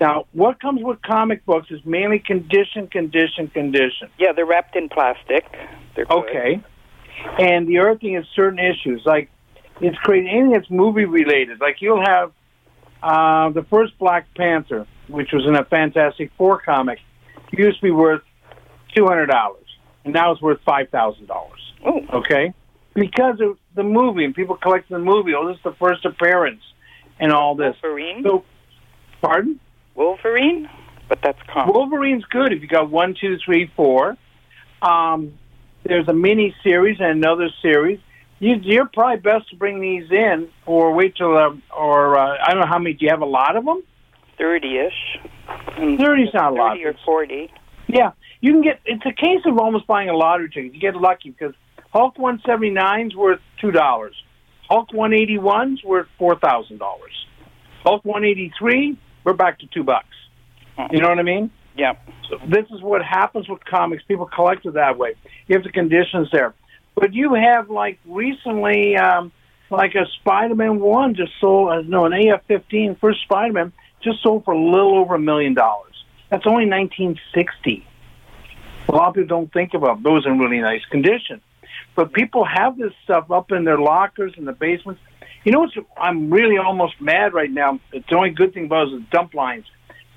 Now, 0.00 0.24
what 0.32 0.60
comes 0.60 0.82
with 0.82 1.02
comic 1.02 1.44
books 1.44 1.68
is 1.70 1.80
mainly 1.84 2.20
condition, 2.20 2.86
condition, 2.86 3.48
condition. 3.48 4.08
Yeah, 4.18 4.32
they're 4.32 4.46
wrapped 4.46 4.74
in 4.74 4.88
plastic. 4.88 5.44
They're 5.94 6.06
good. 6.06 6.24
Okay. 6.24 6.62
And 7.38 7.68
the 7.68 7.78
other 7.80 7.98
thing 7.98 8.16
is 8.16 8.24
certain 8.34 8.58
issues. 8.58 9.02
Like, 9.04 9.30
it's 9.82 9.98
crazy. 9.98 10.28
Anything 10.30 10.52
that's 10.52 10.70
movie 10.70 11.04
related. 11.04 11.60
Like, 11.60 11.76
you'll 11.80 12.02
have 12.02 12.32
uh, 13.02 13.50
the 13.50 13.66
first 13.68 13.98
Black 13.98 14.26
Panther, 14.34 14.86
which 15.08 15.32
was 15.32 15.44
in 15.46 15.54
a 15.54 15.64
Fantastic 15.64 16.32
Four 16.38 16.62
comic, 16.62 16.98
used 17.52 17.76
to 17.80 17.82
be 17.82 17.90
worth 17.90 18.22
$200. 18.96 19.54
And 20.06 20.14
now 20.14 20.32
it's 20.32 20.40
worth 20.40 20.60
$5,000. 20.66 21.28
Oh. 21.84 22.00
Okay? 22.14 22.54
Because 22.94 23.38
of 23.42 23.58
the 23.76 23.82
movie, 23.82 24.24
and 24.24 24.34
people 24.34 24.56
collecting 24.56 24.96
the 24.96 25.04
movie. 25.04 25.32
Oh, 25.34 25.46
this 25.48 25.58
is 25.58 25.62
the 25.62 25.74
first 25.78 26.06
appearance, 26.06 26.62
and 27.18 27.32
all 27.32 27.54
this. 27.54 27.76
Wolverine? 27.82 28.24
So, 28.26 28.44
pardon? 29.20 29.60
Wolverine? 30.00 30.68
But 31.08 31.20
that's 31.22 31.38
common. 31.52 31.74
Wolverine's 31.74 32.24
good 32.24 32.52
if 32.52 32.62
you 32.62 32.68
got 32.68 32.90
one, 32.90 33.14
two, 33.20 33.36
three, 33.44 33.70
four. 33.76 34.16
Um, 34.80 35.34
there's 35.84 36.08
a 36.08 36.14
mini 36.14 36.54
series 36.62 36.98
and 37.00 37.10
another 37.10 37.50
series. 37.60 38.00
you, 38.38 38.56
you're 38.62 38.86
probably 38.86 39.20
best 39.20 39.50
to 39.50 39.56
bring 39.56 39.80
these 39.80 40.10
in, 40.10 40.48
or 40.64 40.94
wait 40.94 41.16
till, 41.16 41.36
uh, 41.36 41.50
or 41.76 42.18
uh, 42.18 42.38
I 42.42 42.50
don't 42.50 42.60
know 42.60 42.66
how 42.66 42.78
many. 42.78 42.94
Do 42.94 43.04
you 43.04 43.10
have 43.10 43.20
a 43.20 43.26
lot 43.26 43.56
of 43.56 43.64
them? 43.64 43.82
Thirty-ish. 44.38 45.20
Thirty's 45.98 46.32
not 46.32 46.52
a 46.52 46.54
lot. 46.54 46.70
Thirty 46.72 46.84
or 46.86 46.94
forty. 47.04 47.52
Yeah, 47.86 48.12
you 48.40 48.52
can 48.52 48.62
get. 48.62 48.80
It's 48.86 49.04
a 49.04 49.12
case 49.12 49.42
of 49.44 49.58
almost 49.58 49.86
buying 49.86 50.08
a 50.08 50.16
lottery 50.16 50.48
ticket. 50.48 50.74
You 50.74 50.80
get 50.80 50.96
lucky 50.96 51.30
because 51.30 51.54
Hulk 51.92 52.16
179's 52.16 53.14
worth 53.14 53.40
two 53.60 53.70
dollars. 53.70 54.14
Hulk 54.70 54.90
181's 54.90 55.84
worth 55.84 56.06
four 56.18 56.38
thousand 56.38 56.78
dollars. 56.78 57.12
Hulk 57.84 58.04
183, 58.04 58.96
we're 59.24 59.32
back 59.32 59.58
to 59.60 59.66
two 59.66 59.84
bucks. 59.84 60.06
You 60.90 61.00
know 61.00 61.08
what 61.08 61.18
I 61.18 61.22
mean? 61.22 61.50
Yeah. 61.76 61.94
So 62.28 62.38
this 62.46 62.66
is 62.70 62.80
what 62.80 63.04
happens 63.04 63.48
with 63.48 63.64
comics. 63.64 64.02
People 64.04 64.26
collect 64.26 64.64
it 64.64 64.74
that 64.74 64.96
way. 64.96 65.14
if 65.48 65.62
the 65.62 65.70
conditions 65.70 66.28
there. 66.32 66.54
But 66.94 67.12
you 67.12 67.34
have 67.34 67.70
like 67.70 67.98
recently, 68.06 68.96
um, 68.96 69.32
like 69.70 69.94
a 69.94 70.06
Spider-Man 70.20 70.80
one 70.80 71.14
just 71.14 71.32
sold. 71.40 71.70
Uh, 71.70 71.82
no, 71.82 72.06
an 72.06 72.12
AF-15 72.12 72.98
first 72.98 73.22
Spider-Man 73.22 73.72
just 74.02 74.22
sold 74.22 74.44
for 74.44 74.52
a 74.52 74.58
little 74.58 74.96
over 74.96 75.14
a 75.14 75.18
million 75.18 75.54
dollars. 75.54 76.04
That's 76.30 76.46
only 76.46 76.66
1960. 76.66 77.86
A 78.88 78.92
lot 78.92 79.08
of 79.08 79.14
people 79.14 79.28
don't 79.28 79.52
think 79.52 79.74
about 79.74 80.02
those 80.02 80.26
in 80.26 80.38
really 80.38 80.60
nice 80.60 80.84
condition. 80.90 81.40
But 81.94 82.12
people 82.12 82.44
have 82.44 82.78
this 82.78 82.92
stuff 83.04 83.30
up 83.30 83.52
in 83.52 83.64
their 83.64 83.78
lockers 83.78 84.34
in 84.36 84.44
the 84.44 84.52
basements. 84.52 85.00
You 85.44 85.52
know 85.52 85.60
what's? 85.60 85.74
I'm 85.96 86.30
really 86.30 86.58
almost 86.58 87.00
mad 87.00 87.32
right 87.32 87.50
now. 87.50 87.80
The 87.92 88.14
only 88.14 88.30
good 88.30 88.52
thing 88.52 88.66
about 88.66 88.88
it 88.88 88.94
is 88.94 89.00
the 89.00 89.06
dump 89.10 89.34
lines. 89.34 89.64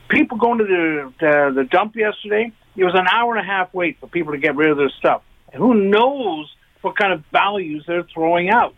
People 0.09 0.37
going 0.37 0.57
to 0.59 0.65
the, 0.65 1.13
the 1.19 1.51
the 1.55 1.63
dump 1.63 1.95
yesterday. 1.95 2.51
It 2.75 2.83
was 2.83 2.93
an 2.95 3.07
hour 3.11 3.35
and 3.35 3.39
a 3.47 3.49
half 3.49 3.73
wait 3.73 3.99
for 3.99 4.07
people 4.07 4.33
to 4.33 4.37
get 4.39 4.55
rid 4.55 4.69
of 4.69 4.77
their 4.77 4.89
stuff. 4.99 5.21
And 5.53 5.61
who 5.61 5.75
knows 5.75 6.51
what 6.81 6.97
kind 6.97 7.13
of 7.13 7.23
values 7.31 7.83
they're 7.87 8.03
throwing 8.13 8.49
out? 8.49 8.75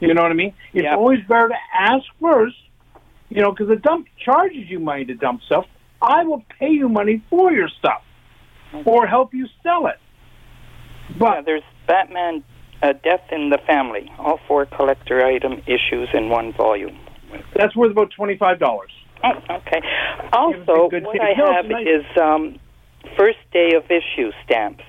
You 0.00 0.14
know 0.14 0.22
what 0.22 0.30
I 0.30 0.34
mean? 0.34 0.54
It's 0.72 0.84
Yeah. 0.84 0.96
always 0.96 1.20
better 1.28 1.48
to 1.48 1.56
ask 1.78 2.04
first. 2.20 2.56
You 3.28 3.42
know, 3.42 3.50
because 3.52 3.68
the 3.68 3.76
dump 3.76 4.08
charges 4.24 4.68
you 4.70 4.80
money 4.80 5.04
to 5.04 5.14
dump 5.14 5.42
stuff. 5.42 5.66
I 6.00 6.24
will 6.24 6.44
pay 6.58 6.70
you 6.70 6.88
money 6.88 7.22
for 7.28 7.52
your 7.52 7.68
stuff, 7.68 8.02
or 8.84 9.06
help 9.06 9.34
you 9.34 9.46
sell 9.62 9.86
it. 9.88 9.98
But 11.18 11.34
yeah, 11.34 11.40
there's 11.42 11.62
Batman, 11.86 12.44
uh, 12.82 12.92
Death 13.02 13.22
in 13.30 13.50
the 13.50 13.58
Family, 13.66 14.10
all 14.18 14.38
four 14.46 14.66
collector 14.66 15.24
item 15.24 15.62
issues 15.66 16.08
in 16.14 16.28
one 16.28 16.52
volume. 16.52 16.96
that's 17.54 17.74
worth 17.76 17.90
about 17.90 18.10
twenty 18.10 18.36
five 18.36 18.58
dollars. 18.58 18.90
Oh, 19.24 19.32
okay. 19.50 19.82
Also, 20.32 20.88
what. 20.90 21.20
I 21.20 21.32
have 21.36 21.66
nice. 21.66 21.86
is 21.86 22.04
um, 22.20 22.58
first 23.16 23.38
day 23.52 23.74
of 23.74 23.84
issue 23.90 24.30
stamps, 24.44 24.84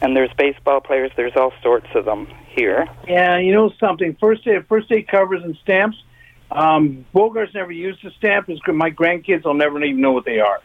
and 0.00 0.16
there's 0.16 0.32
baseball 0.36 0.80
players. 0.80 1.12
There's 1.16 1.36
all 1.36 1.52
sorts 1.62 1.86
of 1.94 2.04
them 2.04 2.26
here. 2.56 2.86
Yeah, 3.06 3.38
you 3.38 3.52
know 3.52 3.70
something. 3.78 4.16
First 4.20 4.44
day, 4.44 4.58
first 4.68 4.88
day 4.88 5.02
covers 5.02 5.42
and 5.44 5.56
stamps. 5.62 5.96
Um, 6.50 7.04
Bogart's 7.14 7.54
never 7.54 7.72
used 7.72 8.04
a 8.04 8.10
stamp. 8.12 8.48
His, 8.48 8.60
my 8.68 8.90
grandkids 8.90 9.44
will 9.44 9.54
never 9.54 9.82
even 9.82 10.00
know 10.00 10.12
what 10.12 10.24
they 10.24 10.40
are. 10.40 10.60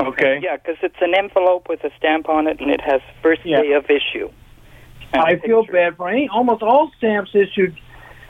Okay. 0.00 0.40
Yeah, 0.42 0.56
because 0.56 0.76
it's 0.82 1.00
an 1.00 1.14
envelope 1.16 1.68
with 1.68 1.82
a 1.82 1.90
stamp 1.98 2.28
on 2.28 2.46
it, 2.46 2.60
and 2.60 2.70
it 2.70 2.80
has 2.80 3.00
first 3.22 3.40
Yeah. 3.44 3.62
day 3.62 3.72
of 3.72 3.84
issue. 3.86 4.30
I 5.12 5.32
a 5.32 5.40
feel 5.40 5.62
picture. 5.62 5.72
bad 5.72 5.96
for 5.96 6.08
any, 6.08 6.28
almost 6.28 6.62
all 6.62 6.90
stamps 6.98 7.30
issued. 7.34 7.76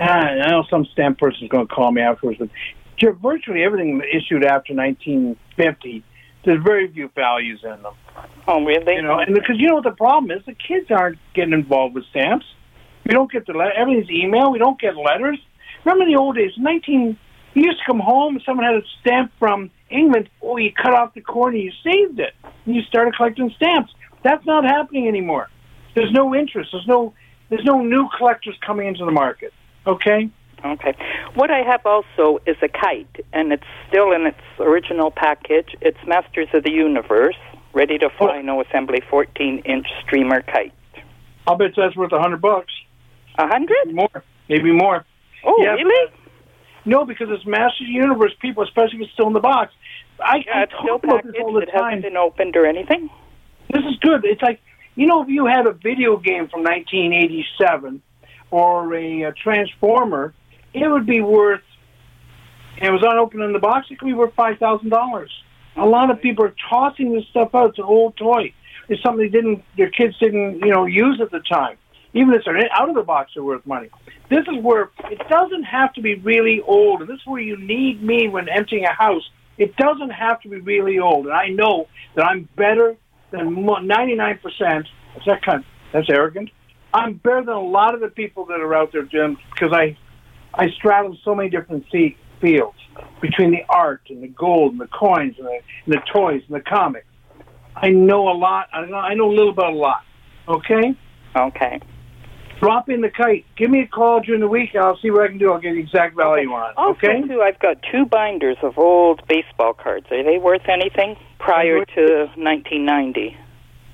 Uh, 0.00 0.04
I 0.04 0.50
know 0.50 0.64
some 0.70 0.86
stamp 0.92 1.18
person's 1.18 1.50
going 1.50 1.66
to 1.66 1.74
call 1.74 1.90
me 1.90 2.02
afterwards, 2.02 2.38
but 2.38 2.48
virtually 3.20 3.62
everything 3.64 4.00
issued 4.12 4.44
after 4.44 4.74
1950, 4.74 6.04
there's 6.44 6.62
very 6.62 6.90
few 6.92 7.10
values 7.14 7.60
in 7.64 7.82
them. 7.82 7.94
Oh, 8.46 8.64
really? 8.64 8.94
You 8.94 9.02
know, 9.02 9.18
and 9.18 9.34
because 9.34 9.56
you 9.58 9.68
know 9.68 9.74
what 9.76 9.84
the 9.84 9.90
problem 9.90 10.30
is, 10.30 10.44
the 10.46 10.54
kids 10.54 10.86
aren't 10.90 11.18
getting 11.34 11.52
involved 11.52 11.94
with 11.94 12.04
stamps. 12.10 12.46
We 13.04 13.12
don't 13.12 13.30
get 13.30 13.46
the 13.46 13.52
le- 13.52 13.72
everything's 13.76 14.10
email. 14.10 14.52
We 14.52 14.58
don't 14.58 14.80
get 14.80 14.96
letters. 14.96 15.38
Remember 15.84 16.04
in 16.04 16.12
the 16.12 16.18
old 16.18 16.36
days, 16.36 16.52
19. 16.56 17.18
You 17.54 17.62
used 17.62 17.78
to 17.78 17.84
come 17.86 18.00
home, 18.00 18.36
and 18.36 18.42
someone 18.44 18.66
had 18.66 18.76
a 18.76 18.82
stamp 19.00 19.32
from 19.38 19.70
England. 19.90 20.28
Oh, 20.42 20.56
you 20.58 20.70
cut 20.72 20.92
off 20.94 21.14
the 21.14 21.20
corner, 21.20 21.56
you 21.56 21.72
saved 21.82 22.20
it, 22.20 22.34
and 22.66 22.74
you 22.74 22.82
started 22.82 23.16
collecting 23.16 23.50
stamps. 23.56 23.92
That's 24.22 24.44
not 24.46 24.64
happening 24.64 25.08
anymore. 25.08 25.48
There's 25.98 26.12
no 26.12 26.32
interest. 26.34 26.70
There's 26.72 26.86
no 26.86 27.12
there's 27.50 27.64
no 27.64 27.80
new 27.82 28.08
collectors 28.16 28.56
coming 28.64 28.86
into 28.86 29.04
the 29.04 29.10
market. 29.10 29.52
Okay. 29.86 30.30
Okay. 30.64 30.94
What 31.34 31.50
I 31.50 31.58
have 31.62 31.84
also 31.84 32.40
is 32.46 32.56
a 32.62 32.68
kite, 32.68 33.24
and 33.32 33.52
it's 33.52 33.64
still 33.88 34.12
in 34.12 34.26
its 34.26 34.38
original 34.60 35.10
package. 35.10 35.74
It's 35.80 35.98
Masters 36.06 36.48
of 36.52 36.62
the 36.64 36.70
Universe, 36.70 37.36
ready 37.72 37.96
to 37.98 38.10
fly, 38.18 38.38
oh. 38.38 38.42
no 38.42 38.60
assembly, 38.60 39.00
14 39.10 39.62
inch 39.64 39.86
streamer 40.04 40.42
kite. 40.42 40.72
I'll 41.46 41.56
bet 41.56 41.72
that's 41.76 41.96
worth 41.96 42.12
a 42.12 42.20
hundred 42.20 42.40
bucks. 42.42 42.72
A 43.38 43.46
hundred? 43.48 43.92
More, 43.92 44.22
maybe 44.48 44.70
more. 44.72 45.04
Oh, 45.44 45.56
Yeah, 45.62 45.72
really? 45.74 46.12
No, 46.84 47.04
because 47.04 47.28
it's 47.30 47.44
Masters 47.46 47.82
of 47.82 47.86
the 47.86 47.92
Universe. 47.92 48.32
People, 48.40 48.62
especially 48.64 48.98
if 48.98 49.02
it's 49.02 49.12
still 49.14 49.26
in 49.28 49.32
the 49.32 49.40
box. 49.40 49.72
I, 50.20 50.42
Yeah, 50.46 50.52
I 50.54 50.62
it's 50.64 50.72
still 50.80 50.98
talk 50.98 51.04
about 51.04 51.16
packaged. 51.22 51.34
this 51.34 51.42
all 51.44 51.52
the 51.54 51.60
It 51.60 51.66
time. 51.70 51.84
hasn't 51.84 52.02
been 52.02 52.16
opened 52.16 52.56
or 52.56 52.66
anything. 52.66 53.10
This 53.72 53.84
is 53.84 53.96
good. 54.00 54.24
It's 54.24 54.42
like 54.42 54.60
you 54.98 55.06
know, 55.06 55.22
if 55.22 55.28
you 55.28 55.46
had 55.46 55.68
a 55.68 55.72
video 55.72 56.16
game 56.16 56.48
from 56.48 56.64
1987 56.64 58.02
or 58.50 58.92
a, 58.94 59.24
uh 59.26 59.32
Transformer, 59.40 60.34
it 60.74 60.88
would 60.88 61.06
be 61.06 61.20
worth. 61.20 61.62
And 62.78 62.88
it 62.88 62.90
was 62.90 63.02
unopened 63.04 63.44
in 63.44 63.52
the 63.52 63.60
box. 63.60 63.86
It 63.90 64.00
could 64.00 64.06
be 64.06 64.12
worth 64.12 64.34
five 64.34 64.58
thousand 64.58 64.88
dollars. 64.88 65.30
A 65.76 65.86
lot 65.86 66.10
of 66.10 66.20
people 66.20 66.44
are 66.46 66.54
tossing 66.68 67.14
this 67.14 67.24
stuff 67.30 67.54
out. 67.54 67.70
It's 67.70 67.78
an 67.78 67.84
old 67.84 68.16
toy. 68.16 68.52
It's 68.88 69.00
something 69.04 69.20
they 69.20 69.28
didn't. 69.28 69.62
Their 69.76 69.90
kids 69.90 70.18
didn't, 70.18 70.60
you 70.60 70.72
know, 70.72 70.86
use 70.86 71.20
at 71.22 71.30
the 71.30 71.40
time. 71.40 71.76
Even 72.12 72.34
if 72.34 72.42
they're 72.44 72.58
out 72.72 72.88
of 72.88 72.96
the 72.96 73.02
box, 73.02 73.32
they're 73.34 73.44
worth 73.44 73.64
money. 73.66 73.90
This 74.28 74.46
is 74.48 74.60
where 74.62 74.90
it 75.10 75.20
doesn't 75.28 75.62
have 75.62 75.92
to 75.92 76.00
be 76.00 76.16
really 76.16 76.60
old. 76.62 77.02
And 77.02 77.08
this 77.08 77.20
is 77.20 77.26
where 77.26 77.40
you 77.40 77.56
need 77.56 78.02
me 78.02 78.26
when 78.26 78.48
emptying 78.48 78.84
a 78.84 78.92
house. 78.92 79.22
It 79.58 79.76
doesn't 79.76 80.10
have 80.10 80.40
to 80.40 80.48
be 80.48 80.58
really 80.58 80.98
old. 80.98 81.26
And 81.26 81.34
I 81.34 81.48
know 81.48 81.86
that 82.16 82.24
I'm 82.24 82.48
better 82.56 82.96
than 83.30 83.66
ninety 83.86 84.14
nine 84.14 84.38
percent. 84.42 84.86
Is 85.16 85.22
that 85.26 85.42
kind? 85.42 85.64
That's 85.92 86.08
arrogant. 86.10 86.50
I'm 86.92 87.14
better 87.14 87.44
than 87.44 87.54
a 87.54 87.60
lot 87.60 87.94
of 87.94 88.00
the 88.00 88.08
people 88.08 88.46
that 88.46 88.60
are 88.60 88.74
out 88.74 88.92
there, 88.92 89.02
Jim, 89.02 89.36
because 89.52 89.72
I 89.72 89.96
I 90.54 90.70
straddle 90.70 91.16
so 91.24 91.34
many 91.34 91.50
different 91.50 91.84
se- 91.92 92.16
fields 92.40 92.78
between 93.20 93.50
the 93.50 93.62
art 93.68 94.02
and 94.08 94.22
the 94.22 94.28
gold 94.28 94.72
and 94.72 94.80
the 94.80 94.88
coins 94.88 95.34
and 95.38 95.46
the, 95.46 95.60
and 95.84 95.94
the 95.94 96.00
toys 96.12 96.42
and 96.46 96.56
the 96.56 96.60
comics. 96.60 97.06
I 97.76 97.90
know 97.90 98.28
a 98.28 98.36
lot. 98.36 98.68
I 98.72 98.84
know 98.86 98.96
I 98.96 99.14
know 99.14 99.30
a 99.30 99.34
little 99.34 99.50
about 99.50 99.72
a 99.72 99.76
lot. 99.76 100.02
Okay. 100.48 100.96
Okay. 101.36 101.80
Drop 102.60 102.88
in 102.88 103.00
the 103.02 103.08
kite. 103.10 103.44
Give 103.56 103.70
me 103.70 103.80
a 103.80 103.86
call 103.86 104.20
during 104.20 104.40
the 104.40 104.48
week. 104.48 104.70
and 104.74 104.82
I'll 104.84 104.98
see 104.98 105.10
what 105.10 105.22
I 105.22 105.28
can 105.28 105.38
do. 105.38 105.52
I'll 105.52 105.60
get 105.60 105.72
the 105.74 105.78
exact 105.80 106.16
value 106.16 106.50
on 106.52 106.70
it. 106.70 106.76
Also, 106.76 106.98
Okay. 107.06 107.22
too, 107.22 107.40
I've 107.42 107.58
got 107.60 107.76
two 107.90 108.04
binders 108.04 108.56
of 108.62 108.78
old 108.78 109.22
baseball 109.28 109.74
cards. 109.74 110.06
Are 110.10 110.22
they 110.22 110.38
worth 110.38 110.68
anything 110.68 111.16
prior 111.38 111.84
to 111.84 112.02
1990? 112.36 113.36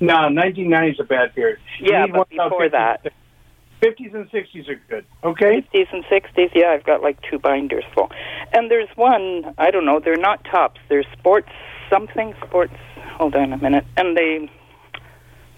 No, 0.01 0.15
1990 0.29 0.91
is 0.93 1.01
a 1.01 1.05
bad 1.05 1.35
period. 1.35 1.59
Yeah, 1.81 2.07
but 2.07 2.29
before 2.31 2.63
50s. 2.69 2.71
that. 2.73 3.13
50s 3.83 4.15
and 4.15 4.31
60s 4.31 4.69
are 4.69 4.81
good. 4.89 5.05
Okay. 5.23 5.61
50s 5.75 5.93
and 5.93 6.05
60s, 6.05 6.51
yeah, 6.55 6.69
I've 6.71 6.85
got 6.85 7.03
like 7.03 7.19
two 7.31 7.39
binders 7.39 7.85
full. 7.95 8.11
And 8.55 8.71
there's 8.71 8.89
one, 8.97 9.55
I 9.59 9.71
don't 9.71 9.85
know, 9.85 10.01
they're 10.01 10.17
not 10.17 10.43
Topps. 10.45 10.81
They're 10.89 11.05
sports 11.19 11.51
something, 11.91 12.35
sports. 12.47 12.73
Hold 13.19 13.35
on 13.37 13.53
a 13.53 13.59
minute. 13.59 13.85
And 13.99 14.17
they, 14.17 14.51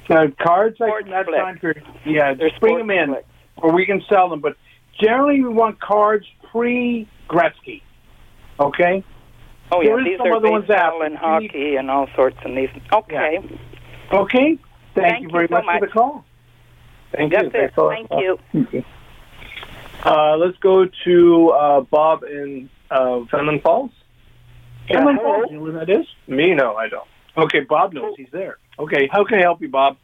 Uh, 0.09 0.27
cards 0.41 0.77
like 0.79 0.89
Sports 0.89 1.03
from 1.05 1.11
that 1.11 1.27
flicks. 1.27 1.39
time 1.43 1.59
period. 1.59 1.85
Yeah, 2.05 2.35
they're 2.35 2.49
just 2.51 2.61
bring 2.61 2.79
them 2.79 2.91
in, 2.91 3.09
flicks. 3.11 3.29
or 3.57 3.73
we 3.73 3.87
can 3.87 4.03
sell 4.09 4.29
them. 4.29 4.41
But 4.41 4.57
generally, 5.01 5.43
we 5.43 5.49
want 5.49 5.81
cards 5.81 6.27
pre 6.51 7.09
Gretzky. 7.29 7.83
Okay. 8.61 9.05
Oh, 9.73 9.81
yeah, 9.83 9.89
There 9.89 10.01
is 10.01 10.07
these 10.07 10.21
are 10.21 10.33
other 10.33 10.51
ones 10.51 10.67
baseball 10.69 11.03
after. 11.03 11.05
and 11.05 11.17
hockey 11.17 11.75
and 11.77 11.91
all 11.91 12.07
sorts 12.15 12.37
and 12.45 12.57
these. 12.57 12.69
Okay. 12.93 13.39
Okay. 14.13 14.59
Thank, 14.61 14.61
Thank 14.95 15.21
you 15.23 15.27
you 15.29 15.33
very 15.33 15.49
so 15.49 15.63
much, 15.63 15.81
for 15.81 15.87
the 15.87 15.93
call. 15.93 16.25
Thank 17.13 17.33
That's 17.33 17.43
you. 17.45 17.49
it. 17.49 17.53
Thanks 17.53 17.77
a 17.77 17.81
lot. 17.83 18.09
Thank 18.53 18.71
you. 18.73 18.85
Uh, 20.05 20.37
let's 20.37 20.57
go 20.59 20.87
to 21.05 21.49
uh, 21.51 21.81
Bob 21.81 22.23
in 22.23 22.71
uh, 22.91 23.25
Fenelon 23.31 23.61
Falls. 23.63 23.91
Yeah, 24.89 25.01
Fenelon 25.01 25.17
hello. 25.17 25.33
Falls. 25.41 25.47
You 25.51 25.57
know 25.57 25.63
where 25.65 25.73
that 25.85 25.91
is? 25.91 26.07
Me, 26.29 26.55
no, 26.55 26.77
I 26.77 26.89
don't. 26.89 27.09
Okay, 27.37 27.61
Bob 27.61 27.93
knows. 27.93 28.15
He's 28.17 28.29
there. 28.33 28.59
Okay, 28.79 29.09
how 29.11 29.25
can 29.25 29.39
I 29.39 29.43
help 29.43 29.61
you, 29.61 29.69
Bob? 29.69 29.97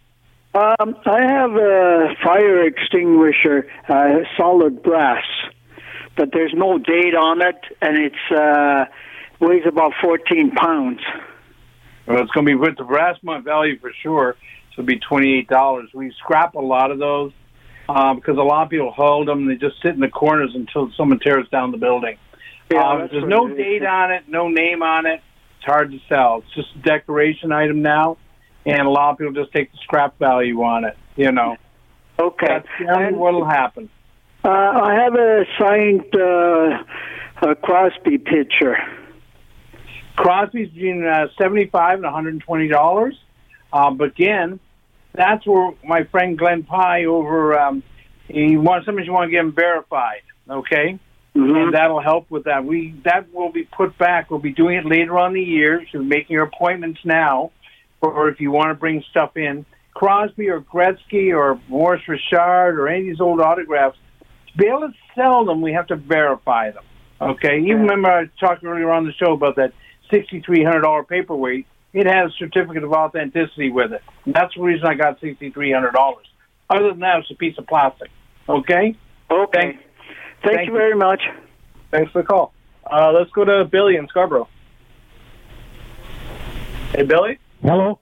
Um, 0.55 0.97
I 1.07 1.23
have 1.23 1.53
a 1.53 2.15
fire 2.23 2.67
extinguisher, 2.67 3.67
uh, 3.89 4.19
solid 4.37 4.83
brass, 4.83 5.25
but 6.17 6.31
there's 6.33 6.53
no 6.55 6.79
date 6.79 7.15
on 7.15 7.41
it, 7.41 7.57
and 7.81 7.97
it's 7.97 8.31
uh, 8.31 8.85
weighs 9.41 9.65
about 9.67 9.93
14 10.03 10.51
pounds. 10.51 11.01
Well, 12.07 12.21
it's 12.21 12.31
going 12.33 12.47
to 12.47 12.51
be 12.51 12.55
with 12.55 12.77
the 12.77 12.85
brass 12.85 13.17
month 13.23 13.45
value 13.45 13.79
for 13.79 13.93
sure. 14.03 14.37
So 14.75 14.83
it'll 14.83 14.87
be 14.87 14.99
twenty 14.99 15.39
eight 15.39 15.49
dollars. 15.49 15.91
We 15.95 16.13
scrap 16.19 16.55
a 16.55 16.61
lot 16.61 16.91
of 16.91 16.99
those 16.99 17.33
um, 17.89 18.17
because 18.17 18.39
a 18.39 18.43
lot 18.43 18.65
of 18.65 18.71
people 18.71 18.91
hold 18.91 19.29
them. 19.29 19.41
and 19.41 19.51
They 19.51 19.55
just 19.55 19.81
sit 19.83 19.93
in 19.93 20.01
the 20.01 20.09
corners 20.09 20.53
until 20.55 20.91
someone 20.97 21.19
tears 21.21 21.47
down 21.51 21.73
the 21.73 21.79
building. 21.79 22.17
Yeah, 22.71 22.89
um, 22.89 23.09
there's 23.11 23.25
no 23.27 23.49
date 23.49 23.85
on 23.85 24.11
it, 24.13 24.25
no 24.29 24.49
name 24.49 24.83
on 24.83 25.07
it. 25.07 25.21
It's 25.63 25.71
hard 25.71 25.93
to 25.93 26.01
sell. 26.09 26.43
It's 26.45 26.55
just 26.57 26.75
a 26.75 26.79
decoration 26.81 27.53
item 27.53 27.83
now, 27.83 28.17
and 28.67 28.81
a 28.81 28.91
lot 28.91 29.13
of 29.13 29.19
people 29.19 29.33
just 29.33 29.53
take 29.53 29.71
the 29.71 29.79
scrap 29.85 30.19
value 30.19 30.61
on 30.63 30.85
it. 30.85 30.97
You 31.15 31.31
know. 31.31 31.57
Okay. 32.19 32.47
That's 32.49 32.67
generally 32.81 33.17
what'll 33.17 33.45
happen. 33.45 33.89
Uh, 34.45 34.49
I 34.49 34.95
have 34.95 35.15
a 35.15 35.45
signed 35.61 36.17
uh, 36.17 37.49
a 37.49 37.55
Crosby 37.55 38.19
picture. 38.19 38.77
Crosby's 40.17 40.69
between 40.71 41.07
uh, 41.07 41.29
seventy-five 41.41 41.95
and 41.95 42.03
one 42.03 42.13
hundred 42.13 42.33
and 42.33 42.43
twenty 42.43 42.67
dollars. 42.67 43.15
Uh, 43.73 43.93
but 43.93 44.09
again, 44.09 44.59
that's 45.15 45.47
where 45.47 45.75
my 45.85 46.03
friend 46.11 46.37
Glenn 46.37 46.65
Pye 46.65 47.05
over. 47.05 47.57
Um, 47.57 47.85
he 48.27 48.57
wants 48.57 48.87
something 48.87 49.05
you 49.05 49.13
want 49.13 49.29
to 49.29 49.31
get 49.31 49.45
him 49.45 49.53
verified. 49.53 50.23
Okay. 50.51 50.99
Mm-hmm. 51.35 51.57
And 51.57 51.75
that'll 51.75 52.03
help 52.03 52.31
with 52.31 52.45
that. 52.45 52.65
We 52.65 52.95
that 53.05 53.33
will 53.33 53.51
be 53.51 53.65
put 53.65 53.97
back. 53.97 54.31
We'll 54.31 54.41
be 54.41 54.53
doing 54.53 54.77
it 54.77 54.85
later 54.85 55.19
on 55.19 55.29
in 55.29 55.43
the 55.43 55.49
year. 55.49 55.87
So 55.91 55.99
making 56.03 56.35
your 56.35 56.45
appointments 56.45 57.01
now, 57.05 57.53
or 58.03 58.29
if 58.29 58.41
you 58.41 58.51
want 58.51 58.69
to 58.69 58.75
bring 58.75 59.03
stuff 59.11 59.37
in, 59.37 59.65
Crosby 59.95 60.49
or 60.51 60.61
Gretzky 60.61 61.35
or 61.35 61.59
Maurice 61.69 62.07
Richard 62.07 62.79
or 62.79 62.89
any 62.89 63.01
of 63.01 63.07
these 63.07 63.21
old 63.21 63.41
autographs. 63.41 63.97
To 64.49 64.59
be 64.59 64.67
able 64.67 64.81
to 64.81 64.93
sell 65.15 65.47
them, 65.47 65.63
we 65.63 65.73
have 65.73 65.87
to 65.87 65.97
verify 65.97 66.71
them. 66.71 66.85
Okay. 67.21 67.61
You 67.61 67.77
remember 67.77 68.11
I 68.11 68.27
talked 68.39 68.65
earlier 68.65 68.91
on 68.91 69.07
the 69.07 69.13
show 69.13 69.33
about 69.33 69.57
that 69.57 69.73
sixty-three 70.11 70.65
hundred 70.65 70.83
dollar 70.83 71.05
paperweight. 71.05 71.67
It 71.95 72.07
has 72.07 72.31
a 72.31 72.35
certificate 72.39 72.85
of 72.85 72.93
authenticity 72.93 73.71
with 73.71 73.93
it. 73.93 74.03
And 74.27 74.35
that's 74.35 74.55
the 74.55 74.63
reason 74.63 74.87
I 74.87 74.95
got 74.95 75.21
sixty-three 75.21 75.73
hundred 75.73 75.93
dollars. 75.93 76.27
Other 76.69 76.91
than 76.91 77.01
that, 77.01 77.21
it's 77.21 77.31
a 77.31 77.35
piece 77.35 77.57
of 77.59 77.67
plastic. 77.67 78.11
Okay. 78.49 78.97
Okay. 79.31 79.79
Thank, 80.45 80.67
you 80.67 80.73
very 80.73 80.97
much. 80.97 81.23
Thanks 81.91 82.11
for 82.13 82.23
the 82.23 82.27
call. 82.27 82.53
Uh, 82.91 83.13
let's 83.13 83.31
go 83.31 83.45
to 83.45 83.65
Billy 83.65 83.97
in 83.97 84.09
Scarborough. 84.09 84.49
Hey, 86.93 87.05
Billy. 87.05 87.39
Hello. 87.63 87.99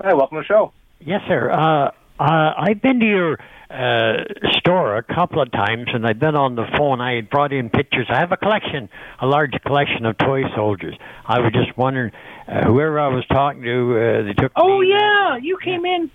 Hi, 0.00 0.14
welcome 0.14 0.38
to 0.38 0.42
the 0.42 0.46
show. 0.46 0.72
Yes, 1.00 1.20
sir. 1.28 1.50
Uh, 1.50 1.90
uh, 2.18 2.54
I've 2.56 2.80
been 2.80 3.00
to 3.00 3.06
your 3.06 3.38
uh, 3.70 4.24
store 4.58 4.96
a 4.96 5.02
couple 5.02 5.40
of 5.42 5.50
times, 5.52 5.88
and 5.92 6.06
I've 6.06 6.18
been 6.18 6.34
on 6.34 6.56
the 6.56 6.66
phone. 6.76 7.00
I 7.00 7.14
had 7.16 7.30
brought 7.30 7.52
in 7.52 7.70
pictures. 7.70 8.06
I 8.08 8.18
have 8.20 8.32
a 8.32 8.36
collection, 8.36 8.88
a 9.20 9.26
large 9.26 9.52
collection 9.64 10.06
of 10.06 10.16
toy 10.18 10.42
soldiers. 10.54 10.96
I 11.26 11.40
was 11.40 11.52
just 11.52 11.76
wondering, 11.76 12.12
uh, 12.48 12.64
whoever 12.64 13.00
I 13.00 13.08
was 13.08 13.24
talking 13.26 13.62
to, 13.62 13.96
uh, 13.96 14.22
they 14.22 14.32
took. 14.34 14.52
Oh 14.56 14.80
me- 14.80 14.90
yeah, 14.90 15.36
you 15.36 15.58
came 15.62 15.84
in. 15.84 16.10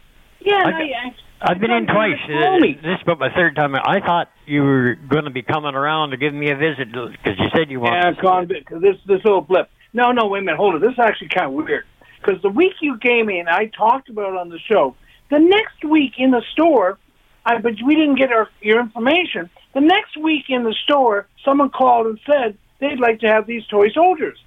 Yeah, 0.47 0.55
I- 0.55 0.69
and 0.69 0.75
I, 0.75 0.81
I, 0.81 1.51
I've 1.51 1.59
been 1.59 1.69
in 1.71 1.85
twice. 1.85 2.17
Uh, 2.23 2.57
this 2.59 2.95
is 2.95 3.01
about 3.03 3.19
my 3.19 3.29
third 3.35 3.55
time. 3.55 3.75
I 3.75 3.99
thought 3.99 4.31
you 4.47 4.63
were 4.63 4.95
going 4.95 5.25
to 5.25 5.29
be 5.29 5.43
coming 5.43 5.75
around 5.75 6.11
to 6.11 6.17
give 6.17 6.33
me 6.33 6.49
a 6.49 6.55
visit 6.55 6.91
because 6.91 7.37
you 7.37 7.49
said 7.55 7.69
you 7.69 7.79
wanted. 7.79 8.15
Yeah, 8.15 8.21
Con, 8.21 8.47
because 8.47 8.81
this 8.81 8.95
this 9.05 9.23
little 9.23 9.41
blip. 9.41 9.69
No, 9.93 10.11
no, 10.11 10.27
wait 10.27 10.39
a 10.39 10.45
minute, 10.45 10.57
hold 10.57 10.75
it. 10.75 10.81
This 10.81 10.93
is 10.93 10.99
actually 10.99 11.29
kind 11.29 11.47
of 11.47 11.53
weird 11.53 11.85
because 12.19 12.41
the 12.41 12.49
week 12.49 12.73
you 12.81 12.97
came 12.97 13.29
in, 13.29 13.47
I 13.47 13.65
talked 13.65 14.09
about 14.09 14.33
it 14.33 14.37
on 14.37 14.49
the 14.49 14.59
show. 14.59 14.95
The 15.29 15.39
next 15.39 15.83
week 15.85 16.13
in 16.17 16.31
the 16.31 16.41
store, 16.53 16.97
I 17.45 17.59
but 17.59 17.73
we 17.85 17.95
didn't 17.95 18.15
get 18.15 18.31
our 18.31 18.49
your 18.61 18.79
information. 18.79 19.49
The 19.73 19.81
next 19.81 20.17
week 20.17 20.45
in 20.49 20.63
the 20.63 20.73
store, 20.85 21.27
someone 21.45 21.69
called 21.69 22.07
and 22.07 22.19
said 22.25 22.57
they'd 22.79 22.99
like 22.99 23.19
to 23.19 23.27
have 23.27 23.45
these 23.45 23.65
toy 23.67 23.89
soldiers. 23.91 24.39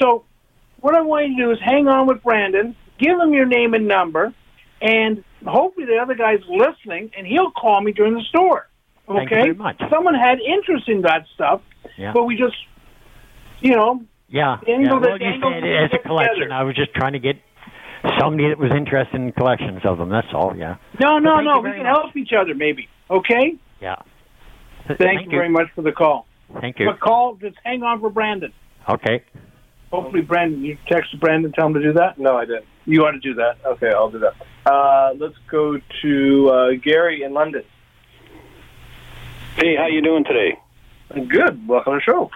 So, 0.00 0.24
what 0.80 0.94
I 0.94 1.00
want 1.00 1.28
you 1.30 1.36
to 1.36 1.42
do 1.46 1.50
is 1.50 1.58
hang 1.64 1.88
on 1.88 2.06
with 2.06 2.22
Brandon, 2.22 2.76
give 2.98 3.18
him 3.18 3.32
your 3.32 3.46
name 3.46 3.74
and 3.74 3.88
number, 3.88 4.32
and 4.80 5.24
hopefully 5.46 5.86
the 5.86 5.96
other 5.98 6.14
guy's 6.14 6.40
listening, 6.48 7.10
and 7.16 7.26
he'll 7.26 7.50
call 7.50 7.80
me 7.80 7.92
during 7.92 8.14
the 8.14 8.22
store. 8.22 8.68
Okay. 9.08 9.18
Thank 9.18 9.30
you 9.30 9.36
very 9.36 9.54
much. 9.54 9.80
Someone 9.90 10.14
had 10.14 10.38
interest 10.40 10.88
in 10.88 11.02
that 11.02 11.26
stuff, 11.34 11.62
Yeah. 11.96 12.12
but 12.12 12.24
we 12.24 12.36
just, 12.36 12.56
you 13.60 13.74
know, 13.74 14.04
Yeah. 14.28 14.58
Angle 14.66 14.84
yeah. 14.84 14.98
Well, 14.98 15.18
you 15.18 15.26
angle 15.26 15.52
said 15.52 15.64
it 15.64 15.76
as 15.84 15.90
a 15.94 15.98
collection. 15.98 16.34
together. 16.40 16.52
I 16.54 16.62
was 16.62 16.76
just 16.76 16.92
trying 16.94 17.14
to 17.14 17.18
get 17.18 17.36
somebody 18.20 18.48
that 18.48 18.58
was 18.58 18.70
interested 18.72 19.16
in 19.16 19.32
collections 19.32 19.80
of 19.84 19.98
them. 19.98 20.10
That's 20.10 20.32
all. 20.34 20.54
Yeah. 20.54 20.76
no, 21.00 21.18
no, 21.18 21.40
no. 21.40 21.60
We 21.60 21.70
can 21.70 21.84
much. 21.84 21.86
help 21.86 22.16
each 22.16 22.32
other, 22.38 22.54
maybe. 22.54 22.88
Okay. 23.10 23.56
Yeah. 23.80 23.96
Thank, 24.98 25.24
you 25.24 25.30
very 25.30 25.48
much 25.48 25.68
for 25.74 25.82
the 25.82 25.92
call. 25.92 26.26
Thank 26.60 26.78
you. 26.78 26.86
But 26.86 27.00
call, 27.00 27.34
just 27.36 27.56
hang 27.64 27.82
on 27.82 28.00
for 28.00 28.10
Brandon. 28.10 28.52
Okay. 28.88 29.22
Hopefully, 29.90 30.22
Brandon, 30.22 30.62
you 30.62 30.76
text 30.86 31.18
Brandon, 31.20 31.52
tell 31.52 31.66
him 31.66 31.74
to 31.74 31.82
do 31.82 31.92
that. 31.94 32.18
No, 32.18 32.36
I 32.36 32.44
didn't. 32.44 32.66
You 32.88 33.02
want 33.02 33.20
to 33.22 33.28
do 33.28 33.34
that. 33.34 33.58
Okay, 33.66 33.92
I'll 33.94 34.10
do 34.10 34.20
that. 34.20 34.34
Uh, 34.64 35.12
let's 35.18 35.36
go 35.50 35.78
to 36.00 36.48
uh, 36.48 36.70
Gary 36.82 37.22
in 37.22 37.34
London. 37.34 37.62
Hey, 39.56 39.76
how 39.76 39.88
you 39.88 40.00
doing 40.00 40.24
today? 40.24 40.58
Good. 41.12 41.68
Welcome 41.68 41.92
to 41.92 41.98
the 41.98 42.02
show. 42.02 42.30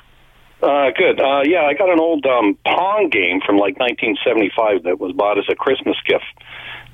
Uh, 0.63 0.91
good. 0.95 1.19
Uh, 1.19 1.41
yeah, 1.47 1.63
I 1.63 1.73
got 1.73 1.89
an 1.89 1.99
old 1.99 2.27
um, 2.27 2.59
Pong 2.67 3.09
game 3.11 3.41
from 3.41 3.57
like 3.57 3.79
1975 3.79 4.83
that 4.83 5.01
was 5.01 5.13
bought 5.13 5.39
as 5.39 5.47
a 5.51 5.55
Christmas 5.55 5.97
gift. 6.07 6.25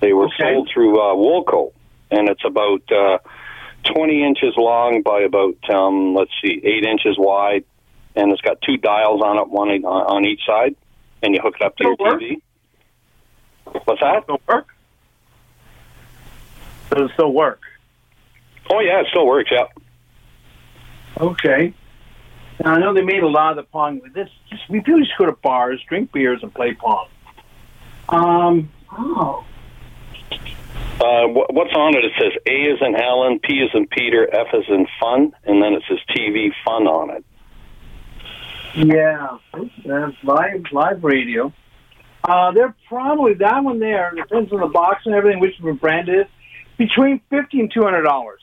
They 0.00 0.12
were 0.12 0.28
sold 0.38 0.70
through 0.72 1.00
uh, 1.00 1.16
Woolco, 1.16 1.72
and 2.12 2.28
it's 2.28 2.44
about 2.46 2.82
uh, 2.92 3.18
20 3.92 4.24
inches 4.24 4.54
long 4.56 5.02
by 5.02 5.22
about 5.22 5.58
um, 5.68 6.14
let's 6.14 6.30
see, 6.40 6.60
eight 6.62 6.84
inches 6.84 7.16
wide, 7.18 7.64
and 8.14 8.30
it's 8.30 8.40
got 8.40 8.62
two 8.62 8.76
dials 8.76 9.20
on 9.20 9.36
it, 9.38 9.48
one 9.48 9.70
on 9.70 9.84
on 9.84 10.24
each 10.24 10.42
side, 10.46 10.76
and 11.24 11.34
you 11.34 11.40
hook 11.42 11.56
it 11.60 11.66
up 11.66 11.76
to 11.78 11.84
your 11.84 11.96
TV. 11.96 12.40
What's 13.84 14.00
that? 14.00 14.24
Still 14.24 14.40
work? 14.48 14.68
Does 16.90 17.10
it 17.10 17.14
still 17.14 17.32
work? 17.32 17.60
Oh 18.70 18.80
yeah, 18.80 19.00
it 19.00 19.06
still 19.10 19.26
works. 19.26 19.50
Yeah. 19.50 19.66
Okay. 21.18 21.74
Now, 22.62 22.74
I 22.74 22.78
know 22.78 22.92
they 22.92 23.02
made 23.02 23.22
a 23.22 23.28
lot 23.28 23.50
of 23.50 23.56
the 23.56 23.62
pong. 23.64 24.00
This 24.14 24.28
just 24.50 24.68
we 24.68 24.82
really 24.86 25.04
just 25.04 25.16
go 25.18 25.26
to 25.26 25.32
bars, 25.32 25.80
drink 25.88 26.12
beers, 26.12 26.40
and 26.42 26.52
play 26.54 26.74
pong. 26.74 27.08
Um. 28.08 28.70
Oh. 28.90 29.44
Uh, 31.00 31.28
what's 31.28 31.72
on 31.74 31.94
it? 31.96 32.04
It 32.04 32.12
says 32.18 32.32
A 32.46 32.50
is 32.50 32.78
in 32.80 32.96
Alan, 32.96 33.38
P 33.38 33.60
is 33.60 33.70
in 33.72 33.86
Peter, 33.86 34.28
F 34.34 34.48
is 34.52 34.64
in 34.68 34.84
Fun, 34.98 35.32
and 35.44 35.62
then 35.62 35.74
it 35.74 35.84
says 35.88 35.98
TV 36.10 36.50
Fun 36.64 36.88
on 36.88 37.10
it. 37.10 37.24
Yeah, 38.74 39.38
that's 39.86 40.16
live 40.24 40.64
live 40.72 41.04
radio. 41.04 41.52
Uh, 42.28 42.50
they're 42.52 42.74
probably 42.88 43.34
that 43.34 43.64
one 43.64 43.78
there. 43.78 44.12
Depends 44.14 44.52
on 44.52 44.60
the 44.60 44.66
box 44.66 45.06
and 45.06 45.14
everything, 45.14 45.40
which 45.40 45.58
brand 45.80 46.08
it 46.08 46.20
is. 46.20 46.26
Between 46.76 47.20
fifty 47.30 47.58
and 47.60 47.72
two 47.72 47.82
hundred 47.82 48.02
dollars. 48.02 48.40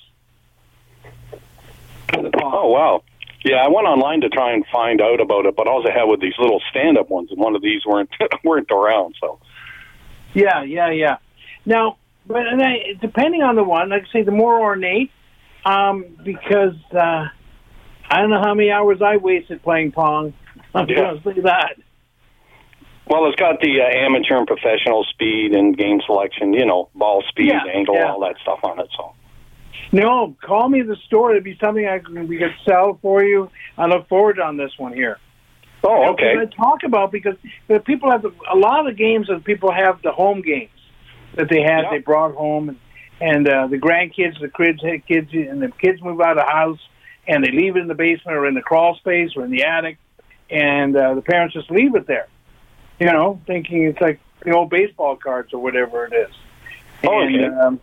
Oh 2.41 2.69
wow! 2.69 3.03
Yeah, 3.43 3.57
I 3.57 3.67
went 3.67 3.88
online 3.88 4.21
to 4.21 4.29
try 4.29 4.53
and 4.53 4.65
find 4.71 5.01
out 5.01 5.21
about 5.21 5.45
it, 5.45 5.55
but 5.55 5.67
all 5.67 5.86
I 5.88 5.91
had 5.91 6.05
were 6.05 6.17
these 6.17 6.33
little 6.39 6.61
stand-up 6.69 7.09
ones, 7.09 7.29
and 7.31 7.39
one 7.39 7.55
of 7.55 7.61
these 7.61 7.86
weren't 7.86 8.09
weren't 8.43 8.71
around. 8.71 9.15
So 9.21 9.39
Yeah, 10.33 10.63
yeah, 10.63 10.89
yeah. 10.91 11.17
Now, 11.65 11.97
but 12.25 12.47
and 12.47 12.61
I, 12.61 12.93
depending 12.99 13.41
on 13.43 13.55
the 13.55 13.63
one, 13.63 13.89
like 13.89 14.03
I 14.09 14.11
say, 14.11 14.23
the 14.23 14.31
more 14.31 14.59
ornate, 14.59 15.11
um, 15.63 16.05
because 16.23 16.75
uh, 16.93 17.27
I 18.09 18.21
don't 18.21 18.29
know 18.29 18.41
how 18.41 18.53
many 18.53 18.71
hours 18.71 19.01
I 19.01 19.17
wasted 19.17 19.61
playing 19.63 19.91
pong. 19.91 20.33
I'm 20.75 20.88
Yeah. 20.89 20.95
going 20.95 21.21
to 21.21 21.33
say 21.36 21.41
that. 21.41 21.75
Well, 23.08 23.28
it's 23.28 23.39
got 23.39 23.60
the 23.62 23.82
uh, 23.82 24.06
amateur 24.06 24.36
and 24.38 24.47
professional 24.47 25.03
speed 25.06 25.53
and 25.53 25.78
game 25.78 26.01
selection, 26.06 26.53
you 26.53 26.66
know, 26.66 26.89
ball 26.95 27.24
speed, 27.30 27.47
Yeah, 27.47 27.64
angle, 27.72 27.95
yeah. 27.95 28.12
all 28.12 28.20
that 28.22 28.36
stuff 28.41 28.60
on 28.64 28.80
it. 28.80 28.88
So, 28.97 29.14
No, 29.91 30.36
call 30.43 30.70
me 30.70 30.82
the 30.82 30.95
store. 31.06 31.32
It'd 31.32 31.43
be 31.43 31.58
something 31.62 31.88
I 31.88 31.99
can, 31.99 32.28
we 32.28 32.38
could 32.38 32.56
sell 32.68 32.97
for 33.01 33.24
you. 33.24 33.51
I 33.78 33.86
look 33.86 34.08
forward 34.08 34.39
on 34.39 34.58
this 34.58 34.72
one 34.78 34.93
here. 34.93 35.20
Oh, 35.84 36.14
okay. 36.14 36.34
I 36.36 36.45
talk 36.45 36.82
about 36.84 37.12
because 37.12 37.36
the 37.68 37.80
people 37.80 38.10
have 38.10 38.24
the, 38.24 38.32
a 38.51 38.56
lot 38.58 38.80
of 38.80 38.86
the 38.88 38.93
games 38.93 39.28
that 39.28 39.43
people 39.43 39.72
have 39.72 40.01
the 40.01 40.12
home 40.12 40.41
games 40.41 40.72
that 41.36 41.47
they 41.49 41.62
had 41.62 41.84
they 41.91 41.99
brought 41.99 42.34
home 42.34 42.70
and 42.70 42.80
and 43.22 43.47
uh, 43.47 43.68
the 43.68 43.78
grandkids, 43.78 44.39
the 44.41 44.49
kids, 44.49 44.82
kids, 45.08 45.30
and 45.32 45.62
the 45.62 45.72
kids 45.80 46.01
move 46.01 46.20
out 46.20 46.32
of 46.38 46.45
the 46.45 46.51
house 46.51 46.80
and 47.28 47.43
they 47.43 47.51
leave 47.51 47.76
it 47.76 47.80
in 47.80 47.88
the 47.88 47.95
basement 47.95 48.38
or 48.38 48.47
in 48.47 48.53
the 48.53 48.62
crawl 48.62 48.95
space 48.95 49.32
or 49.36 49.43
in 49.45 49.51
the 49.51 49.64
attic, 49.64 49.97
and 50.49 50.95
uh, 50.95 51.16
the 51.16 51.22
parents 51.22 51.53
just 51.53 51.72
leave 51.72 51.95
it 51.95 52.08
there. 52.08 52.28
You 53.00 53.08
know, 53.08 53.41
thinking 53.46 53.84
it's 53.84 54.00
like 54.00 54.20
the 54.43 54.52
old 54.52 54.70
baseball 54.70 55.18
cards 55.18 55.54
or 55.54 55.62
whatever 55.62 56.06
it 56.06 56.14
is. 56.14 56.34
Oh, 57.04 57.20
and, 57.20 57.36
okay. 57.36 57.56
um, 57.56 57.80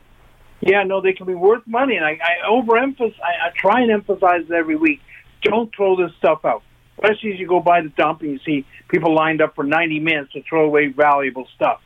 yeah, 0.60 0.84
no, 0.84 1.00
they 1.00 1.12
can 1.12 1.26
be 1.26 1.34
worth 1.34 1.66
money, 1.66 1.96
and 1.96 2.04
I, 2.04 2.12
I 2.12 2.48
overemphasize. 2.48 3.14
I, 3.20 3.48
I 3.48 3.50
try 3.56 3.80
and 3.80 3.90
emphasize 3.90 4.42
it 4.48 4.52
every 4.52 4.76
week. 4.76 5.00
Don't 5.42 5.74
throw 5.74 5.96
this 5.96 6.14
stuff 6.18 6.44
out, 6.44 6.62
especially 6.96 7.32
as 7.34 7.40
you 7.40 7.48
go 7.48 7.60
by 7.60 7.82
the 7.82 7.88
dump 7.90 8.20
and 8.20 8.30
you 8.30 8.38
see 8.46 8.64
people 8.88 9.14
lined 9.14 9.42
up 9.42 9.54
for 9.54 9.64
ninety 9.64 9.98
minutes 9.98 10.32
to 10.32 10.42
throw 10.48 10.64
away 10.64 10.86
valuable 10.86 11.48
stuff. 11.56 11.80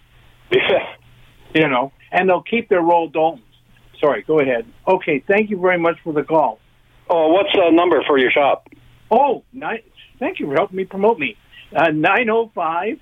Yeah. 0.51 0.95
You 1.55 1.69
know, 1.69 1.93
and 2.13 2.29
they'll 2.29 2.43
keep 2.43 2.69
their 2.69 2.83
Royal 2.83 3.09
Doultons. 3.09 3.41
Sorry, 4.01 4.23
go 4.23 4.41
ahead. 4.41 4.67
Okay, 4.87 5.25
thank 5.27 5.49
you 5.49 5.59
very 5.59 5.79
much 5.79 5.97
for 6.05 6.13
the 6.13 6.23
call. 6.23 6.59
oh, 7.09 7.29
what's 7.29 7.53
the 7.55 7.71
number 7.71 8.03
for 8.07 8.19
your 8.19 8.31
shop? 8.31 8.69
Oh, 9.11 9.43
nine, 9.53 9.81
thank 10.19 10.39
you 10.39 10.47
for 10.47 10.55
helping 10.55 10.77
me 10.77 10.85
promote 10.85 11.19
me. 11.19 11.37
Uh, 11.75 11.91
905 11.93 13.01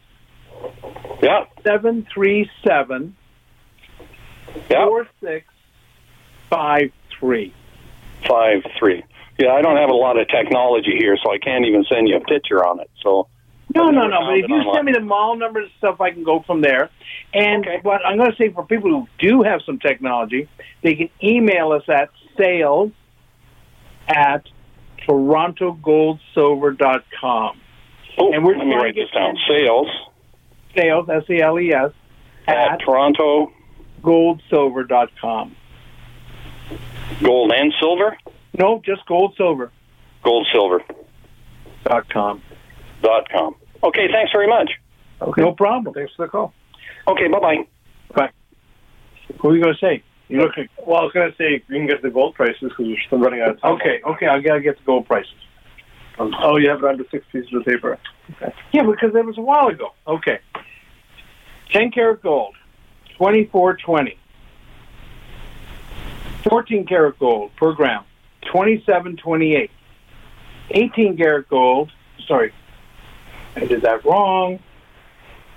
Yeah. 1.22 1.44
737 1.64 3.16
4653. 4.68 7.54
Five 8.28 8.62
three. 8.78 9.02
Yeah, 9.38 9.52
I 9.52 9.62
don't 9.62 9.76
have 9.76 9.90
a 9.90 9.94
lot 9.94 10.18
of 10.18 10.26
technology 10.28 10.96
here, 10.98 11.16
so 11.22 11.30
I 11.32 11.38
can't 11.38 11.64
even 11.66 11.84
send 11.92 12.08
you 12.08 12.16
a 12.16 12.20
picture 12.20 12.64
on 12.64 12.80
it. 12.80 12.88
So, 13.02 13.26
No, 13.74 13.90
no, 13.90 14.06
no. 14.06 14.20
But 14.20 14.38
if 14.38 14.48
you 14.48 14.54
online. 14.54 14.74
send 14.76 14.86
me 14.86 14.92
the 14.92 15.00
mall 15.00 15.36
numbers 15.36 15.64
and 15.64 15.72
stuff, 15.78 16.00
I 16.00 16.12
can 16.12 16.22
go 16.22 16.40
from 16.46 16.60
there. 16.60 16.88
And 17.32 17.66
what 17.82 18.00
I'm 18.06 18.16
going 18.16 18.30
to 18.30 18.36
say 18.36 18.50
for 18.50 18.64
people 18.64 18.90
who 18.90 19.08
do 19.18 19.42
have 19.42 19.60
some 19.66 19.80
technology, 19.80 20.48
they 20.82 20.94
can 20.94 21.08
email 21.22 21.72
us 21.72 21.82
at 21.88 22.10
sales 22.38 22.92
at 24.08 24.44
torontogoldsilver.com. 25.08 27.60
Oh, 28.16 28.32
and 28.32 28.44
we're 28.44 28.56
let 28.56 28.66
me 28.66 28.74
write 28.76 28.94
this 28.94 29.10
down. 29.12 29.36
Sales 29.48 29.88
sales, 30.76 31.08
S 31.08 31.24
E 31.30 31.40
L 31.40 31.58
E 31.58 31.72
S, 31.72 31.90
at 32.46 32.78
Toronto 32.78 33.52
goldsilver.com. 34.02 35.56
Gold 37.22 37.52
and 37.52 37.72
Silver. 37.80 38.16
No, 38.58 38.80
just 38.84 39.04
gold 39.06 39.34
silver. 39.36 39.72
Gold 40.22 40.46
Silver. 40.52 40.80
Dot 41.84 42.08
com. 42.08 42.42
Dot 43.02 43.28
com. 43.30 43.56
Okay, 43.82 44.08
thanks 44.10 44.32
very 44.32 44.46
much. 44.48 44.70
Okay. 45.20 45.42
No 45.42 45.52
problem. 45.52 45.94
Thanks 45.94 46.12
for 46.16 46.26
the 46.26 46.30
call. 46.30 46.52
Okay, 47.08 47.28
bye 47.28 47.40
bye. 47.40 47.66
Bye. 48.14 48.30
What 49.40 49.44
were 49.44 49.56
you 49.56 49.62
going 49.62 49.74
to 49.74 49.80
say? 49.80 50.02
You 50.28 50.40
look 50.40 50.56
like, 50.56 50.70
Well, 50.86 51.00
I 51.00 51.04
was 51.04 51.12
going 51.12 51.30
to 51.30 51.36
say 51.36 51.52
you 51.52 51.60
can 51.60 51.86
get 51.86 52.00
the 52.02 52.10
gold 52.10 52.34
prices 52.34 52.56
because 52.60 52.86
we're 52.86 52.96
still 53.06 53.18
running 53.18 53.40
out 53.40 53.50
of 53.50 53.60
time. 53.60 53.72
okay, 53.74 54.00
okay, 54.06 54.26
I 54.26 54.40
got 54.40 54.54
to 54.54 54.60
get 54.60 54.78
the 54.78 54.84
gold 54.84 55.06
prices. 55.06 55.32
Oh, 56.18 56.56
you 56.56 56.70
have 56.70 56.78
it 56.78 56.84
under 56.84 57.04
six 57.10 57.26
pieces 57.32 57.52
of 57.52 57.64
paper. 57.64 57.98
Okay. 58.36 58.54
Yeah, 58.72 58.82
because 58.84 59.12
that 59.12 59.24
was 59.24 59.36
a 59.36 59.42
while 59.42 59.66
ago. 59.66 59.92
Okay. 60.06 60.38
10 61.70 61.90
karat 61.90 62.22
gold, 62.22 62.54
2420. 63.18 64.18
14 66.48 66.86
karat 66.86 67.18
gold 67.18 67.50
per 67.56 67.72
gram, 67.72 68.04
2728. 68.42 69.70
18 70.70 71.16
karat 71.16 71.48
gold, 71.48 71.90
sorry, 72.26 72.52
I 73.56 73.60
did 73.60 73.82
that 73.82 74.04
wrong. 74.04 74.58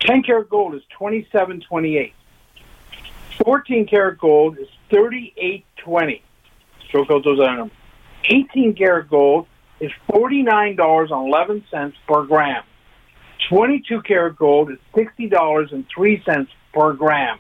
10 0.02 0.24
karat 0.24 0.50
gold 0.50 0.76
is 0.76 0.84
2728. 0.98 2.14
14 3.44 3.88
karat 3.88 4.18
gold 4.18 4.58
is 4.58 4.68
3820. 4.90 6.22
Stroke 6.88 7.12
out 7.12 7.24
those 7.24 7.40
items. 7.40 7.72
18 8.26 8.74
karat 8.76 9.10
gold 9.10 9.48
is 9.80 9.92
$49.11 10.10 11.94
per 12.08 12.26
gram. 12.26 12.64
22 13.50 14.02
karat 14.02 14.36
gold 14.36 14.72
is 14.72 14.78
$60.03 14.96 16.48
per 16.74 16.94
gram. 16.94 17.40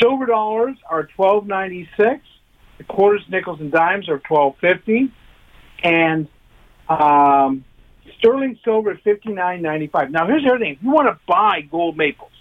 Silver 0.00 0.26
dollars 0.26 0.76
are 0.88 1.08
$12.96. 1.18 2.20
The 2.78 2.84
quarters, 2.84 3.22
nickels, 3.28 3.60
and 3.60 3.70
dimes 3.70 4.08
are 4.08 4.18
$12.50. 4.18 5.10
And 5.82 6.28
um, 6.88 7.64
sterling 8.18 8.58
silver 8.64 8.92
is 8.92 8.98
$59.95. 9.06 10.10
Now, 10.10 10.26
here's 10.26 10.42
the 10.42 10.50
other 10.50 10.58
thing. 10.58 10.72
If 10.72 10.82
you 10.82 10.90
want 10.90 11.08
to 11.08 11.18
buy 11.26 11.60
gold 11.70 11.96
maples, 11.96 12.32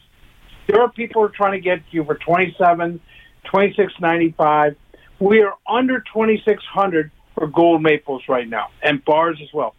there 0.67 0.81
are 0.81 0.89
people 0.89 1.21
who 1.21 1.27
are 1.27 1.31
trying 1.31 1.53
to 1.53 1.59
get 1.59 1.81
you 1.91 2.03
for 2.03 2.15
27 2.15 2.99
$26.95. 3.45 4.75
We 5.19 5.41
are 5.41 5.53
under 5.67 5.99
2600 5.99 7.11
for 7.35 7.47
gold 7.47 7.81
maples 7.81 8.23
right 8.27 8.47
now, 8.47 8.67
and 8.81 9.03
bars 9.05 9.39
as 9.41 9.49
well. 9.53 9.75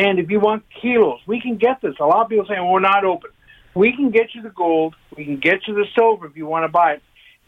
And 0.00 0.18
if 0.18 0.30
you 0.30 0.40
want 0.40 0.64
kilos, 0.80 1.20
we 1.26 1.42
can 1.42 1.58
get 1.58 1.82
this. 1.82 1.94
A 2.00 2.06
lot 2.06 2.22
of 2.22 2.30
people 2.30 2.46
saying 2.48 2.62
well, 2.62 2.72
we're 2.72 2.80
not 2.80 3.04
open. 3.04 3.30
We 3.74 3.94
can 3.94 4.10
get 4.10 4.34
you 4.34 4.40
the 4.40 4.48
gold. 4.48 4.94
We 5.14 5.26
can 5.26 5.38
get 5.38 5.68
you 5.68 5.74
the 5.74 5.84
silver 5.94 6.26
if 6.26 6.36
you 6.36 6.46
want 6.46 6.64
to 6.64 6.68
buy 6.68 6.94
it, 6.94 7.02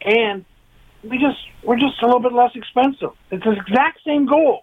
and 0.05 0.45
we 1.03 1.17
just 1.17 1.39
we're 1.63 1.79
just 1.79 1.99
a 2.03 2.05
little 2.05 2.21
bit 2.21 2.31
less 2.31 2.51
expensive. 2.53 3.09
It's 3.31 3.43
the 3.43 3.53
exact 3.53 4.01
same 4.05 4.27
gold, 4.27 4.61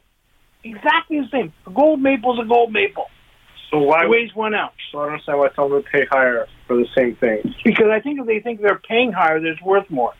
exactly 0.62 1.20
the 1.20 1.28
same. 1.32 1.52
A 1.66 1.70
gold 1.70 2.00
maple 2.00 2.34
is 2.34 2.46
a 2.46 2.48
gold 2.48 2.72
maple. 2.72 3.06
So 3.72 3.78
why 3.78 4.04
It 4.04 4.10
weighs 4.10 4.34
one 4.34 4.54
ounce. 4.54 4.72
So 4.92 4.98
I 5.00 5.04
don't 5.06 5.12
understand 5.14 5.38
why 5.40 5.48
someone 5.56 5.72
would 5.72 5.86
pay 5.86 6.04
higher 6.10 6.46
for 6.68 6.76
the 6.76 6.86
same 6.96 7.16
thing. 7.16 7.54
Because 7.64 7.88
I 7.90 8.00
think 8.00 8.20
if 8.20 8.26
they 8.26 8.38
think 8.38 8.60
they're 8.60 8.80
paying 8.88 9.12
higher, 9.12 9.40
that 9.40 9.48
it's 9.48 9.62
worth 9.62 9.88
more. 9.90 10.12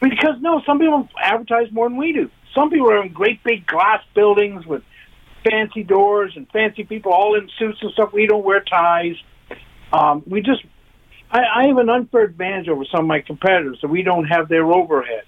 Because 0.00 0.36
no, 0.40 0.62
some 0.64 0.78
people 0.78 1.08
advertise 1.20 1.70
more 1.72 1.88
than 1.88 1.98
we 1.98 2.12
do. 2.12 2.30
Some 2.54 2.70
people 2.70 2.90
are 2.90 3.02
in 3.02 3.12
great 3.12 3.42
big 3.42 3.66
glass 3.66 4.02
buildings 4.14 4.66
with 4.66 4.82
fancy 5.48 5.82
doors 5.82 6.32
and 6.36 6.48
fancy 6.50 6.84
people 6.84 7.12
all 7.12 7.34
in 7.36 7.48
suits 7.58 7.78
and 7.82 7.92
stuff. 7.92 8.12
We 8.12 8.26
don't 8.26 8.44
wear 8.44 8.60
ties. 8.60 9.16
Um, 9.92 10.22
we 10.26 10.42
just, 10.42 10.62
I, 11.30 11.40
I 11.56 11.66
have 11.68 11.78
an 11.78 11.88
unfair 11.88 12.22
advantage 12.22 12.68
over 12.68 12.84
some 12.84 13.00
of 13.00 13.06
my 13.06 13.20
competitors 13.20 13.78
that 13.82 13.88
we 13.88 14.02
don't 14.02 14.24
have 14.24 14.48
their 14.48 14.66
overhead, 14.66 15.24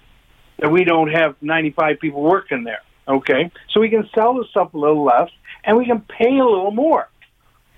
that 0.58 0.70
we 0.70 0.84
don't 0.84 1.10
have 1.10 1.36
95 1.40 2.00
people 2.00 2.22
working 2.22 2.64
there. 2.64 2.82
Okay, 3.08 3.50
so 3.70 3.80
we 3.80 3.88
can 3.88 4.08
sell 4.14 4.34
the 4.34 4.44
stuff 4.50 4.72
a 4.72 4.78
little 4.78 5.04
less, 5.04 5.30
and 5.64 5.76
we 5.76 5.84
can 5.84 6.00
pay 6.00 6.38
a 6.38 6.44
little 6.44 6.70
more. 6.70 7.08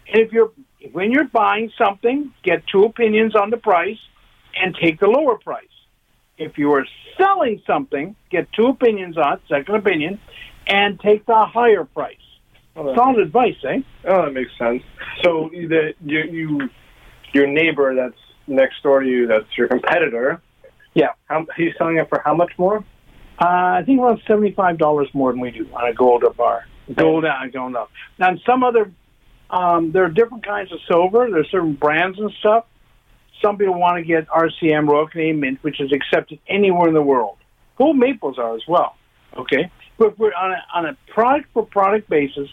And 0.08 0.20
if 0.20 0.32
you're 0.32 0.52
when 0.90 1.12
you're 1.12 1.28
buying 1.28 1.70
something, 1.78 2.34
get 2.42 2.66
two 2.66 2.84
opinions 2.84 3.34
on 3.36 3.50
the 3.50 3.56
price 3.56 3.98
and 4.54 4.74
take 4.74 5.00
the 5.00 5.06
lower 5.06 5.38
price. 5.38 5.64
If 6.38 6.58
you 6.58 6.72
are 6.72 6.86
selling 7.16 7.62
something, 7.66 8.16
get 8.30 8.52
two 8.52 8.66
opinions 8.66 9.16
on 9.16 9.34
it, 9.34 9.40
second 9.48 9.74
opinion, 9.76 10.20
and 10.66 10.98
take 11.00 11.24
the 11.26 11.46
higher 11.46 11.84
price. 11.84 12.16
Solid 12.74 13.18
advice, 13.18 13.56
eh? 13.68 13.80
Oh, 14.08 14.24
that 14.24 14.32
makes 14.32 14.50
sense. 14.58 14.82
So 15.22 15.50
the 15.52 15.94
you, 16.04 16.22
you 16.22 16.70
your 17.34 17.46
neighbor 17.46 17.94
that's 17.94 18.20
next 18.46 18.82
door 18.82 19.00
to 19.00 19.08
you, 19.08 19.26
that's 19.26 19.46
your 19.56 19.68
competitor. 19.68 20.40
Yeah. 20.94 21.08
How, 21.26 21.46
he's 21.56 21.72
selling 21.78 21.98
it 21.98 22.08
for 22.08 22.20
how 22.24 22.34
much 22.34 22.52
more? 22.58 22.84
Uh, 23.40 23.46
I 23.46 23.82
think 23.84 24.00
around 24.00 24.22
seventy-five 24.26 24.78
dollars 24.78 25.08
more 25.12 25.32
than 25.32 25.40
we 25.40 25.50
do 25.50 25.68
on 25.74 25.88
a 25.88 25.94
gold 25.94 26.24
bar. 26.36 26.66
Gold, 26.94 27.24
I 27.24 27.48
don't 27.48 27.72
know. 27.72 27.88
Now, 28.18 28.30
in 28.30 28.40
some 28.44 28.62
other, 28.62 28.90
um, 29.50 29.92
there 29.92 30.04
are 30.04 30.10
different 30.10 30.44
kinds 30.44 30.72
of 30.72 30.78
silver. 30.88 31.28
There's 31.30 31.50
certain 31.50 31.74
brands 31.74 32.18
and 32.18 32.30
stuff. 32.40 32.66
Some 33.40 33.56
people 33.56 33.78
want 33.78 33.96
to 33.98 34.02
get 34.02 34.28
RCM 34.28 34.88
Royal 34.88 35.08
Canadian 35.08 35.40
Mint, 35.40 35.58
which 35.62 35.80
is 35.80 35.92
accepted 35.92 36.38
anywhere 36.48 36.88
in 36.88 36.94
the 36.94 37.02
world. 37.02 37.38
Gold 37.78 37.96
maples 37.96 38.38
are 38.38 38.54
as 38.54 38.62
well. 38.68 38.96
Okay, 39.36 39.70
but 39.98 40.18
we're 40.18 40.34
on 40.34 40.52
a 40.52 40.62
on 40.74 40.86
a 40.86 40.96
product 41.12 41.48
for 41.54 41.64
product 41.64 42.08
basis. 42.08 42.48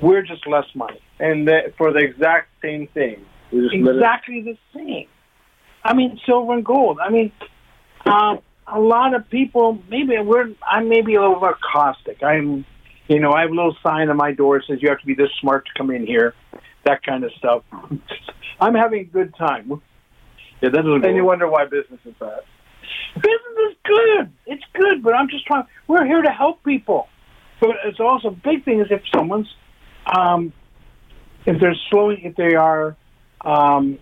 We're 0.00 0.22
just 0.22 0.46
less 0.46 0.66
money. 0.74 1.00
And 1.18 1.46
the, 1.48 1.72
for 1.78 1.92
the 1.92 2.00
exact 2.00 2.48
same 2.62 2.88
thing. 2.88 3.24
You 3.50 3.62
just 3.62 3.74
let 3.74 3.94
it- 3.94 3.98
exactly 3.98 4.42
the 4.42 4.58
same. 4.74 5.08
I 5.84 5.94
mean, 5.94 6.18
silver 6.26 6.52
and 6.52 6.64
gold. 6.64 6.98
I 7.00 7.10
mean, 7.10 7.30
uh, 8.04 8.36
a 8.66 8.80
lot 8.80 9.14
of 9.14 9.28
people. 9.30 9.78
Maybe 9.88 10.18
we're. 10.18 10.50
I 10.68 10.82
may 10.82 11.00
be 11.00 11.14
a 11.14 11.20
little 11.20 11.40
bit 11.40 11.54
caustic. 11.72 12.22
I'm. 12.22 12.64
You 13.08 13.20
know, 13.20 13.30
I 13.30 13.42
have 13.42 13.50
a 13.50 13.54
little 13.54 13.76
sign 13.84 14.10
on 14.10 14.16
my 14.16 14.32
door 14.32 14.58
that 14.58 14.64
says 14.66 14.82
you 14.82 14.88
have 14.88 14.98
to 14.98 15.06
be 15.06 15.14
this 15.14 15.30
smart 15.40 15.64
to 15.66 15.70
come 15.78 15.92
in 15.92 16.04
here. 16.04 16.34
That 16.84 17.04
kind 17.04 17.22
of 17.22 17.30
stuff. 17.38 17.62
I'm 18.60 18.74
having 18.74 19.00
a 19.00 19.04
good 19.04 19.32
time. 19.36 19.80
Yeah, 20.60 20.70
that 20.70 20.82
doesn't. 20.82 21.04
And 21.04 21.14
you 21.14 21.24
wonder 21.24 21.48
why 21.48 21.66
business 21.66 22.00
is 22.04 22.14
bad. 22.18 22.40
Business 23.14 23.70
is 23.70 23.76
good. 23.84 24.32
It's 24.46 24.64
good, 24.74 25.02
but 25.04 25.14
I'm 25.14 25.28
just 25.28 25.46
trying. 25.46 25.64
We're 25.86 26.04
here 26.04 26.22
to 26.22 26.30
help 26.30 26.64
people. 26.64 27.06
But 27.60 27.70
it's 27.84 28.00
also 28.00 28.28
a 28.28 28.32
big 28.32 28.64
thing 28.64 28.80
is 28.80 28.88
if 28.90 29.02
someone's, 29.14 29.48
um, 30.06 30.52
if 31.44 31.60
they're 31.60 31.76
slowing, 31.90 32.20
if 32.22 32.36
they 32.36 32.54
are, 32.54 32.96
um, 33.40 33.98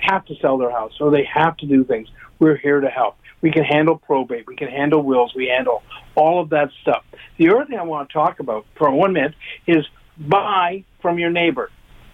have 0.00 0.24
to 0.26 0.34
sell 0.40 0.58
their 0.58 0.70
house 0.70 0.92
or 1.00 1.10
they 1.10 1.24
have 1.32 1.56
to 1.58 1.66
do 1.66 1.84
things, 1.84 2.08
we're 2.38 2.56
here 2.56 2.80
to 2.80 2.88
help. 2.88 3.16
We 3.40 3.50
can 3.50 3.64
handle 3.64 3.96
probate. 3.96 4.46
We 4.46 4.56
can 4.56 4.68
handle 4.68 5.02
wills. 5.02 5.32
We 5.34 5.46
handle 5.46 5.82
all 6.14 6.40
of 6.40 6.50
that 6.50 6.70
stuff. 6.82 7.04
The 7.38 7.50
other 7.50 7.64
thing 7.66 7.78
I 7.78 7.82
want 7.82 8.08
to 8.08 8.12
talk 8.12 8.40
about 8.40 8.66
for 8.76 8.90
one 8.90 9.12
minute 9.12 9.34
is 9.66 9.86
buy 10.16 10.84
from 11.00 11.18
your 11.18 11.30
neighbor. 11.30 11.70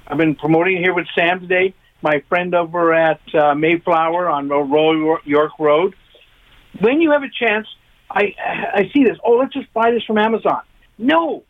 I've 0.07 0.18
been 0.18 0.35
promoting 0.35 0.77
here 0.79 0.95
with 0.95 1.07
Sam 1.14 1.41
today. 1.41 1.75
My 2.03 2.22
friend 2.29 2.55
over 2.55 2.93
at 2.93 3.20
uh, 3.35 3.55
Mayflower 3.55 4.29
on 4.29 4.49
Royal 4.49 5.18
York 5.25 5.53
Road. 5.59 5.95
When 6.81 7.01
you 7.01 7.12
have 7.12 7.22
a 7.22 7.31
chance, 7.31 7.66
I 8.11 8.35
I 8.39 8.91
see 8.93 9.05
this. 9.05 9.16
Oh, 9.25 9.37
let's 9.37 9.55
just 9.55 9.72
buy 9.72 9.91
this 9.91 10.05
from 10.05 10.18
Amazon. 10.18 10.61
No, 10.99 11.45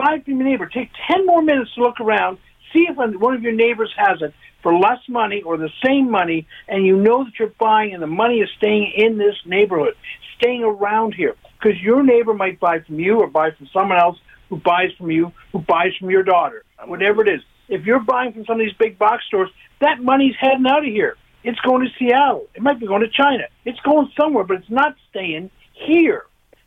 buy 0.00 0.20
from 0.24 0.36
your 0.38 0.48
neighbor. 0.48 0.66
Take 0.66 0.90
ten 1.08 1.26
more 1.26 1.42
minutes 1.42 1.74
to 1.74 1.80
look 1.82 2.00
around. 2.00 2.38
See 2.72 2.86
if 2.88 2.96
one 2.96 3.34
of 3.34 3.42
your 3.42 3.52
neighbors 3.52 3.92
has 3.96 4.20
it 4.22 4.34
for 4.62 4.76
less 4.76 4.98
money 5.08 5.42
or 5.42 5.56
the 5.56 5.70
same 5.84 6.10
money, 6.10 6.46
and 6.68 6.84
you 6.84 6.96
know 6.96 7.24
that 7.24 7.38
you're 7.38 7.52
buying 7.58 7.94
and 7.94 8.02
the 8.02 8.06
money 8.06 8.40
is 8.40 8.48
staying 8.58 8.92
in 8.96 9.18
this 9.18 9.36
neighborhood, 9.44 9.94
staying 10.38 10.62
around 10.62 11.14
here. 11.14 11.34
Because 11.58 11.80
your 11.80 12.02
neighbor 12.02 12.34
might 12.34 12.60
buy 12.60 12.80
from 12.80 12.98
you 12.98 13.20
or 13.20 13.28
buy 13.28 13.50
from 13.52 13.68
someone 13.72 13.98
else 13.98 14.18
who 14.48 14.56
buys 14.56 14.92
from 14.98 15.10
you, 15.10 15.32
who 15.52 15.60
buys 15.60 15.94
from 15.98 16.10
your 16.10 16.22
daughter, 16.22 16.64
whatever 16.84 17.22
it 17.22 17.28
is. 17.28 17.40
If 17.68 17.84
you're 17.84 18.00
buying 18.00 18.32
from 18.32 18.44
some 18.44 18.60
of 18.60 18.66
these 18.66 18.76
big 18.78 18.98
box 18.98 19.24
stores, 19.26 19.50
that 19.80 20.02
money's 20.02 20.34
heading 20.40 20.66
out 20.66 20.86
of 20.86 20.92
here. 20.92 21.16
It's 21.42 21.60
going 21.60 21.84
to 21.84 21.90
Seattle. 21.98 22.46
It 22.54 22.62
might 22.62 22.80
be 22.80 22.86
going 22.86 23.02
to 23.02 23.08
China. 23.08 23.44
It's 23.64 23.80
going 23.80 24.10
somewhere, 24.20 24.44
but 24.44 24.58
it's 24.58 24.70
not 24.70 24.96
staying 25.10 25.50
here. 25.72 26.24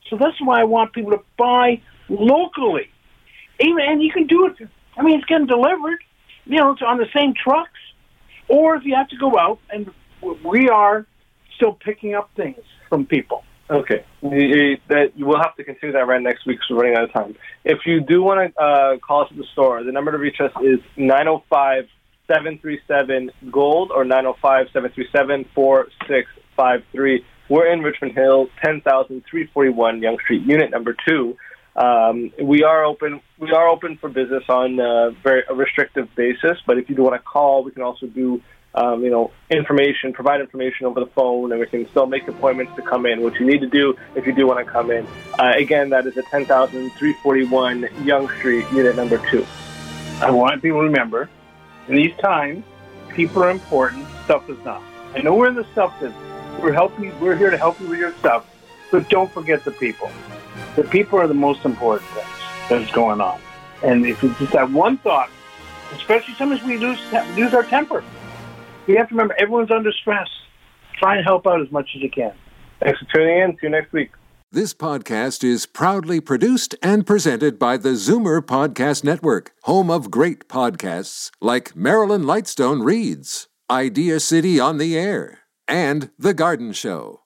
So 0.09 0.17
that's 0.17 0.39
why 0.41 0.61
I 0.61 0.63
want 0.63 0.93
people 0.93 1.11
to 1.11 1.21
buy 1.37 1.81
locally. 2.07 2.89
Even 3.59 3.79
and 3.81 4.01
you 4.01 4.11
can 4.11 4.27
do 4.27 4.45
it. 4.47 4.67
I 4.97 5.03
mean, 5.03 5.17
it's 5.17 5.25
getting 5.25 5.47
delivered. 5.47 5.99
You 6.45 6.57
know, 6.57 6.71
it's 6.71 6.81
on 6.81 6.97
the 6.97 7.07
same 7.13 7.33
trucks. 7.33 7.71
Or 8.47 8.75
if 8.75 8.83
you 8.83 8.95
have 8.95 9.07
to 9.09 9.17
go 9.17 9.37
out, 9.37 9.59
and 9.69 9.91
we 10.43 10.69
are 10.69 11.05
still 11.55 11.73
picking 11.73 12.15
up 12.15 12.31
things 12.35 12.59
from 12.89 13.05
people. 13.05 13.43
Okay, 13.69 14.03
You- 14.23 14.31
you- 14.31 14.77
that 14.87 15.11
we'll 15.15 15.37
have 15.37 15.55
to 15.57 15.63
continue 15.63 15.93
that 15.93 16.07
right 16.07 16.21
next 16.21 16.47
week 16.47 16.57
because 16.57 16.71
we're 16.71 16.81
running 16.81 16.97
out 16.97 17.03
of 17.03 17.13
time. 17.13 17.35
If 17.63 17.85
you 17.85 17.99
do 18.01 18.23
want 18.23 18.55
to 18.55 18.59
uh, 18.61 18.97
call 18.97 19.21
us 19.21 19.27
at 19.29 19.37
the 19.37 19.43
store, 19.53 19.83
the 19.83 19.91
number 19.91 20.11
to 20.11 20.17
reach 20.17 20.41
us 20.41 20.51
is 20.63 20.79
905 20.97 21.87
737 22.25 23.29
Gold 23.51 23.91
or 23.91 24.03
905 24.05 24.67
737 24.73 25.45
4653. 25.53 27.25
We're 27.47 27.67
in 27.67 27.81
Richmond 27.81 28.13
Hill, 28.13 28.47
10,341 28.63 30.01
Yonge 30.01 30.19
Street, 30.21 30.41
unit 30.43 30.71
number 30.71 30.95
two. 31.07 31.37
Um, 31.75 32.31
we 32.41 32.63
are 32.63 32.83
open. 32.83 33.21
We 33.37 33.51
are 33.51 33.67
open 33.67 33.97
for 33.97 34.09
business 34.09 34.43
on 34.49 34.79
a 34.79 35.11
very 35.11 35.43
a 35.49 35.53
restrictive 35.53 36.13
basis. 36.15 36.57
But 36.65 36.77
if 36.77 36.89
you 36.89 36.95
do 36.95 37.03
want 37.03 37.15
to 37.15 37.19
call, 37.19 37.63
we 37.63 37.71
can 37.71 37.83
also 37.83 38.07
do 38.07 38.41
um, 38.75 39.03
you 39.03 39.09
know 39.09 39.31
information, 39.49 40.13
provide 40.13 40.41
information 40.41 40.85
over 40.85 40.99
the 40.99 41.07
phone, 41.07 41.51
and 41.51 41.59
we 41.59 41.67
can 41.67 41.87
still 41.89 42.05
make 42.05 42.27
appointments 42.27 42.75
to 42.75 42.81
come 42.81 43.05
in. 43.05 43.21
What 43.21 43.39
you 43.39 43.45
need 43.45 43.61
to 43.61 43.69
do 43.69 43.95
if 44.15 44.25
you 44.25 44.33
do 44.33 44.47
want 44.47 44.65
to 44.65 44.71
come 44.71 44.91
in, 44.91 45.07
uh, 45.39 45.53
again, 45.55 45.89
that 45.89 46.05
is 46.05 46.17
at 46.17 46.25
10,341 46.27 47.89
Yonge 48.03 48.31
Street, 48.37 48.65
unit 48.73 48.95
number 48.95 49.17
two. 49.29 49.45
I 50.21 50.31
want 50.31 50.61
people 50.61 50.79
to 50.79 50.85
remember, 50.85 51.29
in 51.87 51.95
these 51.95 52.15
times, 52.17 52.63
people 53.15 53.43
are 53.43 53.49
important. 53.49 54.05
Stuff 54.25 54.49
is 54.49 54.57
not. 54.65 54.83
I 55.15 55.21
know 55.21 55.33
we're 55.33 55.49
in 55.49 55.55
the 55.55 55.65
stuff 55.71 55.97
business. 55.99 56.61
We're 56.61 56.73
helping. 56.73 57.17
We're 57.19 57.37
here 57.37 57.49
to 57.49 57.57
help 57.57 57.79
you 57.79 57.87
with 57.87 57.99
your 57.99 58.13
stuff, 58.17 58.45
but 58.91 59.09
don't 59.09 59.31
forget 59.31 59.63
the 59.63 59.71
people. 59.71 60.11
The 60.75 60.83
people 60.83 61.19
are 61.19 61.27
the 61.27 61.33
most 61.33 61.65
important 61.65 62.09
things 62.11 62.27
that's 62.69 62.91
going 62.91 63.21
on. 63.21 63.39
And 63.83 64.05
if 64.05 64.21
you 64.21 64.33
just 64.39 64.53
have 64.53 64.73
one 64.73 64.97
thought, 64.97 65.29
especially 65.93 66.33
sometimes 66.35 66.63
we 66.63 66.77
lose 66.77 66.99
lose 67.35 67.53
our 67.53 67.63
temper. 67.63 68.03
We 68.87 68.95
have 68.95 69.09
to 69.09 69.13
remember 69.15 69.35
everyone's 69.39 69.71
under 69.71 69.91
stress. 69.91 70.27
Try 70.97 71.15
and 71.17 71.25
help 71.25 71.47
out 71.47 71.61
as 71.61 71.71
much 71.71 71.89
as 71.95 72.01
you 72.01 72.09
can. 72.09 72.33
Thanks 72.81 72.99
for 72.99 73.05
tuning 73.13 73.39
in. 73.39 73.51
See 73.53 73.59
you 73.63 73.69
next 73.69 73.93
week. 73.93 74.11
This 74.51 74.73
podcast 74.73 75.43
is 75.43 75.67
proudly 75.67 76.19
produced 76.19 76.73
and 76.81 77.05
presented 77.05 77.59
by 77.59 77.77
the 77.77 77.89
Zoomer 77.89 78.41
Podcast 78.41 79.03
Network, 79.03 79.51
home 79.63 79.91
of 79.91 80.09
great 80.09 80.47
podcasts 80.49 81.29
like 81.39 81.75
Marilyn 81.75 82.23
Lightstone 82.23 82.83
Reads, 82.83 83.47
Idea 83.69 84.19
City 84.19 84.59
on 84.59 84.79
the 84.79 84.97
Air, 84.97 85.41
and 85.67 86.09
The 86.17 86.33
Garden 86.33 86.73
Show. 86.73 87.21